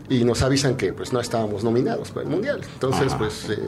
y 0.09 0.25
nos 0.25 0.43
avisan 0.43 0.77
que 0.77 0.93
pues 0.93 1.13
no 1.13 1.21
estábamos 1.21 1.63
nominados 1.63 2.11
para 2.11 2.25
el 2.25 2.31
Mundial. 2.31 2.61
Entonces, 2.75 3.09
Ajá. 3.09 3.19
pues 3.19 3.47
eh, 3.51 3.59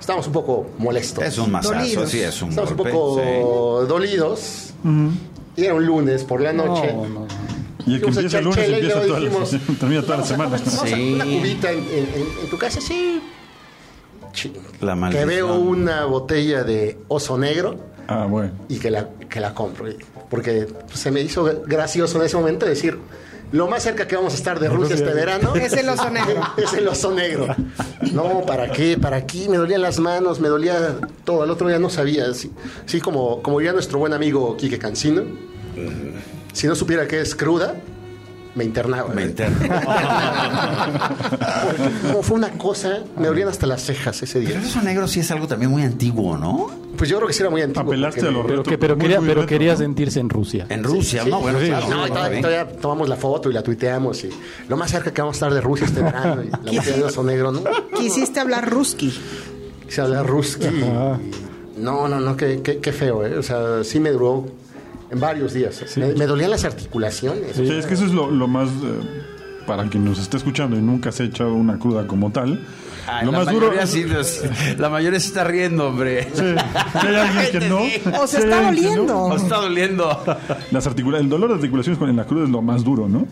estábamos 0.00 0.26
un 0.28 0.32
poco 0.32 0.66
molestos. 0.78 1.22
Es 1.24 1.36
un 1.38 1.50
masazo, 1.52 1.74
Dolidos. 1.74 2.10
sí, 2.10 2.20
es 2.20 2.40
un 2.42 2.50
Estamos 2.50 2.70
un 2.70 2.76
poco 2.78 3.84
dolidos. 3.86 4.72
Y 5.56 5.64
era 5.64 5.74
un 5.74 5.84
lunes 5.86 6.24
por 6.24 6.40
la 6.40 6.52
noche. 6.52 6.92
No, 6.92 7.06
no. 7.08 7.26
Y 7.86 7.94
el 7.96 8.00
que 8.00 8.06
empieza 8.08 8.38
el 8.38 8.44
lunes 8.44 8.66
empieza 8.66 9.00
toda 9.02 9.20
la, 9.20 9.26
dijimos, 9.28 9.50
termina 9.78 10.02
toda 10.02 10.16
la 10.16 10.22
"Vamos 10.24 10.64
a 10.64 10.66
semana. 10.66 10.96
a. 10.96 11.14
Una 11.14 11.24
cubita 11.26 11.70
en, 11.70 11.78
en- 11.80 11.86
en- 12.14 12.44
en 12.44 12.50
tu 12.50 12.56
casa, 12.58 12.80
sí. 12.80 13.20
Que 15.10 15.24
veo 15.24 15.54
una 15.54 16.04
botella 16.04 16.64
de 16.64 16.98
oso 17.08 17.38
negro 17.38 17.76
Ah, 18.06 18.26
bueno. 18.28 18.50
y 18.68 18.78
que 18.78 18.90
la, 18.90 19.08
que 19.30 19.40
la 19.40 19.54
compro. 19.54 19.86
Porque 20.28 20.66
se 20.92 21.10
me 21.10 21.20
hizo 21.20 21.44
gracioso 21.66 22.18
en 22.18 22.26
ese 22.26 22.36
momento 22.36 22.66
decir, 22.66 22.98
lo 23.52 23.68
más 23.68 23.82
cerca 23.84 24.06
que 24.08 24.16
vamos 24.16 24.32
a 24.34 24.36
estar 24.36 24.58
de 24.58 24.68
Rusia 24.68 24.96
este 24.96 25.14
verano 25.14 25.54
Es 25.54 25.72
el 25.74 25.88
oso 25.88 26.10
negro. 26.10 26.42
es 26.56 26.72
el 26.74 26.88
oso 26.88 27.12
negro. 27.14 27.54
No, 28.12 28.42
¿para 28.46 28.70
qué? 28.72 28.98
¿Para 28.98 29.16
aquí? 29.16 29.48
Me 29.48 29.56
dolían 29.56 29.80
las 29.80 30.00
manos, 30.00 30.40
me 30.40 30.48
dolía 30.48 30.98
todo. 31.24 31.44
El 31.44 31.50
otro 31.50 31.68
día 31.68 31.78
no 31.78 31.88
sabía. 31.88 32.26
Así, 32.26 32.50
sí, 32.86 33.00
como, 33.00 33.40
como 33.42 33.58
diría 33.60 33.72
nuestro 33.72 33.98
buen 33.98 34.12
amigo 34.12 34.56
Quique 34.56 34.78
Cancino, 34.78 35.22
si 36.52 36.66
no 36.66 36.74
supiera 36.74 37.06
que 37.06 37.20
es 37.20 37.34
cruda, 37.34 37.74
me 38.54 38.64
internaba. 38.64 39.08
Me 39.14 39.24
como 42.06 42.22
fue 42.22 42.36
una 42.36 42.50
cosa, 42.50 43.00
me 43.18 43.26
dolían 43.26 43.48
hasta 43.48 43.66
las 43.66 43.82
cejas 43.82 44.22
ese 44.22 44.38
Pero 44.40 44.50
día. 44.50 44.58
el 44.60 44.64
oso 44.66 44.80
negro 44.82 45.08
sí 45.08 45.20
es 45.20 45.30
algo 45.30 45.46
también 45.46 45.70
muy 45.70 45.82
antiguo, 45.82 46.36
¿no? 46.38 46.70
Pues 46.96 47.10
yo 47.10 47.16
creo 47.16 47.26
que 47.26 47.34
sí 47.34 47.42
era 47.42 47.50
muy 47.50 47.60
antiguo. 47.62 47.88
Apelaste 47.90 48.20
a 48.26 48.30
los 48.30 48.46
Pero, 48.46 48.62
que, 48.62 48.78
pero, 48.78 48.94
muy, 48.94 49.02
quería, 49.02 49.18
muy 49.20 49.28
pero 49.28 49.40
retro, 49.42 49.48
quería 49.48 49.72
¿no? 49.72 49.78
sentirse 49.78 50.20
en 50.20 50.28
Rusia. 50.30 50.66
En 50.68 50.84
Rusia, 50.84 51.24
Sí, 51.24 51.30
¿no? 51.30 51.40
Bueno, 51.40 51.58
sí, 51.60 51.66
claro. 51.66 51.88
no, 51.88 52.06
todavía, 52.06 52.68
tomamos 52.80 53.08
la 53.08 53.16
foto 53.16 53.50
y 53.50 53.52
la 53.52 53.62
tuiteamos 53.62 54.22
y 54.24 54.30
lo 54.68 54.76
más 54.76 54.90
cerca 54.92 55.12
que 55.12 55.20
vamos 55.20 55.34
a 55.34 55.38
estar 55.38 55.54
de 55.54 55.60
Rusia 55.60 55.86
este 55.86 56.02
verano 56.02 56.42
y 56.44 56.50
la 56.50 56.58
botella 56.58 56.96
de 56.96 57.04
oso 57.04 57.24
negro, 57.24 57.50
¿no? 57.50 57.62
Quisiste 57.96 58.38
hablar 58.40 58.70
ruski. 58.70 59.12
Se 59.88 60.00
habla 60.00 60.22
ruski. 60.22 60.66
y- 60.66 61.80
No, 61.80 62.06
no, 62.06 62.20
no, 62.20 62.36
qué, 62.36 62.60
qué, 62.62 62.78
qué 62.78 62.92
feo, 62.92 63.26
¿eh? 63.26 63.36
O 63.36 63.42
sea, 63.42 63.82
sí 63.82 63.98
me 63.98 64.10
duró 64.10 64.46
en 65.10 65.20
varios 65.20 65.52
días. 65.52 65.82
Me, 65.96 66.14
me 66.14 66.26
dolían 66.26 66.50
las 66.50 66.64
articulaciones. 66.64 67.56
Sí, 67.56 67.68
es 67.68 67.86
que 67.86 67.94
eso 67.94 68.04
es 68.04 68.12
lo, 68.12 68.30
lo 68.30 68.48
más. 68.48 68.68
eh, 68.68 69.00
para 69.66 69.84
quien 69.88 70.04
nos 70.04 70.18
esté 70.18 70.36
escuchando 70.36 70.76
y 70.76 70.82
nunca 70.82 71.10
se 71.10 71.22
ha 71.22 71.26
echado 71.26 71.54
una 71.54 71.78
cruda 71.78 72.06
como 72.06 72.30
tal. 72.30 72.60
Ay, 73.06 73.24
lo 73.24 73.32
la 73.32 73.38
más 73.38 73.48
duro. 73.50 73.68
mayoría 73.68 73.86
sí, 73.86 74.04
los- 74.04 74.42
la 74.78 74.90
mayoría 74.90 75.18
se 75.20 75.28
está 75.28 75.42
riendo, 75.44 75.88
hombre. 75.88 76.28
Sí, 76.34 76.42
hay 76.94 77.14
alguien 77.14 77.46
que 77.50 77.68
no. 77.68 78.20
O 78.22 78.26
se 78.26 78.40
está 78.40 78.60
no, 78.60 78.66
doliendo. 78.66 79.18
Os 79.22 79.42
está 79.42 79.56
doliendo. 79.56 80.22
Las 80.70 80.86
articula- 80.86 81.18
el 81.18 81.30
dolor 81.30 81.48
de 81.48 81.54
articulaciones 81.56 81.98
con- 81.98 82.10
en 82.10 82.16
la 82.16 82.26
cruda 82.26 82.44
es 82.44 82.50
lo 82.50 82.60
más 82.60 82.84
duro, 82.84 83.08
¿no? 83.08 83.26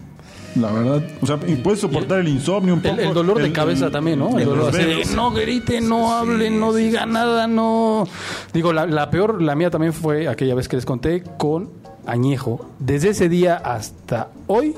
La 0.57 0.71
verdad. 0.71 1.03
O 1.21 1.27
sea, 1.27 1.39
y 1.47 1.55
puedes 1.57 1.81
soportar 1.81 2.21
el 2.21 2.29
insomnio 2.29 2.75
un 2.75 2.81
poco. 2.83 2.95
El, 2.95 3.09
el 3.09 3.15
dolor 3.15 3.39
de 3.39 3.47
el- 3.47 3.53
cabeza 3.53 3.87
el- 3.87 3.93
también, 3.93 4.19
¿no? 4.19 4.31
El 4.37 4.41
el 4.43 4.45
dolor 4.49 4.69
así 4.75 4.85
de, 4.85 5.05
no 5.15 5.31
grite, 5.31 5.81
no 5.81 6.13
hable, 6.15 6.51
no 6.51 6.73
diga 6.75 7.07
nada, 7.07 7.47
no. 7.47 8.07
Digo, 8.53 8.73
la, 8.73 8.87
la 8.87 9.11
peor, 9.11 9.41
la 9.43 9.55
mía 9.55 9.71
también 9.71 9.93
fue 9.93 10.29
aquella 10.29 10.55
vez 10.55 10.69
que 10.69 10.77
les 10.77 10.85
conté 10.85 11.23
con 11.39 11.71
añejo. 12.07 12.67
Desde 12.79 13.11
ese 13.11 13.29
día 13.29 13.57
hasta 13.57 14.29
hoy 14.47 14.75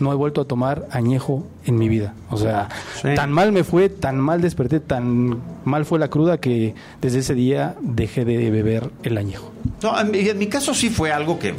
no 0.00 0.10
he 0.12 0.16
vuelto 0.16 0.40
a 0.40 0.44
tomar 0.46 0.88
añejo 0.90 1.46
en 1.64 1.76
mi 1.78 1.88
vida. 1.88 2.14
O 2.30 2.36
sea, 2.36 2.68
Sí. 3.00 3.08
tan 3.14 3.30
mal 3.30 3.52
me 3.52 3.62
fue, 3.62 3.88
tan 3.88 4.18
mal 4.18 4.40
desperté, 4.40 4.80
tan 4.80 5.38
mal 5.64 5.84
fue 5.84 6.00
la 6.00 6.08
cruda 6.08 6.38
que 6.38 6.74
desde 7.00 7.20
ese 7.20 7.34
día 7.34 7.76
dejé 7.82 8.24
de 8.24 8.50
beber 8.50 8.90
el 9.04 9.16
añejo. 9.16 9.52
No, 9.80 10.00
en 10.00 10.10
mi, 10.10 10.18
en 10.28 10.38
mi 10.38 10.48
caso 10.48 10.74
sí 10.74 10.90
fue 10.90 11.12
algo 11.12 11.38
que 11.38 11.50
que 11.52 11.56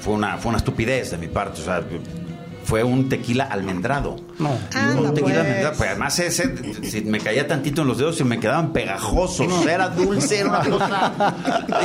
fue 0.00 0.14
una, 0.14 0.36
fue 0.38 0.50
una 0.50 0.58
estupidez 0.58 1.10
de 1.10 1.18
mi 1.18 1.26
parte. 1.26 1.60
O 1.60 1.64
sea, 1.64 1.82
fue 2.70 2.84
un 2.84 3.08
tequila 3.08 3.44
almendrado. 3.46 4.14
No. 4.38 4.50
Un 4.50 5.12
tequila 5.12 5.34
pues. 5.34 5.36
almendrado. 5.38 5.74
Pues 5.76 5.90
además 5.90 6.18
ese, 6.20 6.54
si 6.88 7.00
me 7.00 7.18
caía 7.18 7.48
tantito 7.48 7.82
en 7.82 7.88
los 7.88 7.98
dedos, 7.98 8.16
se 8.16 8.22
me 8.24 8.38
quedaban 8.38 8.72
pegajosos. 8.72 9.66
Era 9.66 9.88
dulce, 9.88 10.38
era 10.38 10.48
una 10.50 10.70
cosa. 10.70 11.34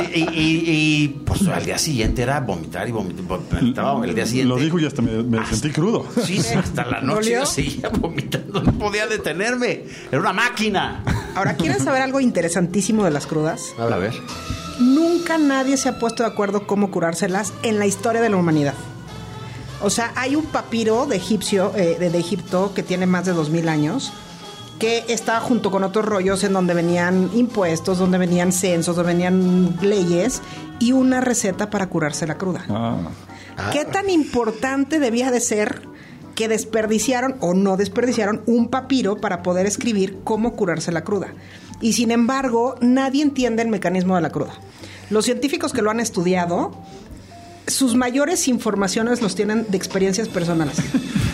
Y, 0.14 0.20
y- 0.20 0.64
y, 0.66 1.08
pues 1.26 1.46
al 1.48 1.64
día 1.64 1.76
siguiente 1.78 2.22
era 2.22 2.38
vomitar 2.40 2.88
y 2.88 2.92
vomitar. 2.92 3.24
Vomitaba 3.26 4.04
el 4.04 4.14
día 4.14 4.24
siguiente. 4.26 4.48
Lo 4.54 4.60
dijo 4.60 4.78
y 4.78 4.86
hasta 4.86 5.02
me, 5.02 5.22
me 5.24 5.44
sentí 5.46 5.70
crudo. 5.70 6.06
Sí, 6.24 6.40
sí, 6.40 6.54
hasta 6.54 6.84
la 6.86 7.00
noche 7.00 7.32
yo 7.32 7.44
seguía 7.46 7.88
vomitando, 7.88 8.62
no 8.62 8.72
podía 8.78 9.06
detenerme. 9.08 9.84
Era 10.12 10.20
una 10.20 10.32
máquina. 10.32 11.02
Ahora, 11.34 11.54
¿quieren 11.56 11.80
saber 11.82 12.02
algo 12.02 12.20
interesantísimo 12.20 13.04
de 13.04 13.10
las 13.10 13.26
crudas? 13.26 13.60
A 13.78 13.86
ver. 13.96 14.14
Nunca 14.78 15.36
nadie 15.38 15.76
se 15.76 15.88
ha 15.88 15.98
puesto 15.98 16.22
de 16.22 16.28
acuerdo 16.28 16.66
cómo 16.66 16.90
curárselas 16.92 17.52
en 17.64 17.78
la 17.80 17.86
historia 17.86 18.20
de 18.20 18.28
la 18.30 18.36
humanidad. 18.36 18.74
O 19.82 19.90
sea, 19.90 20.12
hay 20.16 20.36
un 20.36 20.46
papiro 20.46 21.06
de 21.06 21.16
egipcio, 21.16 21.72
eh, 21.76 21.96
de, 21.98 22.10
de 22.10 22.18
Egipto 22.18 22.72
que 22.74 22.82
tiene 22.82 23.06
más 23.06 23.26
de 23.26 23.32
2000 23.32 23.68
años, 23.68 24.12
que 24.78 25.04
está 25.08 25.40
junto 25.40 25.70
con 25.70 25.84
otros 25.84 26.04
rollos 26.04 26.44
en 26.44 26.52
donde 26.52 26.74
venían 26.74 27.30
impuestos, 27.34 27.98
donde 27.98 28.18
venían 28.18 28.52
censos, 28.52 28.96
donde 28.96 29.12
venían 29.12 29.76
leyes 29.80 30.42
y 30.78 30.92
una 30.92 31.20
receta 31.20 31.70
para 31.70 31.88
curarse 31.88 32.26
la 32.26 32.36
cruda. 32.36 32.64
Ah. 32.68 32.96
¿Qué 33.72 33.84
tan 33.84 34.10
importante 34.10 34.98
debía 34.98 35.30
de 35.30 35.40
ser 35.40 35.82
que 36.34 36.48
desperdiciaron 36.48 37.36
o 37.40 37.54
no 37.54 37.78
desperdiciaron 37.78 38.42
un 38.46 38.68
papiro 38.68 39.16
para 39.16 39.42
poder 39.42 39.64
escribir 39.64 40.18
cómo 40.24 40.54
curarse 40.54 40.92
la 40.92 41.04
cruda? 41.04 41.28
Y 41.80 41.94
sin 41.94 42.10
embargo, 42.10 42.76
nadie 42.80 43.22
entiende 43.22 43.62
el 43.62 43.68
mecanismo 43.68 44.16
de 44.16 44.22
la 44.22 44.30
cruda. 44.30 44.52
Los 45.08 45.24
científicos 45.24 45.72
que 45.72 45.82
lo 45.82 45.90
han 45.90 46.00
estudiado, 46.00 46.72
sus 47.66 47.94
mayores 47.94 48.48
informaciones 48.48 49.22
los 49.22 49.34
tienen 49.34 49.66
de 49.68 49.76
experiencias 49.76 50.28
personales. 50.28 50.76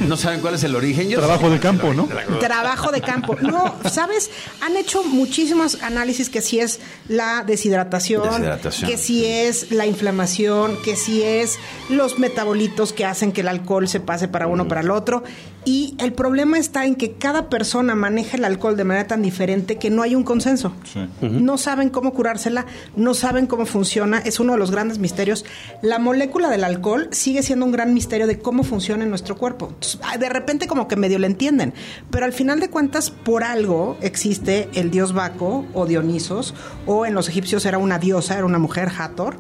No 0.03 0.17
saben 0.17 0.41
cuál 0.41 0.55
es 0.55 0.65
el 0.65 0.75
origen. 0.75 1.09
Yo 1.09 1.19
Trabajo 1.21 1.47
sé 1.47 1.51
de 1.55 1.61
campo, 1.61 1.95
¿no? 1.95 2.09
Trabajo 2.41 2.91
de 2.91 3.01
campo. 3.01 3.37
No, 3.41 3.73
¿sabes? 3.89 4.33
Han 4.61 4.77
hecho 4.77 5.05
muchísimos 5.05 5.81
análisis 5.81 6.29
que 6.29 6.43
si 6.43 6.59
es 6.59 6.81
la 7.07 7.45
deshidratación, 7.47 8.25
Deshidratación. 8.25 8.91
que 8.91 8.99
si 8.99 9.25
es 9.27 9.71
la 9.71 9.87
inflamación, 9.87 10.77
que 10.83 10.97
si 10.97 11.23
es 11.23 11.61
los 11.89 12.19
metabolitos 12.19 12.93
que 12.93 13.05
hacen 13.05 13.31
que 13.31 13.43
el 13.43 13.49
alcohol 13.49 13.87
se 13.87 14.01
pase 14.01 14.27
para 14.27 14.49
uno 14.49 14.67
para 14.67 14.81
el 14.81 14.91
otro. 14.91 15.23
Y 15.65 15.95
el 15.99 16.13
problema 16.13 16.59
está 16.59 16.87
en 16.87 16.97
que 16.97 17.13
cada 17.13 17.49
persona 17.49 17.95
maneja 17.95 18.37
el 18.37 18.45
alcohol 18.45 18.77
de 18.77 18.85
manera 18.85 19.07
tan 19.07 19.23
diferente 19.23 19.77
que 19.77 19.91
no 19.91 20.03
hay 20.03 20.17
un 20.17 20.25
consenso. 20.25 20.73
Sí. 20.85 21.09
No 21.21 21.57
saben 21.57 21.89
cómo 21.91 22.13
curársela, 22.13 22.67
no 22.97 23.15
saben 23.15 23.47
cómo 23.47 23.65
funciona, 23.65 24.19
es 24.19 24.41
uno 24.41 24.55
de 24.55 24.59
los 24.59 24.73
grandes 24.73 24.99
misterios. 24.99 25.45
La 25.81 26.01
molécula 26.01 26.51
del 26.51 26.65
alcohol 26.65 27.09
sigue 27.13 27.43
siendo 27.45 27.65
un 27.65 27.73
gran 27.73 27.95
misterio 27.95 28.27
de 28.27 28.41
cómo 28.41 28.65
funciona 28.65 29.05
en 29.05 29.11
nuestro 29.11 29.37
cuerpo. 29.37 29.69
Entonces, 29.69 30.01
ah, 30.03 30.19
de 30.19 30.29
repente 30.29 30.67
como 30.67 30.89
que 30.89 30.97
medio 30.97 31.19
le 31.19 31.29
entienden, 31.29 31.75
pero 32.11 32.25
al 32.25 32.33
final 32.33 32.59
de 32.59 32.69
cuentas 32.69 33.11
por 33.11 33.45
algo 33.45 33.97
existe 34.01 34.69
el 34.75 34.91
dios 34.91 35.13
Baco 35.13 35.65
o 35.75 35.87
Dionisos, 35.87 36.55
o 36.87 37.07
en 37.07 37.15
los 37.15 37.29
egipcios 37.29 37.65
era 37.67 37.79
una 37.79 37.99
diosa, 37.99 38.35
era 38.35 38.45
una 38.45 38.59
mujer, 38.59 38.91
Hathor, 38.99 39.37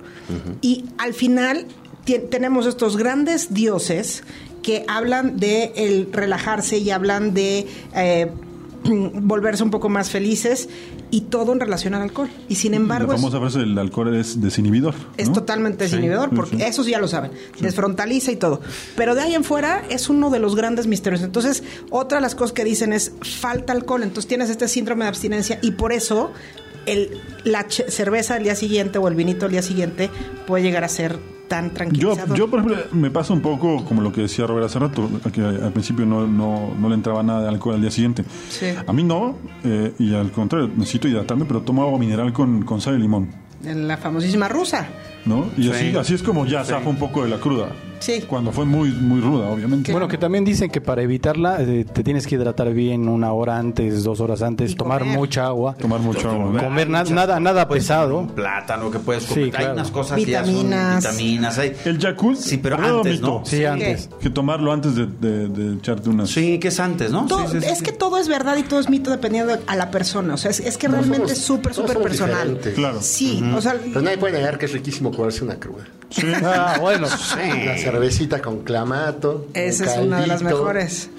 y 0.60 0.84
al 0.98 1.14
final 1.14 1.66
tenemos 2.30 2.66
estos 2.66 2.96
grandes 2.96 3.54
dioses 3.54 4.24
que 4.62 4.84
hablan 4.88 5.38
de 5.38 5.72
el 5.76 6.08
relajarse 6.12 6.78
y 6.78 6.90
hablan 6.90 7.34
de... 7.34 7.66
eh, 7.94 8.30
volverse 8.84 9.62
un 9.62 9.70
poco 9.70 9.88
más 9.88 10.10
felices 10.10 10.68
y 11.10 11.22
todo 11.22 11.52
en 11.52 11.60
relación 11.60 11.94
al 11.94 12.02
alcohol. 12.02 12.28
Y 12.48 12.56
sin 12.56 12.74
embargo, 12.74 13.12
la 13.12 13.18
famosa 13.18 13.38
frase 13.38 13.60
el 13.60 13.78
alcohol 13.78 14.14
es 14.16 14.40
desinhibidor. 14.40 14.94
es 15.16 15.32
totalmente 15.32 15.84
desinhibidor, 15.84 16.30
sí, 16.30 16.36
porque 16.36 16.56
sí. 16.56 16.62
eso 16.62 16.82
ya 16.84 16.98
lo 16.98 17.08
saben, 17.08 17.32
desfrontaliza 17.60 18.32
y 18.32 18.36
todo. 18.36 18.60
Pero 18.96 19.14
de 19.14 19.22
ahí 19.22 19.34
en 19.34 19.44
fuera 19.44 19.82
es 19.88 20.08
uno 20.08 20.30
de 20.30 20.38
los 20.38 20.56
grandes 20.56 20.86
misterios. 20.86 21.22
Entonces, 21.22 21.62
otra 21.90 22.18
de 22.18 22.22
las 22.22 22.34
cosas 22.34 22.52
que 22.52 22.64
dicen 22.64 22.92
es 22.92 23.12
falta 23.20 23.72
alcohol, 23.72 24.02
entonces 24.02 24.26
tienes 24.26 24.50
este 24.50 24.68
síndrome 24.68 25.04
de 25.04 25.08
abstinencia 25.08 25.58
y 25.62 25.72
por 25.72 25.92
eso 25.92 26.32
el, 26.86 27.10
la 27.44 27.66
cerveza 27.68 28.34
al 28.34 28.42
día 28.42 28.56
siguiente 28.56 28.98
o 28.98 29.06
el 29.06 29.14
vinito 29.14 29.46
al 29.46 29.52
día 29.52 29.62
siguiente 29.62 30.10
puede 30.46 30.64
llegar 30.64 30.82
a 30.82 30.88
ser 30.88 31.18
tan 31.52 31.68
Yo, 31.68 31.74
tranquilizador. 31.74 32.36
yo, 32.38 32.48
por 32.48 32.60
ejemplo, 32.60 32.82
me 32.92 33.10
pasa 33.10 33.34
un 33.34 33.42
poco 33.42 33.84
como 33.84 34.00
lo 34.00 34.10
que 34.10 34.22
decía 34.22 34.46
Robert 34.46 34.66
hace 34.66 34.78
rato, 34.78 35.08
que 35.32 35.42
al 35.42 35.72
principio 35.72 36.06
no, 36.06 36.26
no, 36.26 36.72
no 36.78 36.88
le 36.88 36.94
entraba 36.94 37.22
nada 37.22 37.42
de 37.42 37.48
alcohol 37.48 37.74
al 37.74 37.80
día 37.82 37.90
siguiente. 37.90 38.24
Sí. 38.48 38.66
A 38.86 38.92
mí 38.92 39.02
no, 39.04 39.36
eh, 39.64 39.92
y 39.98 40.14
al 40.14 40.30
contrario, 40.32 40.70
necesito 40.74 41.08
hidratarme, 41.08 41.44
pero 41.44 41.60
tomo 41.60 41.82
agua 41.82 41.98
mineral 41.98 42.32
con, 42.32 42.62
con 42.64 42.80
sal 42.80 42.94
y 42.98 43.02
limón, 43.02 43.28
En 43.64 43.86
la 43.86 43.96
famosísima 43.98 44.48
rusa. 44.48 44.88
¿no? 45.26 45.46
Y 45.56 45.64
Sí. 45.64 45.70
así, 45.70 45.96
así 45.96 46.14
es 46.14 46.22
como 46.22 46.46
ya 46.46 46.64
zafa 46.64 46.88
un 46.88 46.96
poco 46.96 47.22
de 47.22 47.28
la 47.28 47.36
cruda. 47.36 47.68
Sí. 48.02 48.24
Cuando 48.26 48.50
fue 48.50 48.64
muy, 48.64 48.90
muy 48.90 49.20
ruda, 49.20 49.46
obviamente. 49.48 49.92
Bueno, 49.92 50.08
que 50.08 50.18
también 50.18 50.44
dicen 50.44 50.70
que 50.70 50.80
para 50.80 51.02
evitarla 51.02 51.62
eh, 51.62 51.84
te 51.90 52.02
tienes 52.02 52.26
que 52.26 52.34
hidratar 52.34 52.72
bien 52.72 53.08
una 53.08 53.32
hora 53.32 53.56
antes, 53.58 54.02
dos 54.02 54.20
horas 54.20 54.42
antes, 54.42 54.72
Y 54.72 54.74
tomar 54.74 55.02
comer. 55.02 55.16
mucha 55.18 55.46
agua, 55.46 55.74
Tomar 55.76 56.00
mucho 56.00 56.28
agua. 56.30 56.60
comer 56.60 56.88
na- 56.90 57.04
nada 57.04 57.38
nada 57.38 57.68
pesado. 57.68 58.18
Un 58.18 58.28
plátano 58.30 58.90
que 58.90 58.98
puedes 58.98 59.22
Sí, 59.22 59.28
comer. 59.34 59.44
Hay 59.44 59.50
claro. 59.50 59.72
unas 59.74 59.90
cosas 59.92 60.18
que 60.18 60.26
ya 60.30 60.44
son 60.44 60.52
Vitaminas. 60.54 60.96
vitaminas. 61.04 61.58
hay- 61.58 61.72
El 61.84 61.98
Yakult, 61.98 62.38
Sí, 62.38 62.56
pero 62.58 62.76
¿verdad 62.76 62.94
o 62.94 62.98
antes, 62.98 63.12
mito? 63.14 63.26
¿no? 63.26 63.42
Sí, 63.46 63.64
antes. 63.64 64.08
Que 64.20 64.30
tomarlo 64.30 64.72
antes 64.72 64.96
de, 64.96 65.06
de- 65.06 65.48
de 65.48 65.74
echarte 65.78 66.08
unas... 66.10 66.28
Sí, 66.30 66.58
que 66.58 66.68
es 66.68 66.80
antes, 66.80 67.12
¿no? 67.12 67.26
Todo- 67.26 67.46
Sí, 67.46 67.52
sí, 67.52 67.60
sí, 67.60 67.66
es 67.72 67.78
sí. 67.78 67.84
que 67.84 67.92
todo 67.92 68.18
es 68.18 68.26
verdad 68.26 68.56
y 68.56 68.64
todo 68.64 68.80
es 68.80 68.88
mito 68.90 69.10
dependiendo 69.12 69.52
de- 69.56 69.62
a 69.66 69.76
la 69.76 69.90
persona. 69.92 70.34
O 70.34 70.36
sea, 70.36 70.50
es, 70.50 70.58
es 70.60 70.76
que 70.76 70.88
realmente 70.88 71.18
somos- 71.18 71.32
es 71.32 71.38
súper, 71.38 71.72
súper 71.72 71.98
personal. 71.98 72.38
diferentes. 72.48 72.74
Claro. 72.74 72.98
Sí, 73.00 73.42
o 73.56 73.60
sea, 73.60 73.76
Pero 73.80 74.00
nadie 74.02 74.18
puede 74.18 74.32
negar 74.38 74.58
que 74.58 74.66
es 74.66 74.72
riquísimo 74.72 75.12
comerse 75.12 75.44
una 75.44 75.54
cruda. 75.56 75.84
Ah, 76.44 76.76
bueno. 76.80 77.06
Una 77.06 77.76
cervecita 77.78 78.40
con 78.42 78.60
clamato. 78.60 79.46
esa 79.54 79.84
es 79.86 79.98
una 79.98 80.20
de 80.20 80.26
las 80.26 80.42
mejores. 80.42 81.10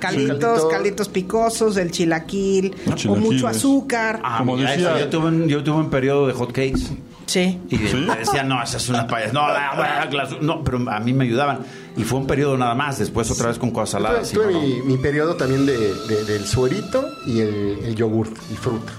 Calditos, 0.00 0.38
Caldito. 0.38 0.68
calditos 0.68 1.08
picosos, 1.08 1.74
del 1.76 1.90
chilaquil, 1.90 2.74
o 2.86 2.92
Chilaquiles. 2.94 3.18
mucho 3.32 3.48
azúcar. 3.48 4.20
Ah, 4.22 4.38
Como 4.38 4.56
mira, 4.56 4.72
decía- 4.72 4.90
eso, 4.90 4.98
yo, 4.98 5.08
tuve 5.08 5.28
un, 5.28 5.48
yo 5.48 5.64
tuve 5.64 5.76
un 5.78 5.88
periodo 5.90 6.26
de 6.26 6.34
hot 6.34 6.48
cakes. 6.52 6.80
Sí. 7.26 7.58
Y 7.70 7.78
me 7.78 8.16
decían, 8.16 8.48
no, 8.48 8.62
esa 8.62 8.76
es 8.76 8.88
una 8.90 9.06
payas. 9.06 9.32
No, 9.32 9.48
la- 9.48 9.74
la- 9.74 10.08
la- 10.12 10.36
no, 10.42 10.62
pero 10.62 10.78
a 10.90 11.00
mí 11.00 11.14
me 11.14 11.24
ayudaban. 11.24 11.60
Y 11.96 12.04
fue 12.04 12.18
un 12.18 12.26
periodo 12.26 12.58
nada 12.58 12.74
más. 12.74 12.98
Después 12.98 13.30
otra 13.30 13.48
vez 13.48 13.58
con 13.58 13.70
cosas 13.70 13.90
saladas. 13.90 14.30
tuve 14.30 14.44
no, 14.46 14.50
no. 14.52 14.60
mi, 14.60 14.82
mi 14.82 14.98
periodo 14.98 15.34
también 15.36 15.64
de, 15.64 15.78
de- 15.78 16.24
del 16.24 16.44
suerito 16.46 17.02
y 17.26 17.40
el, 17.40 17.78
el 17.84 17.94
yogurt 17.94 18.36
y 18.52 18.56
fruta. 18.56 18.92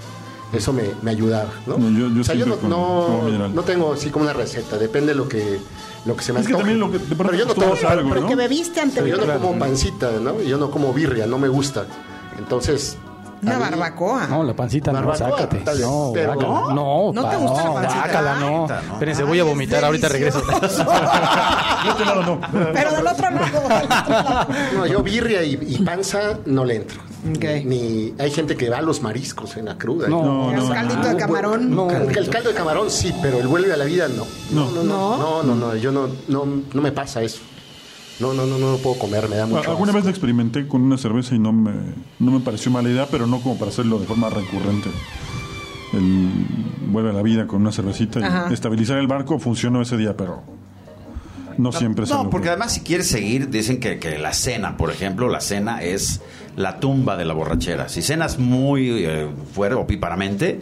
Eso 0.56 0.74
me, 0.74 0.84
me 1.01 1.12
ayudaba, 1.12 1.49
¿no? 1.68 1.78
No, 1.78 1.89
yo- 1.89 2.10
yo 2.14 2.22
o 2.22 2.24
sea, 2.24 2.36
yo 2.36 2.45
no, 2.45 2.56
con 2.58 2.70
no, 2.70 3.47
no 3.49 3.62
tengo 3.64 3.93
así 3.93 4.10
como 4.10 4.24
una 4.26 4.34
receta, 4.34 4.78
depende 4.78 5.14
de 5.14 5.16
lo 5.16 5.28
que, 5.28 5.60
lo 6.06 6.16
que 6.16 6.24
se 6.24 6.34
me 6.34 6.39
Es 6.39 6.47
que 6.47 6.53
antoje. 6.53 6.72
también 6.74 6.80
lo 6.80 6.91
que 6.91 6.97
de 6.99 7.16
Pero 7.16 7.34
yo 7.34 7.45
no 7.45 7.53
tomo, 7.53 7.74
algo, 7.88 8.10
Pero 8.10 8.22
¿no? 8.22 8.28
que 8.28 8.36
bebiste 8.36 8.74
pero 8.76 8.86
yo 9.08 9.16
anteriormente. 9.16 9.34
no 9.34 9.39
como 9.47 9.60
pancita, 9.60 10.12
¿no? 10.22 10.41
Yo 10.41 10.58
no 10.58 10.72
como 10.72 10.93
birria, 10.93 11.26
no 11.28 11.38
me 11.38 11.47
gusta. 11.47 11.86
Entonces... 12.38 12.97
Una 13.41 13.60
barbacoa. 13.60 14.26
No, 14.28 14.43
la 14.43 14.56
pancita 14.56 14.91
no, 14.91 14.99
Barbacoa, 15.06 15.30
sácate. 15.38 15.58
tal 15.58 15.78
vez, 15.78 15.86
No, 15.86 16.10
pero- 16.14 16.34
guácala. 16.34 16.74
no, 16.74 17.12
¿No 17.14 17.22
te 17.30 17.36
pa- 17.36 17.36
gusta 17.38 17.58
la 17.64 17.68
no, 17.70 17.74
pancita? 17.76 17.95
guácala, 18.01 18.36
no. 18.39 18.68
Ay, 18.68 18.82
no. 18.88 18.93
Espérense, 18.93 19.24
voy 19.24 19.39
a 19.39 19.43
vomitar, 19.43 19.86
ahorita 19.86 20.08
regreso. 20.10 20.39
este 20.39 22.06
no. 22.06 22.39
Pero 22.74 22.91
del 22.91 23.08
otro 23.08 23.30
lado. 23.30 24.47
No, 24.78 24.86
yo 24.88 25.03
birria 25.03 25.43
y, 25.43 25.60
y 25.62 25.78
panza 25.84 26.39
no 26.45 26.66
le 26.66 26.78
entro. 26.78 27.01
Ni, 27.26 28.13
hay 28.19 28.32
gente 28.32 28.55
que 28.55 28.69
va 28.69 28.78
a 28.78 28.82
los 28.82 29.01
mariscos 29.01 29.57
en 29.57 29.65
la 29.65 29.78
cruda. 29.78 30.07
No, 30.07 30.23
No, 30.23 30.51
El 30.51 30.57
no, 30.57 30.69
caldito 30.69 31.07
de 31.07 31.15
camarón. 31.17 31.76
No, 31.76 31.89
el, 31.89 32.15
el 32.17 32.30
caldo 32.30 32.49
de 32.49 32.55
camarón 32.55 32.91
sí, 32.91 33.13
pero 33.21 33.39
el 33.39 33.47
vuelve 33.47 33.73
a 33.73 33.78
la 33.78 33.86
vida 33.86 34.07
no. 34.07 34.26
No. 34.51 34.71
no, 34.71 34.84
no, 34.84 35.17
no, 35.17 35.43
no, 35.43 35.55
no, 35.55 35.76
yo 35.76 35.91
no, 35.91 36.07
no, 36.28 36.45
no 36.73 36.82
me 36.82 36.91
pasa 36.91 37.23
eso. 37.23 37.39
No, 38.19 38.34
no, 38.34 38.45
no, 38.45 38.57
no 38.57 38.71
lo 38.73 38.78
puedo 38.78 38.97
comer, 38.97 39.28
me 39.28 39.36
da 39.36 39.45
mucho. 39.45 39.69
Alguna 39.69 39.88
asco. 39.89 39.95
vez 39.95 40.03
lo 40.05 40.09
experimenté 40.11 40.67
con 40.67 40.82
una 40.84 40.97
cerveza 40.97 41.36
y 41.36 41.39
no 41.39 41.51
me, 41.51 41.71
no 42.19 42.32
me 42.32 42.39
pareció 42.39 42.71
mala 42.71 42.89
idea, 42.89 43.07
pero 43.11 43.28
no 43.28 43.41
como 43.41 43.57
para 43.57 43.71
hacerlo 43.71 43.99
de 43.99 44.05
forma 44.05 44.30
recurrente. 44.30 44.89
El 45.93 46.30
vuelve 46.88 47.09
a 47.09 47.13
la 47.13 47.21
vida 47.21 47.47
con 47.47 47.61
una 47.61 47.71
cervecita 47.71 48.19
y 48.19 48.23
Ajá. 48.23 48.53
estabilizar 48.53 48.97
el 48.99 49.07
barco 49.07 49.39
funcionó 49.39 49.82
ese 49.82 49.97
día, 49.97 50.15
pero 50.15 50.43
no 51.57 51.71
siempre 51.71 52.05
se 52.05 52.11
No, 52.13 52.17
logró. 52.19 52.30
porque 52.32 52.49
además 52.49 52.73
si 52.73 52.82
quieres 52.82 53.07
seguir, 53.07 53.49
dicen 53.49 53.80
que, 53.80 53.97
que 53.99 54.17
la 54.17 54.34
cena, 54.34 54.78
por 54.78 54.91
ejemplo, 54.91 55.28
la 55.30 55.41
cena 55.41 55.84
es 55.84 56.21
la 56.56 56.80
tumba 56.80 57.18
de 57.18 57.26
la 57.26 57.34
borrachera. 57.34 57.89
Si 57.89 58.01
cenas 58.01 58.39
muy 58.39 59.06
eh, 59.06 59.28
fuera 59.53 59.78
o 59.78 59.88
píparamente, 59.88 60.62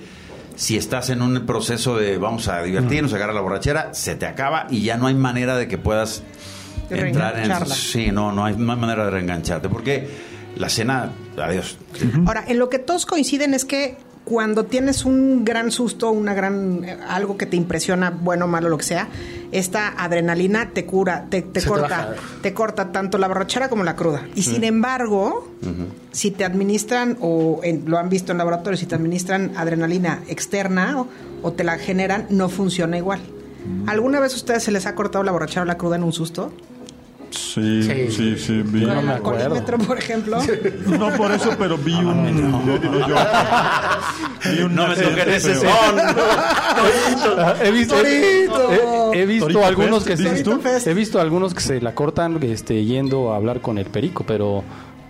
si 0.55 0.77
estás 0.77 1.09
en 1.09 1.21
un 1.21 1.45
proceso 1.45 1.97
de 1.97 2.17
vamos 2.17 2.47
a 2.47 2.61
divertirnos, 2.61 3.13
agarrar 3.13 3.35
la 3.35 3.41
borrachera, 3.41 3.93
se 3.93 4.15
te 4.15 4.25
acaba 4.25 4.67
y 4.69 4.81
ya 4.81 4.97
no 4.97 5.07
hay 5.07 5.15
manera 5.15 5.57
de 5.57 5.67
que 5.67 5.77
puedas 5.77 6.23
De 6.89 6.99
entrar 6.99 7.39
en... 7.39 7.65
Sí, 7.67 8.11
no, 8.11 8.31
no 8.31 8.45
hay, 8.45 8.55
no 8.55 8.73
hay 8.73 8.79
manera 8.79 9.05
de 9.05 9.11
reengancharte, 9.11 9.69
porque 9.69 10.07
la 10.55 10.69
cena, 10.69 11.11
adiós. 11.37 11.77
Ahora, 12.25 12.43
en 12.47 12.59
lo 12.59 12.69
que 12.69 12.79
todos 12.79 13.05
coinciden 13.05 13.53
es 13.53 13.65
que 13.65 13.97
cuando 14.23 14.65
tienes 14.65 15.05
un 15.05 15.43
gran 15.43 15.71
susto, 15.71 16.11
una 16.11 16.33
gran 16.33 16.83
eh, 16.83 16.97
algo 17.07 17.37
que 17.37 17.45
te 17.45 17.57
impresiona, 17.57 18.09
bueno, 18.09 18.47
malo, 18.47 18.69
lo 18.69 18.77
que 18.77 18.85
sea, 18.85 19.09
esta 19.53 19.89
adrenalina 19.89 20.71
te 20.73 20.85
cura, 20.85 21.25
te, 21.29 21.41
te 21.41 21.59
corta, 21.67 22.15
te 22.41 22.53
corta 22.53 22.91
tanto 22.91 23.17
la 23.17 23.27
borrachera 23.27 23.69
como 23.69 23.83
la 23.83 23.95
cruda. 23.95 24.23
Y 24.35 24.43
sin 24.43 24.63
embargo, 24.63 25.47
si 26.11 26.31
te 26.31 26.43
administran 26.45 27.17
o 27.21 27.59
en- 27.63 27.83
lo 27.87 27.97
han 27.97 28.09
visto 28.09 28.31
en 28.31 28.37
laboratorio, 28.37 28.77
si 28.77 28.85
te 28.85 28.95
administran 28.95 29.51
adrenalina 29.55 30.21
externa 30.27 30.99
o, 31.01 31.07
o 31.41 31.51
te 31.53 31.63
la 31.63 31.77
generan, 31.77 32.25
no 32.29 32.49
funciona 32.49 32.97
igual. 32.97 33.19
¿Alguna 33.87 34.19
vez 34.19 34.33
a 34.33 34.35
ustedes 34.35 34.63
se 34.63 34.71
les 34.71 34.85
ha 34.85 34.93
cortado 34.95 35.23
la 35.23 35.31
borrachera 35.31 35.61
o 35.61 35.65
la 35.65 35.77
cruda 35.77 35.95
en 35.95 36.03
un 36.03 36.11
susto? 36.11 36.51
Sí, 37.35 37.81
sí, 37.83 38.11
Sí. 38.11 38.37
sí. 38.37 38.61
vi- 38.63 38.85
Con 38.85 38.97
el 38.97 39.05
me 39.05 39.13
acuerdo. 39.13 39.63
por 39.87 39.97
ejemplo. 39.97 40.37
No 40.85 41.09
por 41.17 41.31
eso, 41.31 41.51
pero 41.57 41.77
vi 41.77 41.93
un. 41.95 42.25
digo 42.81 43.07
yo, 43.07 43.15
vi 44.51 44.61
un 44.61 44.75
No 44.75 44.85
me 44.87 44.93
accidente 44.93 45.35
ese 45.35 45.55
son. 45.55 45.67
he 47.63 47.71
visto, 47.71 47.95
he, 48.05 48.45
he- 48.45 49.21
he 49.21 49.25
visto 49.25 49.47
Torito 49.47 49.65
algunos 49.65 50.03
Fest, 50.03 50.07
que 50.21 50.29
¿dices 50.29 50.83
se, 50.83 50.91
he 50.91 50.93
visto 50.93 51.19
algunos 51.19 51.53
que 51.53 51.61
se 51.61 51.81
la 51.81 51.95
cortan 51.95 52.41
este, 52.43 52.83
yendo 52.85 53.33
a 53.33 53.37
hablar 53.37 53.61
con 53.61 53.77
el 53.77 53.85
perico, 53.85 54.23
pero 54.27 54.63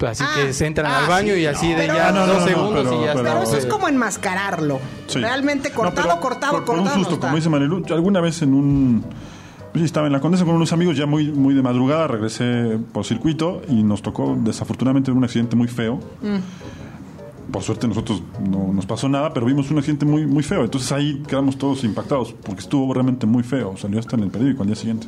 así 0.07 0.23
Ah, 0.25 0.33
que 0.35 0.53
se 0.53 0.65
entran 0.65 0.91
ah, 0.91 0.99
al 0.99 1.07
baño 1.07 1.33
sí, 1.33 1.41
y 1.41 1.45
así 1.45 1.71
no. 1.71 1.77
de 1.79 1.87
ya 1.87 2.11
No, 2.11 2.19
no, 2.21 2.27
dos 2.27 2.35
no, 2.35 2.41
no, 2.41 2.47
segundos 2.47 2.83
pero- 2.87 3.01
y 3.01 3.05
ya 3.05 3.13
pero- 3.13 3.43
eso 3.43 3.57
es 3.57 3.65
como 3.65 3.87
enmascararlo. 3.87 4.79
Sí. 5.07 5.19
Realmente 5.19 5.69
No, 5.69 5.75
cortado, 5.75 6.07
pero 6.09 6.19
cortado, 6.21 6.51
por, 6.53 6.65
por 6.65 6.75
cortado. 6.77 6.97
un 6.97 7.03
susto, 7.05 7.09
no 7.11 7.15
está. 7.15 7.27
como 7.27 7.35
dice 7.37 7.49
Marilu. 7.49 7.83
alguna 7.89 8.19
vez 8.21 8.41
en 8.41 8.53
un. 8.53 9.05
Sí, 9.75 9.83
estaba 9.83 10.07
en 10.07 10.13
la 10.13 10.19
Condesa 10.19 10.45
con 10.45 10.55
unos 10.55 10.71
amigos 10.73 10.95
ya 10.97 11.05
muy, 11.05 11.31
muy 11.31 11.53
de 11.53 11.61
madrugada, 11.61 12.07
regresé 12.07 12.77
por 12.91 13.05
circuito 13.05 13.61
y 13.69 13.83
nos 13.83 14.01
tocó 14.01 14.37
desafortunadamente 14.39 15.11
un 15.11 15.23
accidente 15.23 15.55
muy 15.55 15.67
feo. 15.67 15.99
Por 17.51 17.61
suerte 17.61 17.87
nosotros 17.87 18.23
no 18.49 18.71
nos 18.73 18.85
pasó 18.85 19.07
nada, 19.09 19.33
pero 19.33 19.45
vimos 19.45 19.69
un 19.69 19.77
accidente 19.77 20.05
muy, 20.05 20.25
muy 20.25 20.43
feo. 20.43 20.63
Entonces 20.63 20.91
ahí 20.91 21.21
quedamos 21.27 21.57
todos 21.57 21.83
impactados 21.83 22.33
porque 22.33 22.61
estuvo 22.61 22.91
realmente 22.93 23.25
muy 23.27 23.43
feo. 23.43 23.75
Salió 23.77 23.99
hasta 23.99 24.15
en 24.15 24.23
el 24.23 24.29
periódico 24.31 24.61
al 24.63 24.67
día 24.67 24.75
siguiente. 24.75 25.07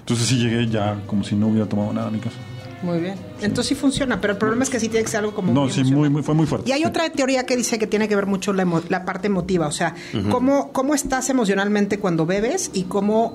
Entonces 0.00 0.26
sí 0.26 0.36
llegué 0.38 0.68
ya 0.68 1.00
como 1.06 1.24
si 1.24 1.34
no 1.34 1.48
hubiera 1.48 1.66
tomado 1.68 1.92
nada 1.92 2.08
a 2.08 2.10
mi 2.10 2.18
casa. 2.18 2.36
Muy 2.82 3.00
bien. 3.00 3.14
Entonces 3.40 3.68
sí 3.68 3.74
funciona, 3.74 4.20
pero 4.20 4.34
el 4.34 4.38
problema 4.38 4.62
es 4.62 4.70
que 4.70 4.78
sí 4.78 4.88
tiene 4.90 5.02
que 5.04 5.10
ser 5.10 5.20
algo 5.20 5.34
como 5.34 5.50
No, 5.52 5.62
muy 5.62 5.70
sí, 5.70 5.82
muy, 5.82 6.10
muy, 6.10 6.22
fue 6.22 6.34
muy 6.34 6.46
fuerte. 6.46 6.68
Y 6.68 6.72
hay 6.72 6.84
otra 6.84 7.08
teoría 7.08 7.46
que 7.46 7.56
dice 7.56 7.78
que 7.78 7.86
tiene 7.86 8.06
que 8.06 8.14
ver 8.14 8.26
mucho 8.26 8.52
la, 8.52 8.64
emo- 8.64 8.82
la 8.90 9.04
parte 9.06 9.28
emotiva, 9.28 9.66
o 9.66 9.72
sea, 9.72 9.94
cómo, 10.30 10.72
cómo 10.72 10.94
estás 10.94 11.30
emocionalmente 11.30 11.98
cuando 11.98 12.26
bebes 12.26 12.70
y 12.74 12.82
cómo, 12.84 13.32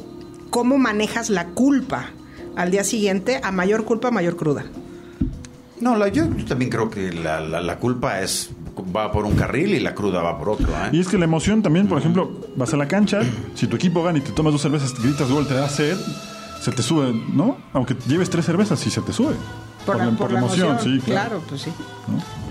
cómo 0.52 0.78
manejas 0.78 1.32
la 1.32 1.48
culpa 1.48 2.12
al 2.56 2.70
día 2.70 2.84
siguiente, 2.84 3.40
a 3.44 3.52
mayor 3.52 3.84
culpa, 3.86 4.10
a 4.10 4.12
mayor 4.12 4.36
cruda. 4.38 4.66
No, 5.80 5.96
la- 5.96 6.10
yo, 6.10 6.26
yo 6.38 6.46
también 6.46 6.70
creo 6.70 6.92
que 6.92 7.12
la, 7.12 7.40
la- 7.42 7.62
la 7.62 7.78
culpa 7.80 8.22
es 8.22 8.52
va 8.96 9.12
por 9.12 9.26
un 9.26 9.36
carril 9.36 9.74
y 9.74 9.80
la 9.80 9.94
cruda 9.96 10.22
va 10.22 10.38
por 10.38 10.50
otro. 10.50 10.68
¿eh? 10.68 10.90
Y 10.92 11.00
es 11.00 11.08
que 11.08 11.18
la 11.18 11.26
emoción 11.26 11.62
también, 11.64 11.88
por 11.88 11.98
ejemplo, 11.98 12.32
vas 12.56 12.74
a 12.74 12.78
la 12.78 12.88
cancha, 12.88 13.22
si 13.56 13.68
tu 13.68 13.76
equipo 13.76 14.04
gana 14.04 14.20
y 14.20 14.22
te 14.22 14.32
tomas 14.32 14.54
dos 14.54 14.62
cervezas, 14.62 14.94
gritas 15.02 15.30
gol, 15.30 15.48
te 15.48 15.54
da 15.56 15.68
sed, 15.68 15.98
se 16.62 16.72
te 16.72 16.84
sube, 16.84 17.12
¿no? 17.34 17.58
Aunque 17.74 17.96
lleves 18.08 18.30
tres 18.30 18.46
cervezas, 18.46 18.80
sí 18.80 18.90
se 18.92 19.02
te 19.02 19.12
sube. 19.14 19.34
Por, 19.86 19.98
la, 19.98 20.12
por 20.12 20.32
la 20.32 20.40
emoción, 20.40 20.78
sí, 20.80 21.00
claro. 21.04 21.42
pues 21.50 21.62
sí. 21.62 21.72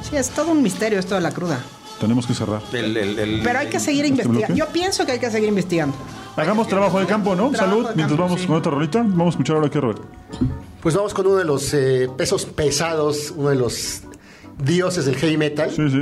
Sí, 0.08 0.16
es 0.16 0.30
todo 0.30 0.50
un 0.50 0.62
misterio 0.62 0.98
esto 0.98 1.14
de 1.14 1.20
la 1.20 1.30
cruda. 1.30 1.60
Tenemos 2.00 2.26
que 2.26 2.34
cerrar. 2.34 2.60
El- 2.72 2.96
el- 2.96 3.18
el- 3.18 3.40
Pero 3.44 3.58
hay 3.60 3.68
que 3.68 3.78
seguir 3.78 4.04
¿Este 4.04 4.22
investigando. 4.22 4.56
Yo 4.56 4.66
pienso 4.68 5.06
que 5.06 5.12
hay 5.12 5.20
que 5.20 5.30
seguir 5.30 5.48
investigando. 5.48 5.94
Hagamos 6.40 6.68
trabajo 6.68 6.98
de 6.98 7.06
campo, 7.06 7.34
¿no? 7.34 7.54
Salud, 7.54 7.86
mientras 7.94 8.18
vamos 8.18 8.46
con 8.46 8.56
otra 8.56 8.72
rolita. 8.72 9.02
Vamos 9.02 9.26
a 9.26 9.30
escuchar 9.30 9.56
ahora 9.56 9.68
qué, 9.68 9.80
Robert. 9.80 10.02
Pues 10.82 10.94
vamos 10.94 11.12
con 11.12 11.26
uno 11.26 11.36
de 11.36 11.44
los 11.44 11.74
eh, 11.74 12.08
pesos 12.16 12.46
pesados, 12.46 13.34
uno 13.36 13.50
de 13.50 13.56
los 13.56 14.02
dioses 14.64 15.04
del 15.04 15.16
heavy 15.16 15.36
metal. 15.36 15.70
Sí, 15.70 15.90
sí. 15.90 16.00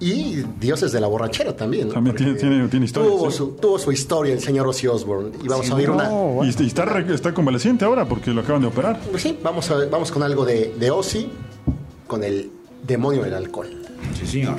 Y 0.00 0.42
dioses 0.58 0.90
de 0.92 1.00
la 1.00 1.06
borrachera 1.06 1.54
también. 1.54 1.90
También 1.90 2.16
tiene, 2.16 2.34
tiene, 2.34 2.68
tiene, 2.68 2.86
historia. 2.86 3.10
Tuvo, 3.60 3.78
su, 3.78 3.92
historia 3.92 4.32
el 4.32 4.40
señor 4.40 4.66
Ozzy 4.66 4.86
Osbourne. 4.86 5.30
Y 5.42 5.48
vamos 5.48 5.70
a 5.70 5.74
oír 5.74 5.90
una. 5.90 6.10
Y, 6.42 6.62
y, 6.62 6.66
está, 6.66 6.98
está 7.00 7.34
convaleciente 7.34 7.84
ahora 7.84 8.06
porque 8.06 8.30
lo 8.30 8.40
acaban 8.40 8.62
de 8.62 8.68
operar. 8.68 9.00
Pues 9.10 9.22
sí, 9.22 9.38
vamos, 9.42 9.70
vamos 9.90 10.10
con 10.10 10.22
algo 10.22 10.44
de, 10.44 10.74
de 10.78 10.90
Ozzy, 10.90 11.30
con 12.06 12.24
el 12.24 12.50
demonio 12.82 13.22
del 13.22 13.34
alcohol. 13.34 13.68
Sí, 14.18 14.26
señor. 14.26 14.56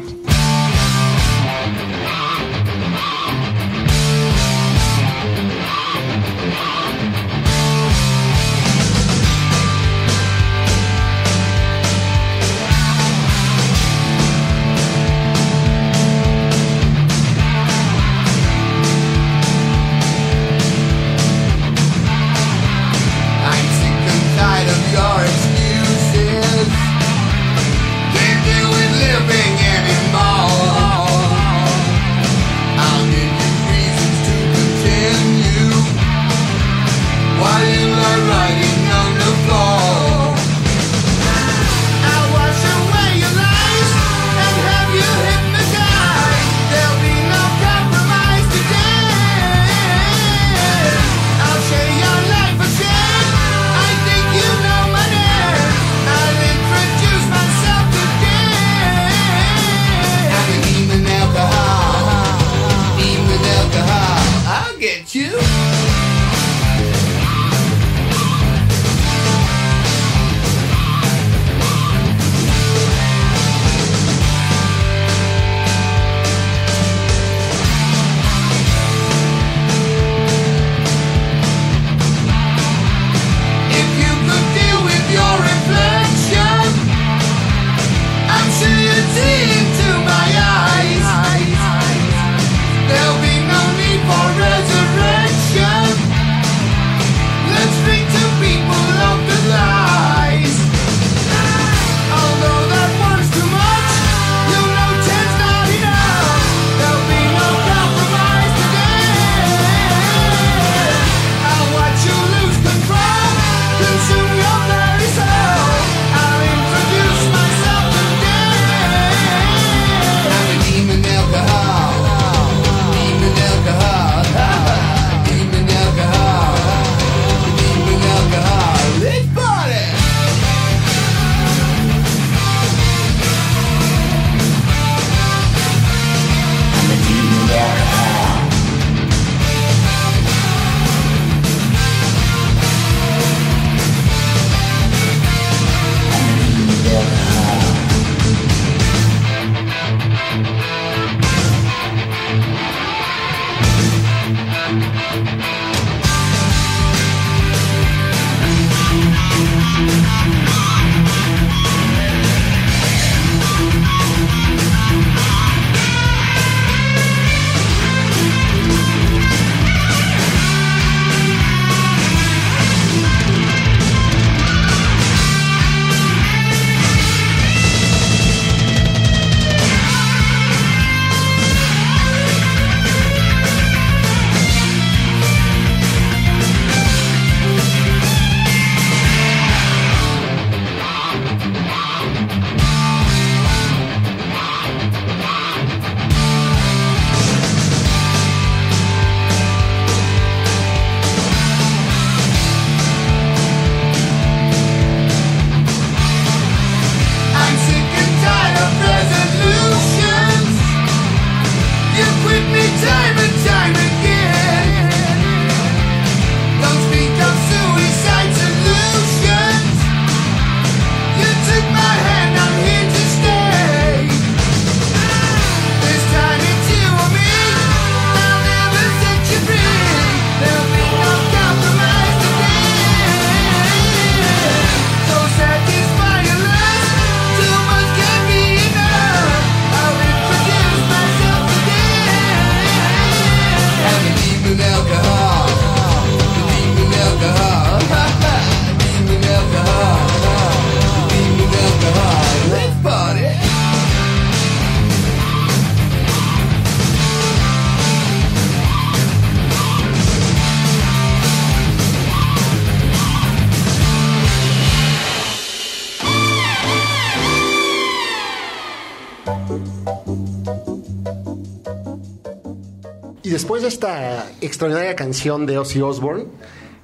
esta 273.68 274.30
extraordinaria 274.42 274.96
canción 274.96 275.46
de 275.46 275.58
Ozzy 275.58 275.82
Osbourne, 275.82 276.26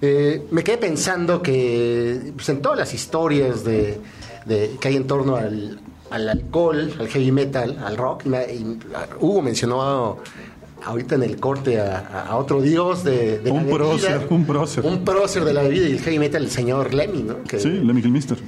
eh, 0.01 0.43
me 0.49 0.63
quedé 0.63 0.77
pensando 0.77 1.41
que 1.41 2.34
pues, 2.36 2.49
en 2.49 2.61
todas 2.61 2.77
las 2.77 2.93
historias 2.93 3.63
de, 3.63 3.99
que 4.79 4.88
hay 4.88 4.95
en 4.95 5.05
torno 5.05 5.36
al, 5.36 5.79
al, 6.09 6.29
alcohol, 6.29 6.91
al 6.99 7.07
heavy 7.07 7.32
metal, 7.32 7.77
al 7.84 7.97
rock, 7.97 8.25
uh, 8.25 9.25
Hugo 9.25 9.41
mencionó 9.43 10.17
ahorita 10.84 11.15
en 11.15 11.23
el 11.23 11.39
corte 11.39 11.79
a, 11.79 12.36
otro 12.36 12.61
dios 12.61 13.03
de, 13.03 13.39
de 13.39 13.51
un 13.51 13.57
la 13.69 13.77
bebida, 13.77 14.25
un 14.29 14.45
prócer, 14.45 14.86
un 14.86 15.05
prócer 15.05 15.45
de 15.45 15.53
la 15.53 15.61
bebida 15.61 15.88
y 15.88 15.91
el 15.91 15.99
heavy 15.99 16.17
metal, 16.17 16.43
el 16.43 16.49
señor 16.49 16.93
Lemmy, 16.95 17.21
¿no? 17.21 17.43
Que, 17.43 17.59
sí, 17.59 17.69
Lemmy 17.69 18.01
Kilmister. 18.01 18.39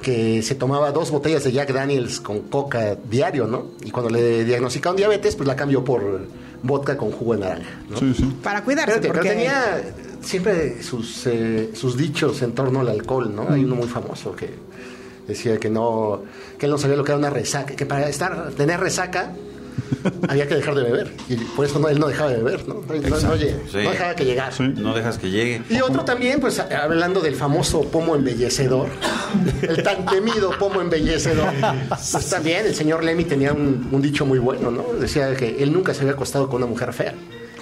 Que 0.00 0.40
se 0.40 0.54
tomaba 0.54 0.92
dos 0.92 1.10
botellas 1.10 1.44
de 1.44 1.52
Jack 1.52 1.74
Daniels 1.74 2.20
con 2.20 2.40
coca 2.40 2.94
diario, 2.94 3.46
¿no? 3.46 3.66
Y 3.84 3.90
cuando 3.90 4.08
le 4.08 4.46
diagnosticaron 4.46 4.96
diabetes, 4.96 5.36
pues 5.36 5.46
la 5.46 5.56
cambió 5.56 5.84
por 5.84 6.22
vodka 6.62 6.96
con 6.96 7.10
jugo 7.10 7.34
de 7.34 7.40
naranja, 7.40 7.70
¿no? 7.88 7.98
Sí, 7.98 8.14
sí. 8.16 8.36
Para 8.42 8.64
cuidarse, 8.64 8.94
Espérate, 8.96 9.08
porque... 9.08 9.28
pero 9.28 9.34
tenía 9.34 9.94
siempre 10.22 10.82
sus, 10.82 11.26
eh, 11.26 11.70
sus 11.74 11.96
dichos 11.96 12.42
en 12.42 12.52
torno 12.52 12.80
al 12.80 12.88
alcohol, 12.88 13.34
¿no? 13.34 13.48
Hay 13.48 13.64
uno 13.64 13.76
muy 13.76 13.88
famoso 13.88 14.34
que 14.34 14.50
decía 15.26 15.58
que 15.58 15.70
no, 15.70 16.22
que 16.58 16.66
él 16.66 16.72
no 16.72 16.78
sabía 16.78 16.96
lo 16.96 17.04
que 17.04 17.12
era 17.12 17.18
una 17.18 17.30
resaca, 17.30 17.74
que 17.74 17.86
para 17.86 18.08
estar, 18.08 18.50
tener 18.52 18.80
resaca 18.80 19.32
había 20.28 20.46
que 20.48 20.54
dejar 20.54 20.74
de 20.74 20.82
beber. 20.84 21.12
Y 21.28 21.36
por 21.36 21.64
eso 21.66 21.78
no, 21.78 21.88
él 21.88 21.98
no 21.98 22.08
dejaba 22.08 22.30
de 22.30 22.36
beber, 22.38 22.66
¿no? 22.68 22.74
No, 22.74 22.94
no- 23.08 23.20
no 23.20 23.36
lle- 23.36 23.56
Sí. 23.70 23.78
no 23.84 23.90
dejaba 23.90 24.14
que 24.14 24.24
llegara. 24.24 24.52
Sí. 24.52 24.62
No 24.76 24.94
dejas 24.94 25.18
que 25.18 25.30
llegue. 25.30 25.62
Y 25.70 25.80
otro 25.80 26.04
también, 26.04 26.40
pues 26.40 26.58
hablando 26.58 27.20
del 27.20 27.34
famoso 27.34 27.82
pomo 27.82 28.14
embellecedor, 28.16 28.88
el 29.62 29.82
tan 29.82 30.06
temido 30.06 30.50
pomo 30.58 30.80
embellecedor, 30.80 31.52
pues 31.88 32.28
también 32.30 32.66
el 32.66 32.74
señor 32.74 33.04
Lemmy 33.04 33.24
tenía 33.24 33.52
un, 33.52 33.88
un 33.90 34.02
dicho 34.02 34.24
muy 34.26 34.38
bueno, 34.38 34.70
¿no? 34.70 34.84
Decía 34.98 35.34
que 35.36 35.62
él 35.62 35.72
nunca 35.72 35.94
se 35.94 36.00
había 36.02 36.12
acostado 36.12 36.48
con 36.48 36.56
una 36.62 36.66
mujer 36.66 36.92
fea. 36.92 37.14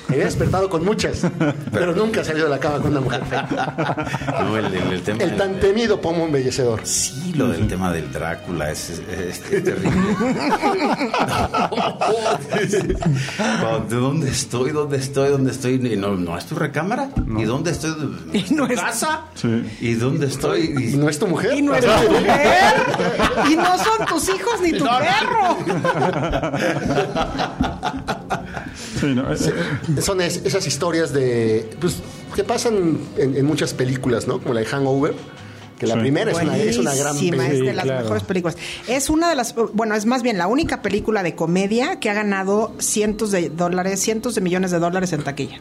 Me 0.08 0.14
había 0.14 0.24
despertado 0.24 0.70
con 0.70 0.82
muchas, 0.84 1.22
pero 1.70 1.94
nunca 1.94 2.24
salió 2.24 2.44
de 2.44 2.50
la 2.50 2.58
cama 2.58 2.78
con 2.78 2.92
una 2.92 3.00
mujer 3.00 3.22
fea. 3.28 3.46
No, 4.42 4.56
el, 4.56 4.66
el- 4.66 4.92
el 4.92 5.02
tema 5.02 5.22
El 5.24 5.36
tan 5.36 5.58
temido 5.60 6.00
pomo 6.00 6.24
embellecedor. 6.24 6.80
Sí, 6.86 7.32
lo 7.36 7.48
del 7.48 7.66
tema 7.68 7.92
del 7.92 8.10
Drácula 8.12 8.70
es, 8.70 8.90
es- 8.90 9.00
es- 9.00 9.42
es 9.52 9.64
terrible. 9.64 9.90
¿De 13.88 13.96
dónde 13.96 14.30
estoy? 14.30 14.70
¿Dónde 14.72 14.96
estoy? 14.98 15.30
¿Dónde 15.30 15.50
estoy? 15.50 15.74
Y 15.92 15.96
No, 15.96 16.14
no 16.16 16.36
es 16.38 16.46
tu 16.46 16.54
recámara. 16.54 17.08
¿Y 17.38 17.44
dónde 17.44 17.70
estoy? 17.72 17.90
Y 18.32 18.54
no 18.54 18.66
¿Tu 18.66 18.72
es- 18.74 18.80
casa? 18.80 19.22
Sí. 19.34 19.64
¿Y 19.80 19.94
dónde 19.94 20.26
estoy? 20.26 20.74
¿Y 20.92 20.96
no 20.96 21.08
es 21.08 21.18
tu 21.18 21.26
mujer? 21.26 21.54
Y 21.54 21.62
no 21.62 21.74
es 21.74 21.84
tu 21.84 21.90
mujer. 22.12 22.74
Y 23.50 23.56
no 23.56 23.76
son 23.78 24.06
tus 24.06 24.28
hijos 24.28 24.60
ni 24.62 24.72
tu 24.72 24.84
No, 24.84 24.92
no. 24.92 24.98
perro. 24.98 25.56
Sí, 29.00 29.06
no, 29.06 29.24
Son 30.02 30.20
es- 30.20 30.42
esas 30.44 30.66
historias 30.66 31.12
de 31.12 31.68
pues, 31.80 31.96
que 32.34 32.44
pasan 32.44 32.98
en, 33.16 33.36
en 33.36 33.44
muchas 33.46 33.74
películas, 33.74 34.26
¿no? 34.26 34.40
Como 34.40 34.54
la 34.54 34.60
de 34.60 34.66
Hangover, 34.66 35.14
que 35.78 35.86
la 35.86 35.94
Sí. 35.94 36.00
primera 36.00 36.30
es 36.32 36.38
una, 36.42 36.56
es 36.56 36.78
una 36.78 36.94
gran 36.94 37.14
Buenísima, 37.14 37.44
es 37.44 37.48
película. 37.50 37.70
de 37.70 37.76
las 37.76 37.84
claro. 37.84 38.00
mejores 38.02 38.22
películas. 38.24 38.56
Es 38.88 39.10
una 39.10 39.28
de 39.30 39.36
las, 39.36 39.54
bueno, 39.72 39.94
es 39.94 40.06
más 40.06 40.22
bien 40.22 40.38
la 40.38 40.46
única 40.46 40.82
película 40.82 41.22
de 41.22 41.34
comedia 41.34 42.00
que 42.00 42.10
ha 42.10 42.14
ganado 42.14 42.74
cientos 42.78 43.30
de 43.30 43.50
dólares, 43.50 44.00
cientos 44.00 44.34
de 44.34 44.40
millones 44.40 44.70
de 44.70 44.78
dólares 44.78 45.12
en 45.12 45.22
taquilla. 45.22 45.58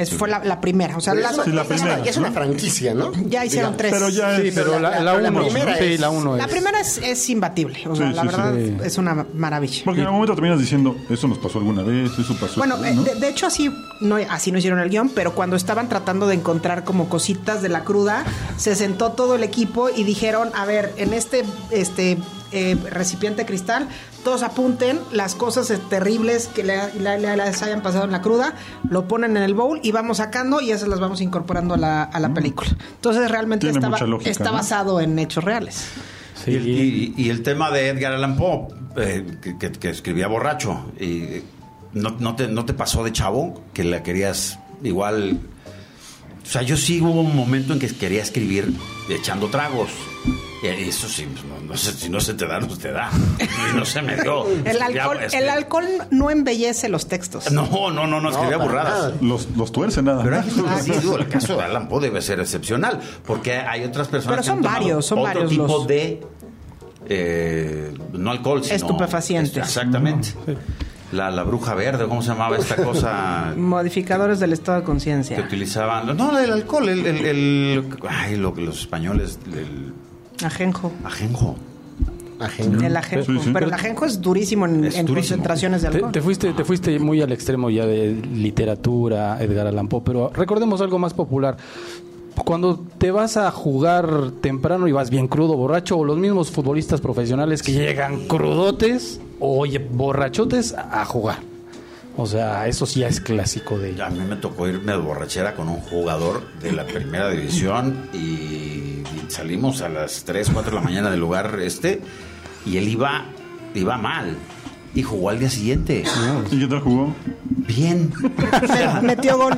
Es, 0.00 0.10
fue 0.10 0.28
la, 0.28 0.42
la 0.44 0.60
primera. 0.60 0.96
O 0.96 1.00
sea, 1.00 1.12
es 1.14 1.18
una- 1.20 1.44
Sí, 1.44 1.50
la 1.52 1.62
es 1.62 1.68
una- 1.68 1.76
primera, 1.76 2.04
ya 2.04 2.10
es 2.10 2.16
una 2.16 2.32
franquicia, 2.32 2.94
¿no? 2.94 3.12
ya 3.12 3.44
hicieron 3.44 3.72
Digamos. 3.72 3.76
tres. 3.76 3.92
pero 3.92 4.08
ya 4.08 4.36
Sí, 4.40 4.48
es... 4.48 4.54
pero 4.54 4.78
la, 4.80 4.90
la- 4.90 5.00
la 5.00 5.18
la 5.20 5.30
uno, 5.30 5.40
primera 5.42 5.76
sí, 5.76 5.84
es- 5.84 6.00
la 6.00 6.10
uno 6.10 6.36
La 6.36 6.44
es- 6.44 6.50
primera 6.50 6.80
es, 6.80 6.98
es 6.98 7.30
imbatible. 7.30 7.80
O 7.88 7.94
sea, 7.96 8.08
Sí, 8.10 8.14
la 8.16 8.22
sí, 8.22 8.26
verdad 8.28 8.54
sí. 8.54 8.76
es 8.84 8.98
una 8.98 9.26
maravilla. 9.34 9.82
Porque 9.84 10.00
en 10.00 10.06
algún 10.06 10.18
momento 10.20 10.34
terminas 10.34 10.58
diciendo, 10.58 10.96
eso 11.08 11.28
nos 11.28 11.38
pasó 11.38 11.58
alguna 11.58 11.82
vez, 11.82 12.10
eso 12.18 12.34
pasó... 12.40 12.54
Bueno, 12.58 12.76
esto", 12.76 12.86
eh, 12.86 12.94
¿no? 12.94 13.02
de, 13.02 13.14
de 13.16 13.28
hecho 13.28 13.46
así 13.46 13.70
no, 14.00 14.16
así 14.30 14.50
no 14.52 14.58
hicieron 14.58 14.80
el 14.80 14.88
guion, 14.88 15.10
pero 15.10 15.34
cuando 15.34 15.56
estaban 15.56 15.88
tratando 15.88 16.26
de 16.26 16.34
encontrar 16.34 16.84
como 16.84 17.08
cositas 17.08 17.60
de 17.62 17.68
la 17.68 17.84
cruda, 17.84 18.24
se 18.56 18.74
sentó 18.74 19.12
todo 19.12 19.34
el 19.34 19.42
equipo 19.42 19.90
y 19.94 20.04
dijeron, 20.04 20.50
a 20.54 20.64
ver, 20.64 20.92
en 20.96 21.12
este, 21.12 21.44
este 21.70 22.16
eh, 22.52 22.76
recipiente 22.90 23.46
cristal, 23.46 23.86
todos 24.24 24.42
apunten 24.42 24.98
las 25.12 25.34
cosas 25.34 25.70
eh, 25.70 25.78
terribles 25.88 26.48
que 26.48 26.62
le, 26.64 26.76
le- 26.94 27.18
le- 27.18 27.36
les 27.36 27.62
hayan 27.62 27.82
pasado 27.82 28.04
en 28.04 28.12
la 28.12 28.20
cruda, 28.22 28.54
lo 28.88 29.06
ponen 29.08 29.36
en 29.36 29.42
el 29.42 29.54
bowl 29.54 29.80
y 29.82 29.92
vamos 29.92 30.18
sacando 30.18 30.60
y 30.60 30.70
esas 30.72 30.88
las 30.88 31.00
vamos 31.00 31.20
incorporando 31.20 31.74
a 31.74 31.76
la, 31.78 32.02
a 32.02 32.20
la 32.20 32.32
película. 32.34 32.70
Entonces 32.96 33.30
realmente 33.30 33.66
Tiene 33.66 33.78
estaba- 33.78 33.96
mucha 33.96 34.06
lógica, 34.06 34.30
está 34.30 34.44
¿no? 34.44 34.52
basado 34.52 35.00
en 35.00 35.18
hechos 35.18 35.44
reales. 35.44 35.86
Sí, 36.44 36.52
Y, 36.52 36.54
el- 36.56 36.68
y- 36.68 37.14
y 37.16 37.30
el 37.30 37.42
tema 37.42 37.70
de 37.70 37.88
Edgar 37.88 38.12
Allan 38.12 38.36
Poe, 38.36 38.68
eh, 38.96 39.26
que, 39.42 39.58
que- 39.58 39.72
que 39.72 39.90
escribía 39.90 40.26
borracho, 40.28 40.92
y 40.98 41.42
no, 41.92 42.16
no 42.18 42.36
te, 42.36 42.48
¿no 42.48 42.64
te 42.64 42.72
pasó 42.74 43.02
de 43.04 43.12
chavo 43.12 43.62
que 43.74 43.84
la 43.84 44.02
querías 44.02 44.58
igual? 44.82 45.38
O 46.42 46.46
sea, 46.52 46.62
yo 46.62 46.76
sí 46.76 47.00
hubo 47.00 47.20
un 47.20 47.36
momento 47.36 47.72
en 47.72 47.78
que 47.78 47.88
quería 47.88 48.22
escribir 48.22 48.72
echando 49.08 49.48
tragos. 49.48 49.90
Eso 50.62 51.08
sí, 51.08 51.26
pues, 51.32 51.42
no, 51.44 51.58
no 51.72 51.76
sé, 51.76 51.92
si 51.92 52.10
no 52.10 52.20
se 52.20 52.34
te 52.34 52.46
da, 52.46 52.60
no 52.60 52.68
se 52.68 52.76
te 52.82 52.92
da. 52.92 53.08
Y 53.72 53.76
no 53.76 53.84
se 53.86 54.02
me 54.02 54.16
dio. 54.16 54.46
El 54.66 54.76
Ya, 54.78 54.84
alcohol, 54.86 55.16
pues, 55.20 55.32
el 55.32 55.48
alcohol 55.48 55.86
no 56.10 56.30
embellece 56.30 56.90
los 56.90 57.08
textos. 57.08 57.50
No, 57.50 57.90
no, 57.90 58.06
no, 58.06 58.20
no, 58.20 58.30
escribía 58.30 58.58
burradas. 58.58 59.14
Los, 59.22 59.48
los 59.56 59.72
tuerce 59.72 60.02
nada 60.02 60.22
Pero 60.22 60.42
sí, 60.82 60.90
digo, 61.00 61.16
el 61.16 61.28
caso 61.28 61.56
de 61.56 61.62
Alan 61.62 61.88
Poe 61.88 62.02
debe 62.02 62.20
ser 62.20 62.40
excepcional, 62.40 63.00
porque 63.26 63.54
hay 63.54 63.84
otras 63.84 64.08
personas 64.08 64.40
Pero 64.40 64.42
que 64.44 64.50
han 64.50 64.62
son 64.64 64.72
varios, 64.72 65.06
son 65.06 65.18
otro 65.20 65.28
varios 65.32 65.50
tipo 65.50 65.66
los- 65.66 65.86
de 65.86 66.20
eh, 67.08 67.94
no 68.12 68.30
alcohol, 68.30 68.62
sino 68.62 68.76
Estupefacientes. 68.76 69.56
Exactamente. 69.56 70.28
La, 71.12 71.30
la 71.30 71.42
bruja 71.42 71.74
verde, 71.74 72.06
¿cómo 72.06 72.22
se 72.22 72.28
llamaba 72.28 72.56
esta 72.56 72.76
cosa 72.76 73.52
Modificadores 73.56 74.38
del 74.38 74.52
estado 74.52 74.78
de 74.78 74.82
que 74.82 74.86
conciencia. 74.86 75.40
utilizaban? 75.40 76.16
No, 76.16 76.38
el 76.38 76.52
alcohol, 76.52 76.88
el, 76.88 77.04
el, 77.04 77.24
el- 77.26 77.84
ay, 78.08 78.36
lo 78.36 78.54
que 78.54 78.60
los 78.62 78.80
españoles, 78.80 79.38
el 79.52 79.92
Ajenjo. 80.44 80.92
ajenjo. 81.04 81.56
Ajenjo. 82.38 82.82
El 82.84 82.96
ajenjo. 82.96 83.24
Sí, 83.26 83.38
sí. 83.44 83.50
Pero 83.52 83.66
el 83.66 83.74
ajenjo 83.74 84.06
es 84.06 84.20
durísimo 84.20 84.64
en, 84.66 84.84
Es 84.84 84.96
en 84.96 85.04
durísimo. 85.04 85.36
concentraciones 85.36 85.82
de 85.82 85.88
Te, 85.90 85.94
alcohol. 85.96 86.12
te 86.12 86.22
fuiste, 86.22 86.52
te 86.54 86.64
fuiste 86.64 86.98
muy 86.98 87.20
al 87.20 87.32
extremo 87.32 87.68
ya 87.68 87.84
de 87.84 88.12
literatura, 88.14 89.36
Edgar 89.42 89.66
Allan 89.66 89.88
Poe, 89.88 90.00
pero 90.04 90.30
recordemos 90.34 90.80
algo 90.80 90.98
más 90.98 91.12
popular. 91.12 91.56
Cuando 92.44 92.84
te 92.98 93.10
vas 93.10 93.36
a 93.36 93.50
jugar 93.50 94.32
temprano 94.40 94.88
y 94.88 94.92
vas 94.92 95.10
bien 95.10 95.28
crudo, 95.28 95.56
borracho, 95.56 95.96
o 95.98 96.04
los 96.04 96.18
mismos 96.18 96.50
futbolistas 96.50 97.00
profesionales 97.00 97.62
que 97.62 97.72
llegan 97.72 98.26
crudotes 98.26 99.20
o 99.38 99.64
borrachotes 99.90 100.74
a 100.74 101.04
jugar. 101.04 101.38
O 102.16 102.26
sea, 102.26 102.66
eso 102.66 102.86
sí 102.86 103.02
es 103.02 103.20
clásico 103.20 103.78
de 103.78 104.02
A 104.02 104.10
mí 104.10 104.20
me 104.20 104.36
tocó 104.36 104.68
irme 104.68 104.92
de 104.92 104.98
borrachera 104.98 105.54
con 105.54 105.68
un 105.68 105.80
jugador 105.80 106.42
de 106.60 106.72
la 106.72 106.84
primera 106.84 107.30
división 107.30 108.08
y 108.12 109.02
salimos 109.28 109.80
a 109.80 109.88
las 109.88 110.24
3, 110.24 110.50
4 110.52 110.70
de 110.70 110.76
la 110.76 110.82
mañana 110.82 111.10
del 111.10 111.20
lugar 111.20 111.58
este 111.60 112.00
y 112.66 112.76
él 112.76 112.88
iba, 112.88 113.24
iba 113.74 113.96
mal 113.96 114.36
y 114.94 115.02
jugó 115.02 115.30
al 115.30 115.38
día 115.38 115.50
siguiente. 115.50 116.04
¿Y 116.50 116.58
qué 116.60 116.66
tal 116.66 116.80
jugó? 116.80 117.14
Bien. 117.44 118.12
Me- 119.02 119.02
Metió 119.02 119.36
gol. 119.38 119.56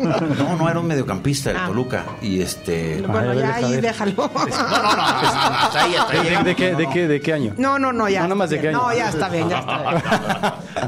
No, 0.00 0.56
no 0.56 0.68
era 0.68 0.80
un 0.80 0.86
mediocampista 0.86 1.50
de 1.50 1.56
Ah. 1.58 1.66
Toluca 1.68 2.04
y 2.20 2.40
este... 2.40 3.00
Bueno, 3.02 3.28
ver, 3.28 3.38
ya 3.38 3.54
ahí 3.54 3.80
déjalo. 3.80 4.12
No, 4.16 4.28
no, 4.28 4.34
no, 6.38 6.44
¿De, 6.44 6.54
qué, 6.54 6.72
no, 6.72 6.78
de, 6.78 6.84
no. 6.84 6.90
qué, 6.92 7.08
¿De 7.08 7.20
qué 7.20 7.32
año? 7.32 7.54
No, 7.56 7.78
no, 7.78 7.92
no, 7.92 8.08
ya. 8.08 8.26
No, 8.26 8.34
más 8.34 8.50
de 8.50 8.60
qué 8.60 8.68
año. 8.68 8.78
No, 8.78 8.94
ya 8.94 9.08
está 9.08 9.28
bien, 9.28 9.48
ya 9.48 9.58
está 9.60 9.90
bien. 9.90 10.02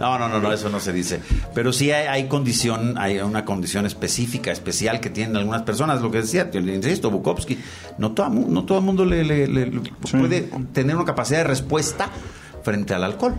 No, 0.01 0.19
no, 0.19 0.29
no, 0.29 0.41
no, 0.41 0.53
eso 0.53 0.69
no 0.69 0.81
se 0.81 0.93
dice. 0.93 1.21
Pero 1.55 1.73
sí 1.73 1.91
hay, 1.91 2.07
hay 2.07 2.29
condición, 2.29 2.99
hay 2.99 3.19
una 3.21 3.45
condición 3.45 3.87
específica, 3.87 4.51
especial 4.53 5.01
que 5.01 5.11
tienen 5.11 5.37
algunas 5.37 5.63
personas. 5.63 6.01
Lo 6.03 6.11
que 6.11 6.19
decía, 6.19 6.51
te- 6.51 6.59
insisto, 6.59 7.11
Bukowski, 7.11 7.59
no 7.99 8.13
todo, 8.13 8.29
no 8.29 8.65
todo 8.65 8.79
el 8.79 8.85
mundo 8.85 9.05
le, 9.05 9.25
le- 9.25 9.47
le- 9.47 9.67
le 9.67 9.81
Sí. 10.05 10.17
puede 10.17 10.43
tener 10.73 10.97
una 10.97 11.05
capacidad 11.05 11.39
de 11.39 11.45
respuesta 11.45 12.09
frente 12.63 12.95
al 12.95 13.05
alcohol. 13.05 13.35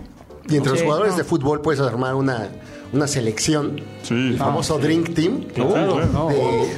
Y 0.48 0.56
entre 0.56 0.72
los 0.72 0.82
jugadores 0.82 1.12
no. 1.12 1.18
de 1.18 1.24
fútbol 1.24 1.60
puedes 1.60 1.80
armar 1.80 2.14
una, 2.14 2.48
una 2.92 3.06
selección, 3.06 3.80
Sí. 4.02 4.14
el 4.14 4.38
famoso 4.38 4.78
Drink 4.78 5.14
Team, 5.14 5.42
Claro, 5.54 5.72
claro. 5.72 6.06
No, 6.12 6.28
de- 6.28 6.68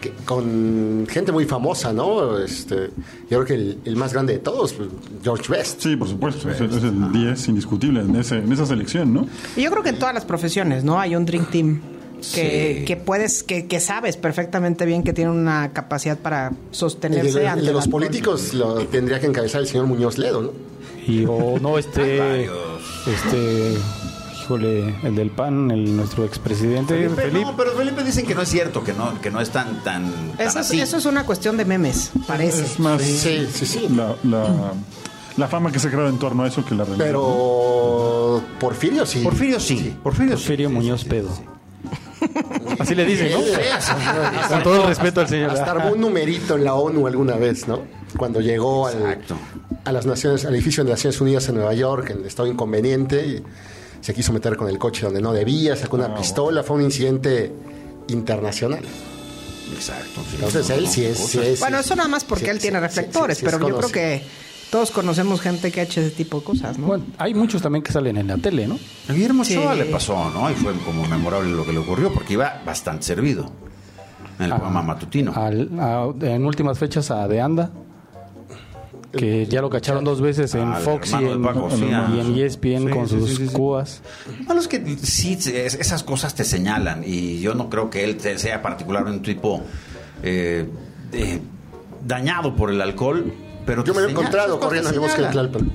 que- 0.00 0.12
con 0.24 1.06
gente 1.10 1.30
muy 1.30 1.44
famosa, 1.44 1.92
¿no? 1.92 2.38
Este, 2.38 2.88
yo 3.28 3.38
creo 3.38 3.44
que 3.44 3.54
el, 3.54 3.78
el 3.84 3.96
más 3.96 4.12
grande 4.14 4.32
de 4.34 4.38
todos, 4.38 4.72
pues, 4.72 4.88
George 5.22 5.50
Best. 5.52 5.80
Sí, 5.82 5.96
por 5.96 6.08
supuesto. 6.08 6.50
Es, 6.50 6.60
el- 6.60 6.70
es 6.70 6.82
el 6.84 7.12
10 7.12 7.48
indiscutible 7.48 8.00
en, 8.00 8.16
ese, 8.16 8.36
en 8.38 8.50
esa 8.50 8.64
selección, 8.66 9.12
¿no? 9.12 9.26
Y 9.56 9.62
yo 9.62 9.70
creo 9.70 9.82
que 9.82 9.90
en 9.90 9.98
todas 9.98 10.14
las 10.14 10.24
profesiones, 10.24 10.84
¿no? 10.84 10.98
Hay 10.98 11.14
un 11.16 11.26
Dream 11.26 11.44
Team 11.46 11.80
que, 12.34 12.76
Sí. 12.80 12.84
que 12.86 12.96
puedes, 12.96 13.42
que, 13.42 13.66
que 13.66 13.80
sabes 13.80 14.16
perfectamente 14.18 14.84
bien 14.86 15.02
que 15.02 15.12
tiene 15.14 15.30
una 15.30 15.72
capacidad 15.72 16.18
para 16.18 16.48
El 16.48 16.54
sostenerse 16.70 17.38
de, 17.40 17.46
el 17.48 17.64
de 17.66 17.72
los 17.72 17.88
políticos 17.88 18.52
lo 18.54 18.74
tendría 18.86 19.20
que 19.20 19.26
encabezar 19.26 19.60
el 19.62 19.66
señor 19.66 19.86
Muñoz 19.86 20.16
Ledo, 20.18 20.42
¿no? 20.42 20.50
Y 21.10 21.24
o 21.26 21.58
no, 21.60 21.74
Hay 21.76 21.80
este, 21.80 22.44
este, 22.44 23.74
híjole, 24.42 24.94
el 25.02 25.14
del 25.14 25.30
PAN, 25.30 25.70
el 25.70 25.96
nuestro 25.96 26.24
expresidente 26.24 26.94
Felipe, 26.94 27.22
Felipe. 27.22 27.44
No, 27.44 27.56
pero 27.56 27.72
Felipe 27.72 28.04
dicen 28.04 28.26
que 28.26 28.34
no 28.34 28.42
es 28.42 28.48
cierto, 28.48 28.82
que 28.84 28.92
no, 28.92 29.20
que 29.20 29.30
no 29.30 29.40
es 29.40 29.50
tan, 29.50 29.82
tan, 29.82 30.10
tan 30.12 30.46
Eso 30.46 30.48
es, 30.60 30.66
así. 30.66 30.80
eso 30.80 30.96
es 30.96 31.06
una 31.06 31.24
cuestión 31.24 31.56
de 31.56 31.64
memes, 31.64 32.10
parece. 32.26 32.62
Es 32.64 32.78
más 32.78 33.00
Sí, 33.02 33.46
sí, 33.52 33.66
sí. 33.66 33.88
La, 33.94 34.14
la, 34.24 34.72
la 35.36 35.48
fama 35.48 35.72
que 35.72 35.78
se 35.78 35.90
crea 35.90 36.08
en 36.08 36.18
torno 36.18 36.44
a 36.44 36.48
eso 36.48 36.64
que 36.64 36.74
la 36.74 36.84
realidad. 36.84 37.06
Pero 37.06 38.42
Porfirio 38.58 39.06
sí. 39.06 39.20
Porfirio 39.20 39.60
sí, 39.60 39.96
Porfirio 40.02 40.36
sí. 40.36 40.42
Porfirio 40.44 40.70
Muñoz 40.70 41.04
Pedo. 41.04 41.30
Así 42.78 42.94
le 42.94 43.04
dicen, 43.06 43.30
¿no? 43.32 43.38
Con 44.48 44.62
todo 44.62 44.82
el 44.82 44.88
respeto 44.88 45.20
al 45.20 45.28
señor. 45.28 45.50
Hasta 45.50 45.70
armó 45.70 45.92
un 45.92 46.00
numerito 46.00 46.56
en 46.56 46.64
la 46.64 46.74
ONU 46.74 47.06
alguna 47.06 47.36
vez, 47.36 47.66
¿no? 47.66 47.80
Cuando 48.16 48.40
llegó 48.40 48.86
al, 48.86 48.98
Exacto. 48.98 49.36
A 49.84 49.92
las 49.92 50.06
naciones, 50.06 50.44
al 50.44 50.54
edificio 50.54 50.84
de 50.84 50.90
Naciones 50.90 51.20
Unidas 51.20 51.48
en 51.48 51.56
Nueva 51.56 51.74
York, 51.74 52.10
en 52.10 52.24
estado 52.26 52.48
inconveniente, 52.48 53.26
y 53.26 53.42
se 54.00 54.14
quiso 54.14 54.32
meter 54.32 54.56
con 54.56 54.68
el 54.68 54.78
coche 54.78 55.04
donde 55.06 55.20
no 55.20 55.32
debía, 55.32 55.76
sacó 55.76 55.96
una 55.96 56.14
pistola, 56.14 56.62
fue 56.62 56.76
un 56.76 56.82
incidente 56.82 57.52
internacional. 58.08 58.80
Exacto. 59.74 60.20
sí, 60.28 60.36
Entonces 60.36 60.68
no, 60.68 60.74
él 60.74 60.84
no, 60.84 60.90
sí 60.90 61.04
es, 61.04 61.16
cosas- 61.18 61.30
sí 61.30 61.38
es- 61.38 61.60
Bueno, 61.60 61.78
eso 61.78 61.94
nada 61.96 62.08
más 62.08 62.24
porque 62.24 62.44
sí, 62.46 62.50
él 62.50 62.58
tiene 62.58 62.78
sí, 62.78 62.82
reflectores, 62.82 63.38
sí, 63.38 63.44
sí, 63.44 63.50
sí, 63.50 63.56
pero 63.58 63.68
yo 63.68 63.76
creo 63.78 63.90
que 63.92 64.22
todos 64.70 64.90
conocemos 64.90 65.40
gente 65.40 65.70
que 65.70 65.80
ha 65.80 65.82
hecho 65.84 66.00
ese 66.00 66.10
tipo 66.10 66.38
de 66.40 66.44
cosas, 66.44 66.78
¿no? 66.78 66.86
Bueno, 66.88 67.04
hay 67.18 67.34
muchos 67.34 67.62
también 67.62 67.82
que 67.82 67.92
salen 67.92 68.16
en 68.16 68.26
la 68.28 68.36
tele, 68.36 68.66
¿no? 68.66 68.78
A 69.08 69.12
Guillermo 69.12 69.44
Sí. 69.44 69.56
Ochoa 69.56 69.74
le 69.74 69.84
pasó, 69.86 70.30
¿no? 70.30 70.50
Y 70.50 70.54
fue 70.54 70.72
como 70.84 71.06
memorable 71.06 71.50
lo 71.52 71.64
que 71.64 71.72
le 71.72 71.78
ocurrió, 71.78 72.12
porque 72.12 72.34
iba 72.34 72.62
bastante 72.66 73.04
servido 73.04 73.50
en 74.38 74.46
el 74.46 74.52
Ah, 74.52 74.56
programa 74.56 74.82
matutino. 74.82 75.32
Al- 75.34 75.70
a- 75.78 76.12
en 76.20 76.44
últimas 76.44 76.78
fechas 76.78 77.10
a 77.10 77.26
De 77.28 77.40
Anda, 77.40 77.70
que 79.12 79.46
ya 79.46 79.60
lo 79.60 79.70
cacharon 79.70 80.04
dos 80.04 80.20
veces 80.20 80.54
en 80.54 80.68
Ah, 80.72 80.76
Fox 80.76 81.12
y 81.20 81.24
en, 81.24 81.42
Paco, 81.42 81.68
sí, 81.70 81.84
y 81.88 81.92
ah, 81.92 82.08
en. 82.12 82.38
ESPN 82.38 82.86
Sí, 82.86 82.90
con 82.90 83.08
sí, 83.08 83.18
sus 83.18 83.30
sí, 83.30 83.36
sí, 83.36 83.48
sí. 83.48 83.52
cubas. 83.54 84.02
Bueno, 84.46 84.60
es 84.60 84.68
que 84.68 84.96
sí, 85.02 85.32
es- 85.32 85.74
esas 85.74 86.02
cosas 86.04 86.34
te 86.34 86.44
señalan 86.44 87.02
y 87.04 87.40
yo 87.40 87.54
no 87.54 87.68
creo 87.68 87.90
que 87.90 88.04
él 88.04 88.16
te- 88.16 88.38
sea 88.38 88.62
particularmente 88.62 89.18
un 89.18 89.24
tipo 89.36 89.62
eh, 90.22 90.66
eh, 91.12 91.40
dañado 92.06 92.54
por 92.54 92.70
el 92.70 92.80
alcohol, 92.80 93.32
pero 93.66 93.82
Yo 93.84 93.94
me 93.94 94.00
lo 94.02 94.08
he 94.08 94.10
encontrado 94.10 94.60
corriendo 94.60 94.88
en 94.90 94.94
el 94.94 95.00
bosque 95.00 95.22
de 95.22 95.28
señalan. 95.28 95.50
Tlalpan. 95.52 95.72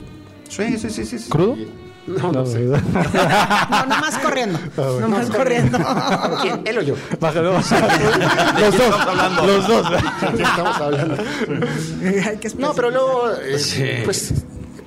Sí, 0.49 0.77
sí, 0.77 0.89
sí, 0.89 1.05
sí. 1.05 1.19
sí. 1.19 1.29
¿Crudo? 1.29 1.55
No, 2.07 2.31
no 2.31 2.45
sé. 2.45 2.59
No, 2.65 3.85
nada 3.85 3.99
más 3.99 4.17
corriendo. 4.19 4.59
Nada 4.77 5.07
más 5.07 5.29
corriendo. 5.29 5.79
¿Quién? 6.41 6.61
¿Él 6.65 6.77
o 6.77 6.81
yo? 6.81 6.95
¿De 6.95 7.41
los 7.41 8.77
dos. 8.77 8.93
hablando? 9.07 9.45
Los 9.47 9.67
dos. 9.67 9.91
¿De 9.91 9.97
qué 10.37 10.43
estamos 10.43 10.77
hablando? 10.77 11.17
Hay 12.29 12.37
que 12.37 12.49
No, 12.57 12.73
pero 12.73 12.91
luego, 12.91 13.31
eh, 13.31 13.57
Sí. 13.59 13.83
pues 14.03 14.33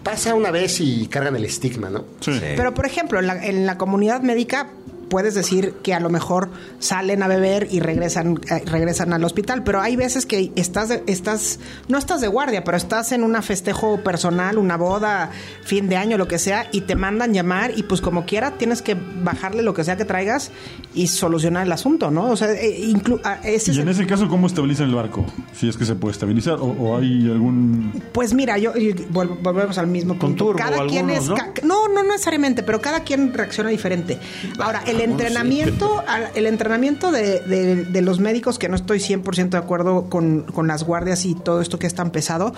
pasa 0.03 0.35
una 0.35 0.51
vez 0.51 0.81
y 0.81 1.07
cargan 1.09 1.37
el 1.37 1.45
estigma, 1.45 1.91
¿no? 1.91 2.05
Sí. 2.21 2.33
Sí. 2.35 2.41
Pero, 2.57 2.73
por 2.73 2.87
ejemplo, 2.87 3.19
en 3.19 3.27
la, 3.27 3.45
en 3.45 3.67
la 3.67 3.77
comunidad 3.79 4.21
médica 4.23 4.69
puedes 5.09 5.35
decir 5.35 5.75
que 5.83 5.95
a 5.95 6.01
lo 6.01 6.11
mejor 6.11 6.51
salen 6.79 7.23
a 7.23 7.29
beber 7.29 7.69
y 7.71 7.81
regresan 7.81 8.39
eh, 8.51 8.63
regresan 8.67 9.13
al 9.13 9.25
hospital, 9.25 9.65
pero 9.65 9.81
hay 9.81 9.97
veces 9.97 10.27
que 10.27 10.53
estás 10.57 10.89
de- 10.89 11.03
estás 11.07 11.59
no 11.89 11.99
estás 11.99 12.21
de 12.21 12.29
guardia, 12.29 12.65
pero 12.65 12.77
estás 12.77 13.13
en 13.13 13.23
un 13.25 13.41
festejo 13.43 14.01
personal, 14.03 14.59
una 14.59 14.77
boda, 14.77 15.31
fin 15.63 15.89
de 15.89 15.97
año, 15.97 16.19
lo 16.19 16.29
que 16.29 16.39
sea, 16.39 16.69
y 16.73 16.83
te 16.83 16.95
mandan 16.97 17.33
llamar 17.33 17.73
y 17.77 17.83
pues 17.85 18.01
como 18.01 18.27
quiera 18.27 18.53
tienes 18.59 18.83
que 18.83 18.97
bajarle 19.23 19.63
lo 19.63 19.75
que 19.75 19.85
sea 19.85 19.97
que 19.97 20.05
traigas 20.05 20.51
y 20.95 21.07
solucionar 21.07 21.65
el 21.67 21.73
asunto, 21.73 22.11
¿no? 22.11 22.31
O 22.31 22.37
sea, 22.37 22.53
eh, 22.53 22.81
inclu- 22.89 23.21
ah, 23.25 23.39
ese 23.45 23.71
es 23.71 23.77
Y 23.77 23.81
en 23.81 23.89
ese 23.89 24.07
caso, 24.07 24.29
¿cómo 24.29 24.47
estabilizan 24.47 24.89
el 24.89 24.95
barco? 24.95 25.25
Si 25.55 25.69
es 25.69 25.77
que 25.77 25.85
se 25.85 25.95
puede 25.95 26.13
estabilizar 26.13 26.55
o, 26.55 26.65
o 26.67 26.97
hay 26.99 27.31
algún... 27.31 28.03
Pues 28.13 28.35
mira, 28.35 28.59
yo 28.59 28.73
y 28.77 28.93
vol- 28.93 29.39
volvemos 29.43 29.79
al 29.79 29.87
mismo 29.87 30.19
Con 30.19 30.31
punto. 30.31 30.45
turbo 30.47 30.59
cada 30.59 30.87
quien 30.87 31.11
algunos, 31.11 31.25
es 31.25 31.29
¿no? 31.29 31.35
ca- 31.37 31.53
no, 31.63 31.89
no 31.89 32.03
necesariamente, 32.03 32.63
pero 32.63 32.81
cada 32.81 33.01
quien 33.05 33.33
reacciona 33.33 33.71
diferente. 33.71 34.19
Ahora, 34.59 34.83
el 34.87 34.98
algunos 35.05 35.21
entrenamiento, 35.21 36.03
el 36.35 36.47
entrenamiento 36.47 37.13
de, 37.13 37.41
de- 37.41 37.85
de 37.85 38.03
los 38.03 38.21
médicos 38.21 38.59
que 38.59 38.69
no 38.69 38.77
estoy 38.77 38.99
100% 38.99 39.51
de 39.51 39.59
acuerdo 39.59 40.09
con, 40.11 40.43
con 40.43 40.67
las 40.67 40.85
guardias 40.85 41.25
y 41.25 41.35
todo 41.35 41.61
esto 41.61 41.79
que 41.79 41.87
es 41.87 41.95
tan 41.95 42.11
pesado, 42.11 42.55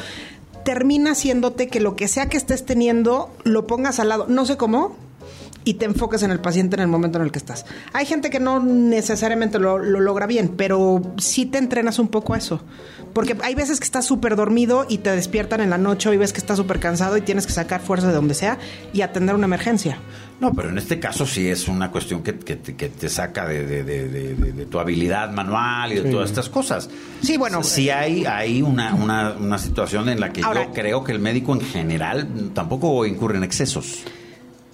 termina 0.65 1.13
haciéndote 1.13 1.69
que 1.69 1.81
lo 1.81 1.97
que 1.97 2.07
sea 2.09 2.29
que 2.29 2.37
estés 2.37 2.65
teniendo 2.67 3.31
lo 3.45 3.67
pongas 3.67 3.99
al 4.01 4.09
lado, 4.11 4.27
no 4.29 4.45
sé 4.47 4.57
cómo, 4.57 4.95
y 5.65 5.75
te 5.75 5.85
enfoques 5.85 6.23
en 6.23 6.31
el 6.31 6.41
paciente 6.41 6.77
en 6.77 6.81
el 6.83 6.89
momento 6.89 7.19
en 7.19 7.25
el 7.25 7.33
que 7.33 7.39
estás. 7.39 7.67
Hay 7.93 8.07
gente 8.07 8.31
que 8.31 8.41
no 8.41 8.61
necesariamente 8.61 9.59
lo, 9.59 9.79
lo 9.79 10.01
logra 10.01 10.27
bien, 10.27 10.49
pero 10.57 11.03
sí 11.19 11.45
te 11.47 11.59
entrenas 11.59 11.99
un 11.99 12.09
poco 12.09 12.33
a 12.35 12.39
eso. 12.39 12.63
Porque 13.13 13.37
hay 13.43 13.55
veces 13.55 13.79
que 13.81 13.85
estás 13.85 14.07
súper 14.07 14.37
dormido 14.37 14.87
y 14.89 14.99
te 14.99 15.11
despiertan 15.11 15.61
en 15.61 15.71
la 15.71 15.79
noche 15.79 16.13
y 16.15 16.17
ves 16.17 16.33
que 16.33 16.39
estás 16.39 16.57
súper 16.57 16.79
cansado 16.81 17.17
y 17.17 17.21
tienes 17.23 17.47
que 17.47 17.53
sacar 17.53 17.81
fuerza 17.81 18.07
de 18.09 18.13
donde 18.15 18.35
sea 18.35 18.59
y 18.93 19.01
atender 19.03 19.35
una 19.35 19.47
emergencia. 19.47 19.99
No, 20.41 20.55
pero 20.55 20.71
en 20.71 20.79
este 20.79 20.99
caso 20.99 21.27
sí 21.27 21.49
es 21.49 21.69
una 21.69 21.91
cuestión 21.91 22.23
que, 22.23 22.39
que 22.39 22.57
te- 22.57 22.75
que 22.75 22.89
te 22.89 23.09
saca 23.11 23.47
de, 23.47 23.67
de- 23.67 23.85
de- 23.85 24.09
de- 24.09 24.35
de- 24.35 24.53
de 24.53 24.67
tu 24.67 24.79
habilidad 24.81 25.31
manual 25.33 25.93
y 25.93 25.97
de 25.97 26.11
todas 26.11 26.31
estas 26.31 26.49
cosas. 26.49 26.89
Sí, 27.23 27.37
bueno, 27.37 27.63
Sí 27.63 27.91
hay, 27.91 28.25
hay 28.25 28.63
una, 28.63 28.95
una, 28.95 29.33
una 29.33 29.59
situación 29.59 30.09
en 30.09 30.19
la 30.21 30.33
que 30.33 30.43
Ahora- 30.43 30.65
yo 30.67 30.73
creo 30.73 31.05
que 31.05 31.13
el 31.13 31.19
médico 31.19 31.53
en 31.53 31.61
general 31.61 32.29
tampoco 32.55 33.05
incurre 33.05 33.37
en 33.37 33.45
excesos. 33.45 34.03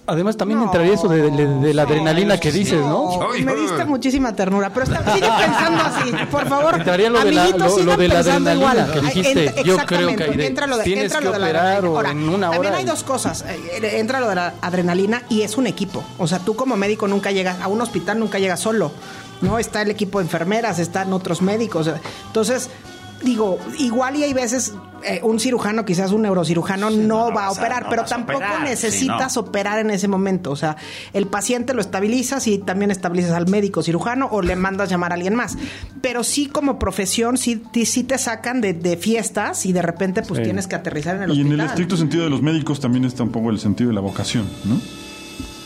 Además 0.09 0.37
también 0.37 0.59
No, 0.59 0.65
entraría 0.67 0.93
eso 0.93 1.09
de, 1.09 1.29
de- 1.29 1.47
de 1.59 1.73
la 1.73 1.81
adrenalina 1.83 2.39
que 2.39 2.49
dices, 2.51 2.79
¿no? 2.79 3.19
No, 3.19 3.27
me 3.43 3.55
diste 3.55 3.83
muchísima 3.83 4.33
ternura, 4.33 4.69
pero 4.69 4.85
está- 4.85 5.13
sigue 5.13 5.27
pensando 5.37 5.83
así, 5.83 6.11
por 6.31 6.47
favor. 6.47 6.75
Entraría 6.75 7.09
lo 7.09 7.19
de 7.23 7.31
la- 7.33 7.49
lo- 7.49 7.79
lo 7.83 7.97
de 7.97 8.07
la 8.07 8.19
adrenalina 8.19 8.53
igual. 8.55 8.91
que 8.93 9.01
dijiste. 9.01 9.45
entra- 9.49 9.63
Yo 9.63 9.73
exactamente, 9.73 10.15
creo 10.15 10.15
que 10.15 10.31
hay 10.31 10.37
de- 10.37 10.47
entra 10.47 10.67
lo 10.67 10.77
de, 10.77 10.83
tienes 10.85 11.03
entra 11.05 11.19
que 11.19 11.25
lo 11.25 11.31
de 11.33 11.39
la 11.39 11.45
operar 11.45 11.65
adrenalina. 11.65 11.89
o 11.91 11.95
Ahora, 11.97 12.11
en 12.11 12.29
una 12.29 12.49
También 12.51 12.71
hora 12.71 12.77
hay 12.77 12.83
y- 12.83 12.87
dos 12.87 13.03
cosas. 13.03 13.43
Eh, 13.47 13.99
Entra 13.99 14.19
lo 14.21 14.29
de 14.29 14.35
la 14.35 14.53
adrenalina 14.61 15.23
y 15.29 15.41
es 15.41 15.57
un 15.57 15.67
equipo. 15.67 16.03
O 16.17 16.25
sea, 16.27 16.39
tú 16.39 16.55
como 16.55 16.77
médico 16.77 17.07
nunca 17.09 17.31
llegas 17.31 17.59
a 17.61 17.67
un 17.67 17.81
hospital, 17.81 18.17
nunca 18.19 18.39
llegas 18.39 18.59
solo. 18.61 18.91
No 19.41 19.59
está 19.59 19.81
el 19.81 19.91
equipo 19.91 20.19
de 20.19 20.25
enfermeras, 20.25 20.79
están 20.79 21.11
otros 21.13 21.41
médicos. 21.41 21.89
Entonces, 22.27 22.69
digo, 23.21 23.59
igual 23.77 24.15
y 24.15 24.23
hay 24.23 24.33
veces 24.33 24.73
eh, 25.03 25.19
un 25.23 25.39
cirujano, 25.39 25.85
quizás 25.85 26.11
un 26.11 26.21
neurocirujano, 26.23 26.89
no, 26.89 26.95
no, 26.97 27.27
no 27.29 27.33
va 27.33 27.45
a 27.47 27.51
operar, 27.51 27.83
no 27.83 27.89
pero 27.89 28.05
tampoco 28.05 28.37
operar, 28.37 28.57
sí, 28.63 28.69
necesitas 28.69 29.35
no. 29.35 29.41
operar 29.41 29.79
en 29.79 29.89
ese 29.91 30.07
momento. 30.07 30.51
O 30.51 30.55
sea, 30.55 30.75
el 31.13 31.27
paciente 31.27 31.73
lo 31.73 31.81
estabilizas 31.81 32.47
y 32.47 32.57
también 32.57 32.91
estabilizas 32.91 33.31
al 33.31 33.47
médico 33.47 33.83
cirujano 33.83 34.27
o 34.31 34.41
le 34.41 34.55
mandas 34.55 34.89
llamar 34.89 35.11
a 35.11 35.15
alguien 35.15 35.35
más. 35.35 35.57
Pero 36.01 36.23
sí, 36.23 36.47
como 36.47 36.79
profesión, 36.79 37.37
sí, 37.37 37.61
sí 37.85 38.03
te 38.03 38.17
sacan 38.17 38.61
de, 38.61 38.73
de 38.73 38.97
fiestas 38.97 39.65
y 39.65 39.73
de 39.73 39.81
repente 39.81 40.21
pues 40.21 40.37
Sí. 40.39 40.43
tienes 40.43 40.67
que 40.67 40.75
aterrizar 40.75 41.15
en 41.17 41.23
el 41.23 41.29
Y 41.31 41.33
en 41.41 41.47
hospital. 41.47 41.59
el 41.59 41.65
estricto 41.67 41.97
sentido 41.97 42.23
de 42.23 42.29
los 42.29 42.41
médicos 42.41 42.79
también 42.79 43.05
está 43.05 43.23
un 43.23 43.31
poco 43.31 43.49
el 43.49 43.59
sentido 43.59 43.89
de 43.89 43.95
la 43.95 44.01
vocación, 44.01 44.45
¿no? 44.65 44.79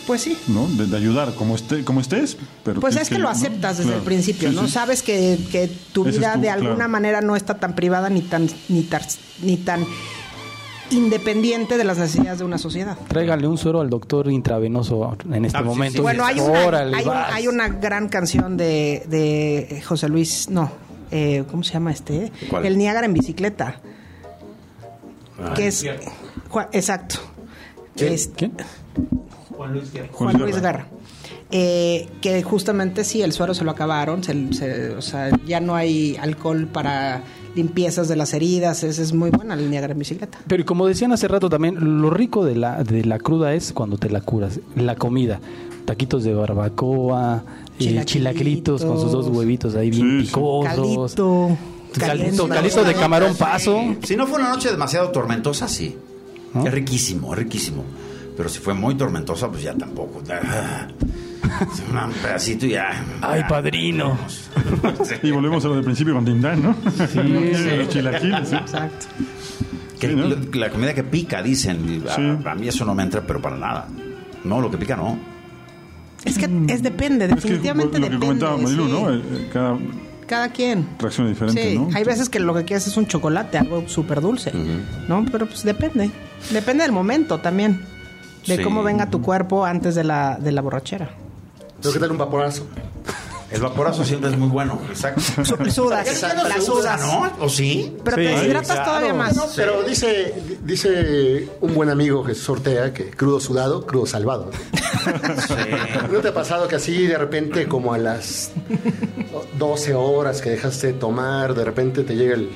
Pues 0.08 0.22
sí. 0.22 0.38
¿No? 0.47 0.68
De, 0.68 0.88
de 0.88 0.97
ayudar 0.97 1.34
como, 1.36 1.56
esté, 1.56 1.84
como 1.84 2.02
estés, 2.02 2.38
pero... 2.64 2.82
Pues 2.82 2.95
es 2.95 3.08
que 3.10 3.16
lo 3.20 3.26
¿no? 3.26 3.30
aceptas 3.30 3.78
desde 3.78 3.89
Claro. 3.91 3.99
el 3.99 4.06
principio, 4.06 4.49
Sí, 4.49 4.56
¿no? 4.56 4.66
sí. 4.66 4.72
Sabes 4.72 5.04
que, 5.04 5.38
que 5.52 5.70
tu 5.93 6.06
Ese 6.08 6.18
vida 6.18 6.34
tu- 6.34 6.41
de 6.41 6.49
alguna 6.49 6.76
claro. 6.76 6.89
manera 6.89 7.22
no 7.22 7.36
está 7.36 7.60
tan 7.60 7.76
privada 7.76 8.10
ni 8.10 8.22
tan, 8.22 8.49
ni 8.70 8.82
tan, 8.84 9.02
ni 9.43 9.58
tan 9.58 9.86
independiente 10.89 11.78
de 11.78 11.84
las 11.86 11.97
necesidades 11.97 12.39
de 12.39 12.45
una 12.45 12.58
sociedad. 12.58 12.97
Tráigale 13.08 13.47
un 13.47 13.58
suero 13.58 13.80
al 13.80 13.89
doctor 13.89 14.30
intravenoso 14.30 15.16
en 15.32 15.45
este 15.45 15.58
Ah, 15.58 15.62
momento. 15.62 15.97
sí. 15.97 16.02
Bueno, 16.02 16.26
hay 16.26 16.39
una, 16.39 16.66
Órale, 16.66 16.97
hay, 16.97 17.06
un- 17.06 17.14
hay 17.16 17.47
una 17.47 17.68
gran 17.70 18.10
canción 18.10 18.58
de, 18.58 19.04
de 19.08 19.82
José 19.86 20.10
Luis, 20.10 20.49
no, 20.49 20.70
eh, 21.12 21.43
¿cómo 21.49 21.64
se 21.64 21.74
llama 21.74 21.91
este? 21.91 22.32
¿Cuál? 22.49 22.66
El 22.66 22.78
Niágara 22.78 23.06
en 23.06 23.14
bicicleta. 23.14 23.80
que 25.56 25.68
es. 25.68 25.86
Juan- 26.49 26.68
exacto. 26.74 27.16
Es- 27.95 28.32
¿Quién? 28.36 28.54
Juan 29.62 29.74
Luis 29.74 30.55
Guerra. 30.55 30.62
Guerra. 30.62 30.88
Eh, 31.53 32.07
que 32.22 32.41
justamente 32.43 33.03
sí, 33.03 33.22
el 33.22 33.34
suero 33.34 33.53
se 33.53 33.64
lo 33.64 33.72
acabaron, 33.72 34.24
se- 34.24 34.53
se- 34.53 34.91
o 34.91 35.01
sea, 35.01 35.30
ya 35.45 35.59
no 35.59 35.76
hay 35.76 36.16
alcohol 36.22 36.68
para 36.72 37.24
limpiezas 37.55 38.07
de 38.07 38.16
las 38.16 38.34
heridas, 38.34 38.84
esa 38.84 39.01
es 39.01 39.12
muy 39.14 39.30
buena 39.30 39.55
la 39.57 39.62
Niágara 39.62 39.91
en 39.91 39.99
bicicleta. 39.99 40.38
Pero 40.47 40.66
como 40.66 40.88
decían 40.88 41.12
hace 41.12 41.28
rato 41.28 41.49
también, 41.49 42.01
lo 42.01 42.09
rico 42.09 42.45
de 42.45 42.55
la, 42.55 42.84
de 42.84 43.03
la 43.03 43.20
cruda 43.20 43.53
es 43.53 43.74
cuando 43.74 43.97
te 43.97 44.09
la 44.09 44.22
curas, 44.22 44.59
la 44.76 44.95
comida. 44.95 45.39
Taquitos 45.86 46.24
de 46.24 46.34
barbacoa, 46.34 47.43
eh, 47.80 48.01
Chilaquilitos. 48.05 48.86
con 48.86 49.01
sus 49.01 49.12
dos 49.12 49.28
huevitos 49.28 49.76
ahí 49.76 49.89
bien 49.89 50.22
Sí, 50.22 50.28
picosos. 50.28 51.16
Calito. 51.16 51.57
Calito, 52.47 52.84
de 52.86 52.93
camarón 52.93 53.36
paso. 53.36 53.78
Si 54.03 54.16
no 54.16 54.26
fue 54.28 54.39
una 54.39 54.49
noche 54.49 54.72
demasiado 54.72 55.09
tormentosa, 55.09 55.68
sí. 55.68 55.97
¿No? 56.53 56.66
Es 56.66 56.74
riquísimo, 56.74 57.34
es 57.34 57.39
riquísimo. 57.39 57.84
Pero 58.38 58.50
si 58.50 58.60
fue 58.60 58.74
muy 58.74 58.96
tormentosa, 58.96 59.50
pues 59.50 59.64
ya 59.64 59.74
tampoco. 59.74 60.22
Un 61.92 62.12
pedacito 62.24 62.66
y 62.66 62.72
ya. 62.72 63.04
Ay, 63.22 63.44
padrino. 63.48 64.18
Sí. 65.04 65.16
Y 65.24 65.32
volvemos 65.32 65.64
a 65.66 65.68
lo 65.68 65.76
del 65.76 65.84
principio 65.84 66.14
con 66.14 66.24
Tindán, 66.26 66.64
¿no? 66.64 66.76
Sí, 67.08 67.18
los 67.78 67.90
chilaquiles, 67.90 68.50
sí. 68.50 68.56
Exacto. 68.56 69.06
Que 70.00 70.08
Sí, 70.10 70.16
¿no? 70.16 70.28
la, 70.28 70.38
la 70.54 70.70
comida 70.70 70.94
que 70.94 71.04
pica, 71.04 71.44
dicen. 71.44 72.04
a- 72.10 72.16
Sí. 72.16 72.22
A, 72.46 72.56
mí 72.56 72.68
eso 72.68 72.86
no 72.86 72.96
me 72.96 73.04
entra, 73.04 73.22
pero 73.26 73.42
para 73.42 73.58
nada. 73.58 73.88
No, 74.44 74.62
lo 74.62 74.72
que 74.72 74.78
pica 74.78 74.96
no. 74.96 75.18
Es 76.26 76.38
que 76.38 76.46
es 76.68 76.82
depende, 76.84 77.26
Es 77.26 77.32
que 77.32 77.36
definitivamente 77.36 78.00
lo 78.00 78.10
que 78.10 78.18
comentaba 78.20 78.58
Marilu, 78.58 78.86
sí. 78.86 78.92
¿no? 78.92 79.12
Eh, 79.14 79.22
eh, 79.24 79.50
Cada 79.52 79.78
Cada 80.28 80.50
quien. 80.50 80.88
reacción 81.00 81.28
es 81.28 81.34
diferente, 81.34 81.72
Sí, 81.72 81.78
¿no? 81.78 81.90
hay 81.94 82.04
veces 82.04 82.30
que 82.30 82.40
lo 82.40 82.54
que 82.54 82.64
quieres 82.64 82.88
es 82.88 82.96
un 82.98 83.08
chocolate, 83.08 83.58
algo 83.58 83.84
súper 83.88 84.22
dulce, 84.22 84.52
¿no? 85.08 85.26
Pero 85.32 85.48
pues 85.48 85.64
depende. 85.64 86.10
Depende 86.52 86.84
del 86.84 86.92
momento 86.92 87.40
también. 87.40 87.82
De 88.48 88.58
Sí. 88.58 88.64
cómo 88.64 88.84
venga 88.84 89.10
tu 89.10 89.22
cuerpo 89.22 89.66
antes 89.66 89.96
de 89.96 90.04
la, 90.04 90.38
de 90.39 90.52
la 90.52 90.62
borrachera. 90.62 91.10
Tengo 91.82 91.94
que 91.94 92.00
darle 92.00 92.14
un 92.14 92.18
vaporazo. 92.20 92.66
El 93.52 93.60
vaporazo 93.60 94.06
siempre 94.06 94.30
es 94.30 94.38
muy 94.38 94.48
bueno, 94.48 94.80
exacto. 94.89 95.22
Su- 95.44 95.58
Sudas, 95.70 96.08
Exacto. 96.08 96.48
la 96.48 96.62
sudas. 96.62 97.02
¿No? 97.02 97.30
¿O 97.46 97.50
sí? 97.50 97.98
Pero 98.04 98.16
te 98.16 98.28
Sí, 98.30 98.34
deshidratas 98.34 98.68
claro. 98.72 98.86
todavía 98.86 99.14
más. 99.14 99.36
No, 99.36 99.44
pero 99.58 99.84
dice, 99.84 100.34
dice 100.64 101.50
un 101.60 101.74
buen 101.76 101.89
amigo 101.89 102.24
Jesús 102.24 102.48
Ortega 102.50 102.94
que 102.94 103.10
crudo 103.12 103.42
sudado, 103.42 103.86
crudo 103.86 104.06
salvado. 104.06 104.52
¿No 106.12 106.20
te 106.20 106.30
ha 106.30 106.34
pasado 106.34 106.68
que 106.70 106.76
así 106.78 107.06
de 107.08 107.18
repente, 107.18 107.68
como 107.68 107.94
a 107.94 107.98
las 107.98 108.52
12 109.58 109.94
horas 109.96 110.42
que 110.42 110.52
dejaste 110.52 110.88
de 110.88 110.94
tomar, 110.94 111.54
de 111.54 111.66
repente 111.66 112.04
te 112.04 112.16
llega 112.16 112.36
el, 112.36 112.50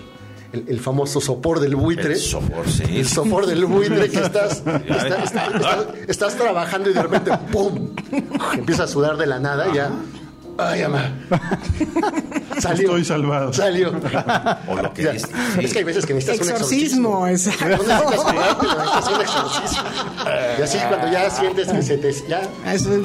el- 0.56 0.66
el 0.68 0.80
famoso 0.80 1.22
sopor 1.22 1.60
del 1.60 1.76
buitre? 1.76 2.14
El 2.14 2.20
sopor, 2.20 2.68
sí. 2.70 2.84
El 2.88 3.08
sopor 3.08 3.46
del 3.46 3.66
buitre 3.66 4.10
que 4.10 4.20
estás, 4.22 4.58
está- 4.66 5.24
está- 5.24 5.46
está- 5.48 5.86
estás 6.08 6.36
trabajando 6.36 6.90
y 6.90 6.94
de 6.94 7.02
repente 7.04 7.32
¡pum! 7.52 7.90
Empieza 8.54 8.84
a 8.84 8.88
sudar 8.88 9.18
de 9.18 9.28
la 9.28 9.40
nada 9.40 9.72
ya. 9.74 9.92
Ay, 10.58 10.84
ama. 10.84 11.12
Salió. 12.60 12.84
Estoy 12.88 13.06
salvado. 13.06 13.52
Salió. 13.54 13.94
O 14.70 14.76
lo 14.82 14.94
que 14.94 15.10
es. 15.10 15.28
Es 15.60 15.74
que 15.74 15.80
hay 15.80 15.84
veces 15.84 16.06
que 16.06 16.14
necesitas 16.14 16.48
Exorcismo, 16.50 17.20
un 17.22 17.30
exorcismo. 17.30 17.68
exacto. 17.68 17.84
No 17.86 18.80
necesitas 18.80 19.08
un 19.14 19.22
exorcismo. 19.22 19.84
Y 20.58 20.62
así 20.62 20.78
cuando 20.88 21.12
ya 21.12 21.30
sientes 21.30 21.68
que 21.68 21.82
se 21.82 21.98
te... 21.98 22.14
Ya, 22.28 22.42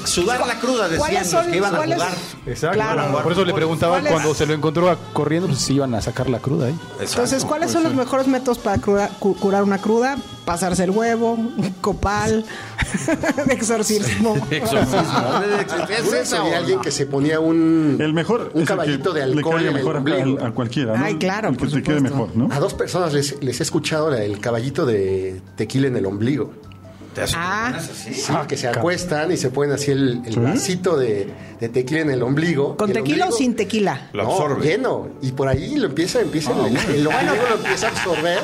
Sudar 0.07 0.47
la 0.47 0.55
cruda, 0.61 0.85
decían 0.89 0.99
¿Cuáles 0.99 1.33
los 1.33 1.43
son- 1.43 1.51
que 1.51 1.57
iban 1.57 1.75
a 1.75 1.77
cuáles- 1.79 1.95
jugar. 1.97 2.13
Exacto. 2.47 2.75
Claro. 2.77 3.23
Por 3.23 3.33
eso 3.33 3.45
le 3.45 3.53
preguntaba 3.55 4.01
cuando 4.01 4.35
se 4.35 4.47
lo 4.47 4.55
encontró 4.55 4.97
corriendo, 5.13 5.49
pues 5.49 5.61
si 5.61 5.75
iban 5.75 5.95
a 5.95 6.01
sacar 6.01 6.31
la 6.31 6.39
cruda 6.39 6.67
ahí. 6.69 6.79
Entonces, 7.01 7.45
¿cuáles 7.45 7.73
son 7.73 7.83
los 7.83 7.95
mejores 7.95 8.29
métodos 8.29 8.59
para 8.59 8.79
cura- 8.81 9.11
cu- 9.19 9.35
curar 9.37 9.65
una 9.65 9.79
cruda? 9.79 10.17
Pasarse 10.51 10.83
el 10.83 10.91
huevo, 10.91 11.39
copal, 11.81 12.45
exorcismo. 13.51 14.33
Oí 14.51 14.59
a 16.53 16.59
alguien 16.59 16.81
que 16.81 16.91
se 16.91 17.07
ponía 17.07 17.39
un, 17.39 17.99
El 18.01 18.13
mejor. 18.13 18.51
un 18.53 18.63
es 18.63 18.69
caballito 18.69 19.13
de 19.13 19.25
le 19.29 19.33
alcohol 19.35 19.55
caiga 19.55 19.71
en 19.71 19.77
el 19.77 19.83
mejor 19.85 19.95
a, 19.95 19.99
ombligo. 20.01 20.45
a- 20.45 20.51
cualquiera. 20.51 20.97
¿no? 20.97 21.05
Ay, 21.05 21.15
claro, 21.19 21.51
El 21.51 21.57
que 21.57 21.67
por 21.67 21.73
te 21.73 21.83
quede 21.85 22.01
mejor, 22.01 22.37
¿no? 22.37 22.49
A 22.53 22.59
dos 22.59 22.75
personas 22.75 23.13
les, 23.13 23.41
les 23.41 23.61
he 23.61 23.63
escuchado 23.63 24.13
el 24.13 24.41
caballito 24.41 24.85
de 24.87 25.41
tequila 25.55 25.87
en 25.87 25.97
el 25.97 26.07
ombligo. 26.07 26.53
Te 27.21 27.25
hace 27.25 27.37
Ah. 27.39 27.73
así. 27.77 28.15
Sí, 28.15 28.33
que 28.49 28.57
se 28.57 28.69
acuestan 28.69 29.31
y 29.33 29.37
se 29.37 29.51
ponen 29.51 29.73
así 29.75 29.91
el, 29.91 30.23
el 30.27 30.39
vasito 30.41 30.97
de, 30.97 31.29
de 31.61 31.69
tequila 31.69 32.01
en 32.01 32.11
el 32.11 32.23
ombligo. 32.23 32.77
¿Con 32.77 32.91
el 32.91 32.97
tequila 32.97 33.27
o 33.29 33.33
sin 33.33 33.55
tequila? 33.57 34.09
Lo 34.13 34.25
no, 34.25 34.31
absorbe. 34.33 34.67
lleno. 34.67 35.09
Y 35.23 35.33
por 35.33 35.49
ahí 35.49 35.77
lo 35.77 35.87
empieza, 35.87 36.21
empieza 36.21 36.53
el, 36.53 36.77
el 36.77 37.07
ombligo 37.07 37.35
lo 37.49 37.57
empieza 37.57 37.87
a 37.89 37.91
absorber. 37.91 38.41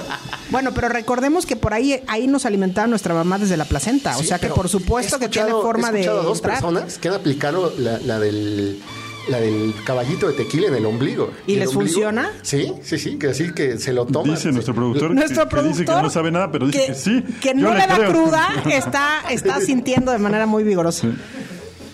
Bueno, 0.51 0.72
pero 0.74 0.89
recordemos 0.89 1.45
que 1.47 1.57
por 1.57 1.74
ahí 1.74 2.03
ahí 2.07 2.27
nos 2.27 2.47
alimentaba 2.47 2.87
nuestra 2.87 3.14
mamá 3.14 3.39
desde 3.39 3.57
la 3.57 3.64
placenta. 3.64 4.16
o 4.16 4.22
sea 4.22 4.39
que 4.39 4.49
por 4.49 4.68
supuesto 4.68 5.18
que 5.18 5.29
tiene 5.29 5.51
forma 5.51 5.89
he 5.91 5.93
de. 5.93 6.07
dos 6.07 6.39
entrar. 6.39 6.55
personas 6.61 6.99
que 6.99 7.09
han 7.09 7.14
aplicado 7.14 7.72
la, 7.79 7.99
la 7.99 8.18
del 8.20 8.81
la 9.29 9.41
del 9.41 9.74
caballito 9.85 10.29
de 10.29 10.35
tequila 10.35 10.68
en 10.68 10.74
el 10.77 10.87
ombligo. 10.87 11.31
¿Y 11.47 11.55
el 11.55 11.61
les 11.61 11.68
ombligo- 11.70 11.81
funciona? 11.81 12.31
Sí, 12.43 12.72
sí, 12.83 12.99
sí, 12.99 13.18
que 13.18 13.29
así 13.29 13.53
que 13.53 13.79
se 13.79 13.93
lo 13.93 14.07
toma. 14.07 14.35
Dice 14.35 14.53
nuestro 14.53 14.74
productor, 14.74 15.14
Nuestro 15.14 15.49
que, 15.49 15.57
que 15.57 15.62
dice 15.62 15.79
que 15.81 15.85
productor 15.85 16.03
no 16.03 16.11
sabe 16.11 16.31
nada, 16.31 16.51
pero 16.53 16.66
dice 16.66 16.87
que, 16.87 16.95
sí. 16.95 17.24
que 17.41 17.55
no 17.55 17.72
le, 17.74 17.87
da 17.87 17.97
creo. 17.97 18.11
cruda, 18.12 18.49
está, 18.70 19.22
está 19.31 19.61
sintiendo 19.61 20.12
de 20.12 20.18
manera 20.18 20.47
muy 20.47 20.62
vigorosa. 20.64 21.09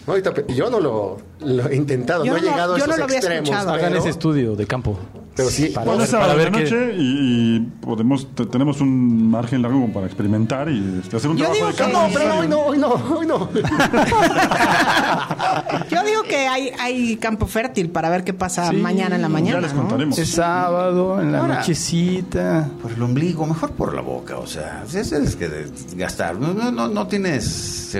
No, 0.06 0.16
yo 0.48 0.68
no 0.68 0.80
lo, 0.80 1.18
lo 1.40 1.68
he 1.68 1.76
intentado, 1.76 2.24
Yo 2.24 2.32
no 2.32 2.38
he 2.38 2.42
no- 2.42 2.50
llegado 2.50 2.76
yo 2.76 2.84
a 2.84 2.86
no 2.86 2.92
esos 2.92 2.98
lo 2.98 3.04
había 3.04 3.18
extremos. 3.18 3.48
escuchado. 3.48 3.70
Hagan 3.72 3.96
ese 3.96 4.08
estudio 4.08 4.56
de 4.56 4.66
campo. 4.66 4.98
Pero 5.34 5.48
sí, 5.48 5.68
Para 5.68 5.86
Bueno, 5.86 6.04
ver- 6.36 6.50
para 6.50 6.62
y, 6.94 7.56
y 7.56 7.60
podemos 7.80 8.34
te- 8.34 8.44
tenemos 8.46 8.80
un 8.82 9.30
margen 9.30 9.62
largo 9.62 9.80
como 9.80 9.92
para 9.92 10.06
experimentar 10.06 10.68
y 10.68 11.00
este, 11.02 11.16
hacer 11.16 11.30
un 11.30 11.38
Yo 11.38 11.44
trabajo 11.46 11.54
digo 11.54 11.68
de 11.68 11.74
campo. 11.74 11.98
No, 11.98 12.08
pero 12.12 12.38
hoy 12.38 12.48
no, 12.48 12.60
hoy 12.60 12.78
no, 12.78 12.88
hoy 13.16 13.26
no. 13.26 13.48
Yo 15.90 16.02
digo 16.04 16.22
que 16.28 16.36
hay, 16.48 16.70
hay 16.78 17.16
campo 17.16 17.46
fértil 17.46 17.90
para 17.90 18.10
ver 18.10 18.24
qué 18.24 18.32
pasa 18.34 18.70
Sí, 18.70 18.76
mañana 18.76 19.16
en 19.16 19.22
la 19.22 19.28
mañana. 19.28 19.56
ya 19.60 19.62
les 19.62 19.74
¿no? 19.74 19.80
contaremos. 19.82 20.18
Es 20.18 20.30
sábado, 20.30 21.20
en 21.20 21.32
la 21.32 21.40
Ahora- 21.40 21.56
nochecita. 21.60 22.68
Por 22.82 22.92
el 22.92 23.02
ombligo, 23.02 23.46
mejor 23.46 23.70
por 23.72 23.94
la 23.94 24.02
boca, 24.02 24.38
o 24.38 24.46
sea, 24.46 24.84
es, 24.86 24.94
es 25.12 25.36
que 25.36 25.48
de- 25.48 25.70
gastar. 25.96 26.36
No, 26.36 26.52
no, 26.52 26.70
no, 26.70 26.88
no 26.88 27.06
tienes 27.06 27.96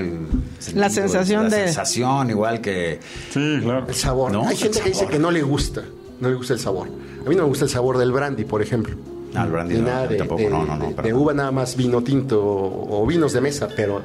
La 0.75 0.91
sensación 0.91 1.45
la 1.45 1.51
de- 1.57 1.65
sensación 1.67 2.31
igual 2.31 2.61
que 2.61 3.01
Sí, 3.33 3.59
claro. 3.63 3.87
El 3.89 3.95
sabor. 3.95 4.33
No, 4.33 4.47
Hay 4.49 4.57
gente 4.57 4.81
que 4.81 4.91
dice 4.91 5.07
que 5.07 5.19
no 5.19 5.31
le 5.31 5.43
gusta, 5.43 5.83
no 6.23 6.29
le 6.31 6.37
gusta 6.37 6.55
el 6.55 6.61
sabor. 6.61 6.89
A 6.89 7.29
mí 7.29 7.35
no 7.37 7.43
me 7.43 7.49
gusta 7.49 7.65
el 7.67 7.71
sabor 7.71 7.99
del 7.99 8.13
brandy, 8.13 8.45
por 8.45 8.63
ejemplo. 8.63 8.95
Ah, 9.35 9.45
el 9.45 9.51
brandy 9.51 9.75
no, 9.77 9.83
nada 9.83 10.07
de, 10.07 10.17
tampoco, 10.17 10.41
de- 10.43 10.49
no, 10.51 10.65
no, 10.65 10.77
no, 10.77 10.87
de- 10.89 10.95
para 10.95 11.07
de 11.07 11.13
nada. 11.13 11.23
uva, 11.23 11.35
nada 11.35 11.51
más 11.53 11.77
vino 11.77 12.03
tinto 12.03 12.41
o, 12.43 13.03
o 13.03 13.07
vinos 13.07 13.33
de 13.33 13.41
mesa, 13.41 13.69
pero 13.75 14.01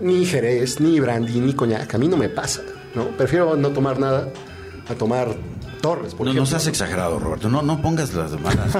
ni 0.00 0.24
jerez, 0.26 0.80
ni 0.80 0.98
brandy, 1.00 1.40
ni 1.40 1.52
coñac. 1.52 1.94
A 1.94 1.98
mí 1.98 2.08
no 2.08 2.16
me 2.16 2.28
pasa, 2.28 2.62
¿no? 2.94 3.04
Prefiero 3.16 3.56
no 3.56 3.68
tomar 3.70 3.98
nada 3.98 4.28
a 4.88 4.94
tomar 4.94 5.28
torres, 5.80 6.14
por 6.14 6.26
no, 6.26 6.32
no 6.32 6.46
seas 6.46 6.66
exagerado, 6.66 7.18
Roberto. 7.18 7.48
No, 7.50 7.60
no 7.62 7.82
pongas 7.82 8.14
las 8.14 8.32
malas. 8.40 8.74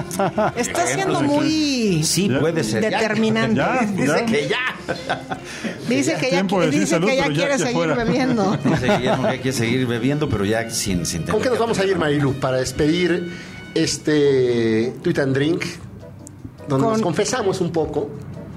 Está 0.57 0.87
siendo 0.87 1.21
muy 1.23 2.03
Sí, 2.03 2.31
puede 2.41 2.65
ser. 2.65 2.83
Ya. 2.83 3.01
determinante. 3.01 3.57
Ya, 3.57 3.81
Dice 3.87 4.07
ya. 4.07 4.25
que 4.27 4.49
ya. 4.49 4.57
Dice 5.89 6.15
que 6.21 6.31
ya, 6.31 6.43
de 6.43 6.67
decir 6.67 6.81
dice 6.81 6.87
salud, 6.87 7.07
que 7.09 7.17
ya 7.17 7.27
quiere 7.29 7.59
seguir 7.59 7.95
bebiendo. 7.95 8.57
Dice 8.65 8.87
que 8.99 9.03
ya 9.03 9.41
que 9.41 9.53
seguir 9.53 9.87
bebiendo, 9.87 10.29
pero 10.29 10.45
ya 10.45 10.69
sin, 10.71 11.05
sin 11.07 11.23
¿Con 11.23 11.35
qué 11.37 11.45
tener 11.45 11.51
nos 11.53 11.59
vamos 11.61 11.79
a 11.79 11.85
ir, 11.85 11.97
Marilu, 11.97 12.35
para 12.35 12.59
despedir 12.59 13.33
este 13.75 14.93
Tweet 15.03 15.19
and 15.21 15.35
Drink? 15.35 15.65
Donde 16.69 16.85
Con- 16.85 16.93
nos 16.95 17.03
confesamos 17.03 17.61
un 17.61 17.71
poco. 17.73 18.11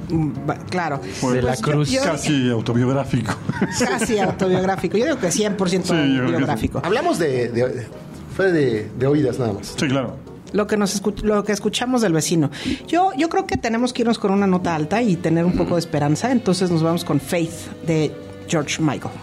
Mm, 0.10 0.32
Claro. 0.70 1.02
Pues, 1.20 1.44
la 1.44 1.56
cruz. 1.58 1.90
yo- 1.92 2.02
Casi 2.04 2.50
autobiográfico. 2.50 3.34
casi 3.80 4.20
autobiográfico. 4.20 4.98
Yo 4.98 5.06
digo 5.06 5.20
que 5.20 5.28
100% 5.28 5.68
Sí, 5.84 5.94
yo 5.94 5.96
creo 5.96 6.22
que 6.22 6.28
sí. 6.32 6.36
biográfico. 6.38 6.82
Hablamos 6.84 7.20
de... 7.20 7.50
de- 7.50 7.88
fue 8.36 8.52
de, 8.52 8.88
de 8.98 9.08
oídas 9.08 9.40
nada 9.40 9.52
más. 9.54 9.74
Sí, 9.78 9.88
claro. 9.88 10.16
Lo 10.54 10.68
que 10.68 10.78
nos 10.78 11.02
escu- 11.02 11.22
lo 11.24 11.44
que 11.44 11.52
escuchamos 11.52 12.02
del 12.02 12.14
vecino. 12.14 12.50
Yo 12.88 13.12
yo 13.18 13.30
creo 13.30 13.46
que 13.46 13.58
tenemos 13.58 13.94
que 13.94 14.02
irnos 14.04 14.20
con 14.20 14.32
una 14.32 14.48
nota 14.48 14.76
alta 14.76 15.02
y 15.02 15.16
tener 15.16 15.46
un 15.46 15.54
poco 15.54 15.76
de 15.76 15.80
esperanza, 15.80 16.32
entonces 16.32 16.72
nos 16.72 16.84
vamos 16.84 17.04
con 17.06 17.20
Faith 17.20 17.52
de 17.86 18.12
George 18.48 18.82
Michael. 18.82 19.14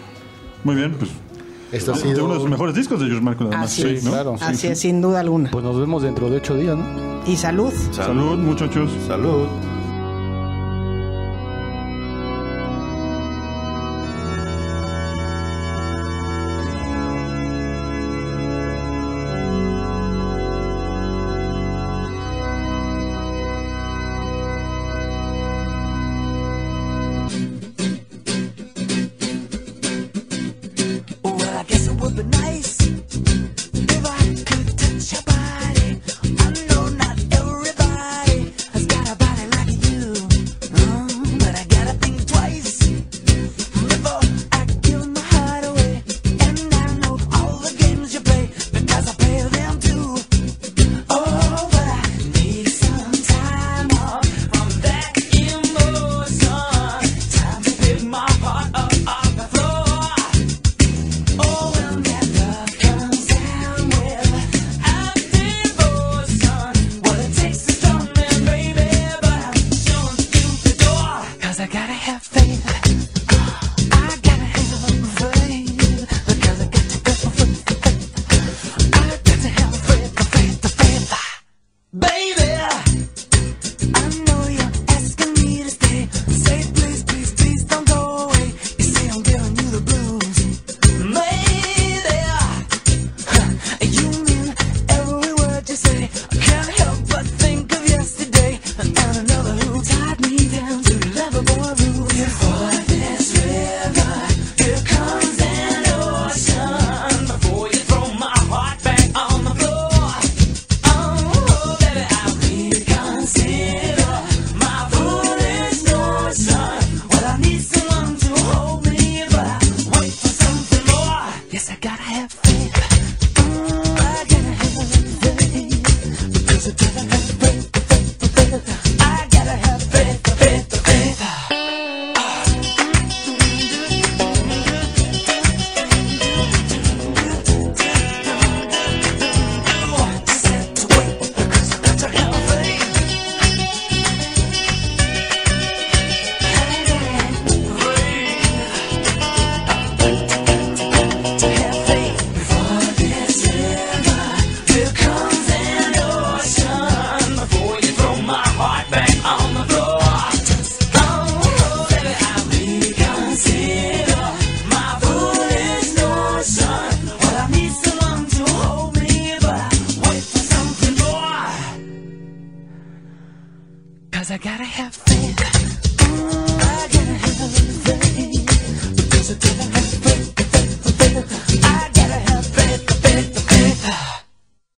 Muy 0.63 0.75
bien, 0.75 0.93
pues. 0.97 1.11
Esto 1.71 1.93
ha 1.93 1.95
sido... 1.97 2.25
uno 2.25 2.35
de 2.35 2.39
los 2.41 2.49
mejores 2.49 2.75
discos 2.75 2.99
de 2.99 3.07
George 3.07 3.21
Michael, 3.25 3.47
además. 3.49 3.71
Así 3.71 3.81
sí, 3.81 3.87
es, 3.95 4.03
¿no? 4.03 4.11
claro. 4.11 4.35
Así 4.39 4.67
es, 4.67 4.79
sin 4.79 5.01
duda 5.01 5.19
alguna. 5.19 5.49
Pues 5.51 5.63
nos 5.63 5.77
vemos 5.79 6.03
dentro 6.03 6.29
de 6.29 6.37
ocho 6.37 6.55
días, 6.55 6.77
¿no? 6.77 6.85
Y 7.27 7.35
salud. 7.35 7.73
Salud, 7.91 8.37
muchachos. 8.37 8.89
Salud. 9.07 9.47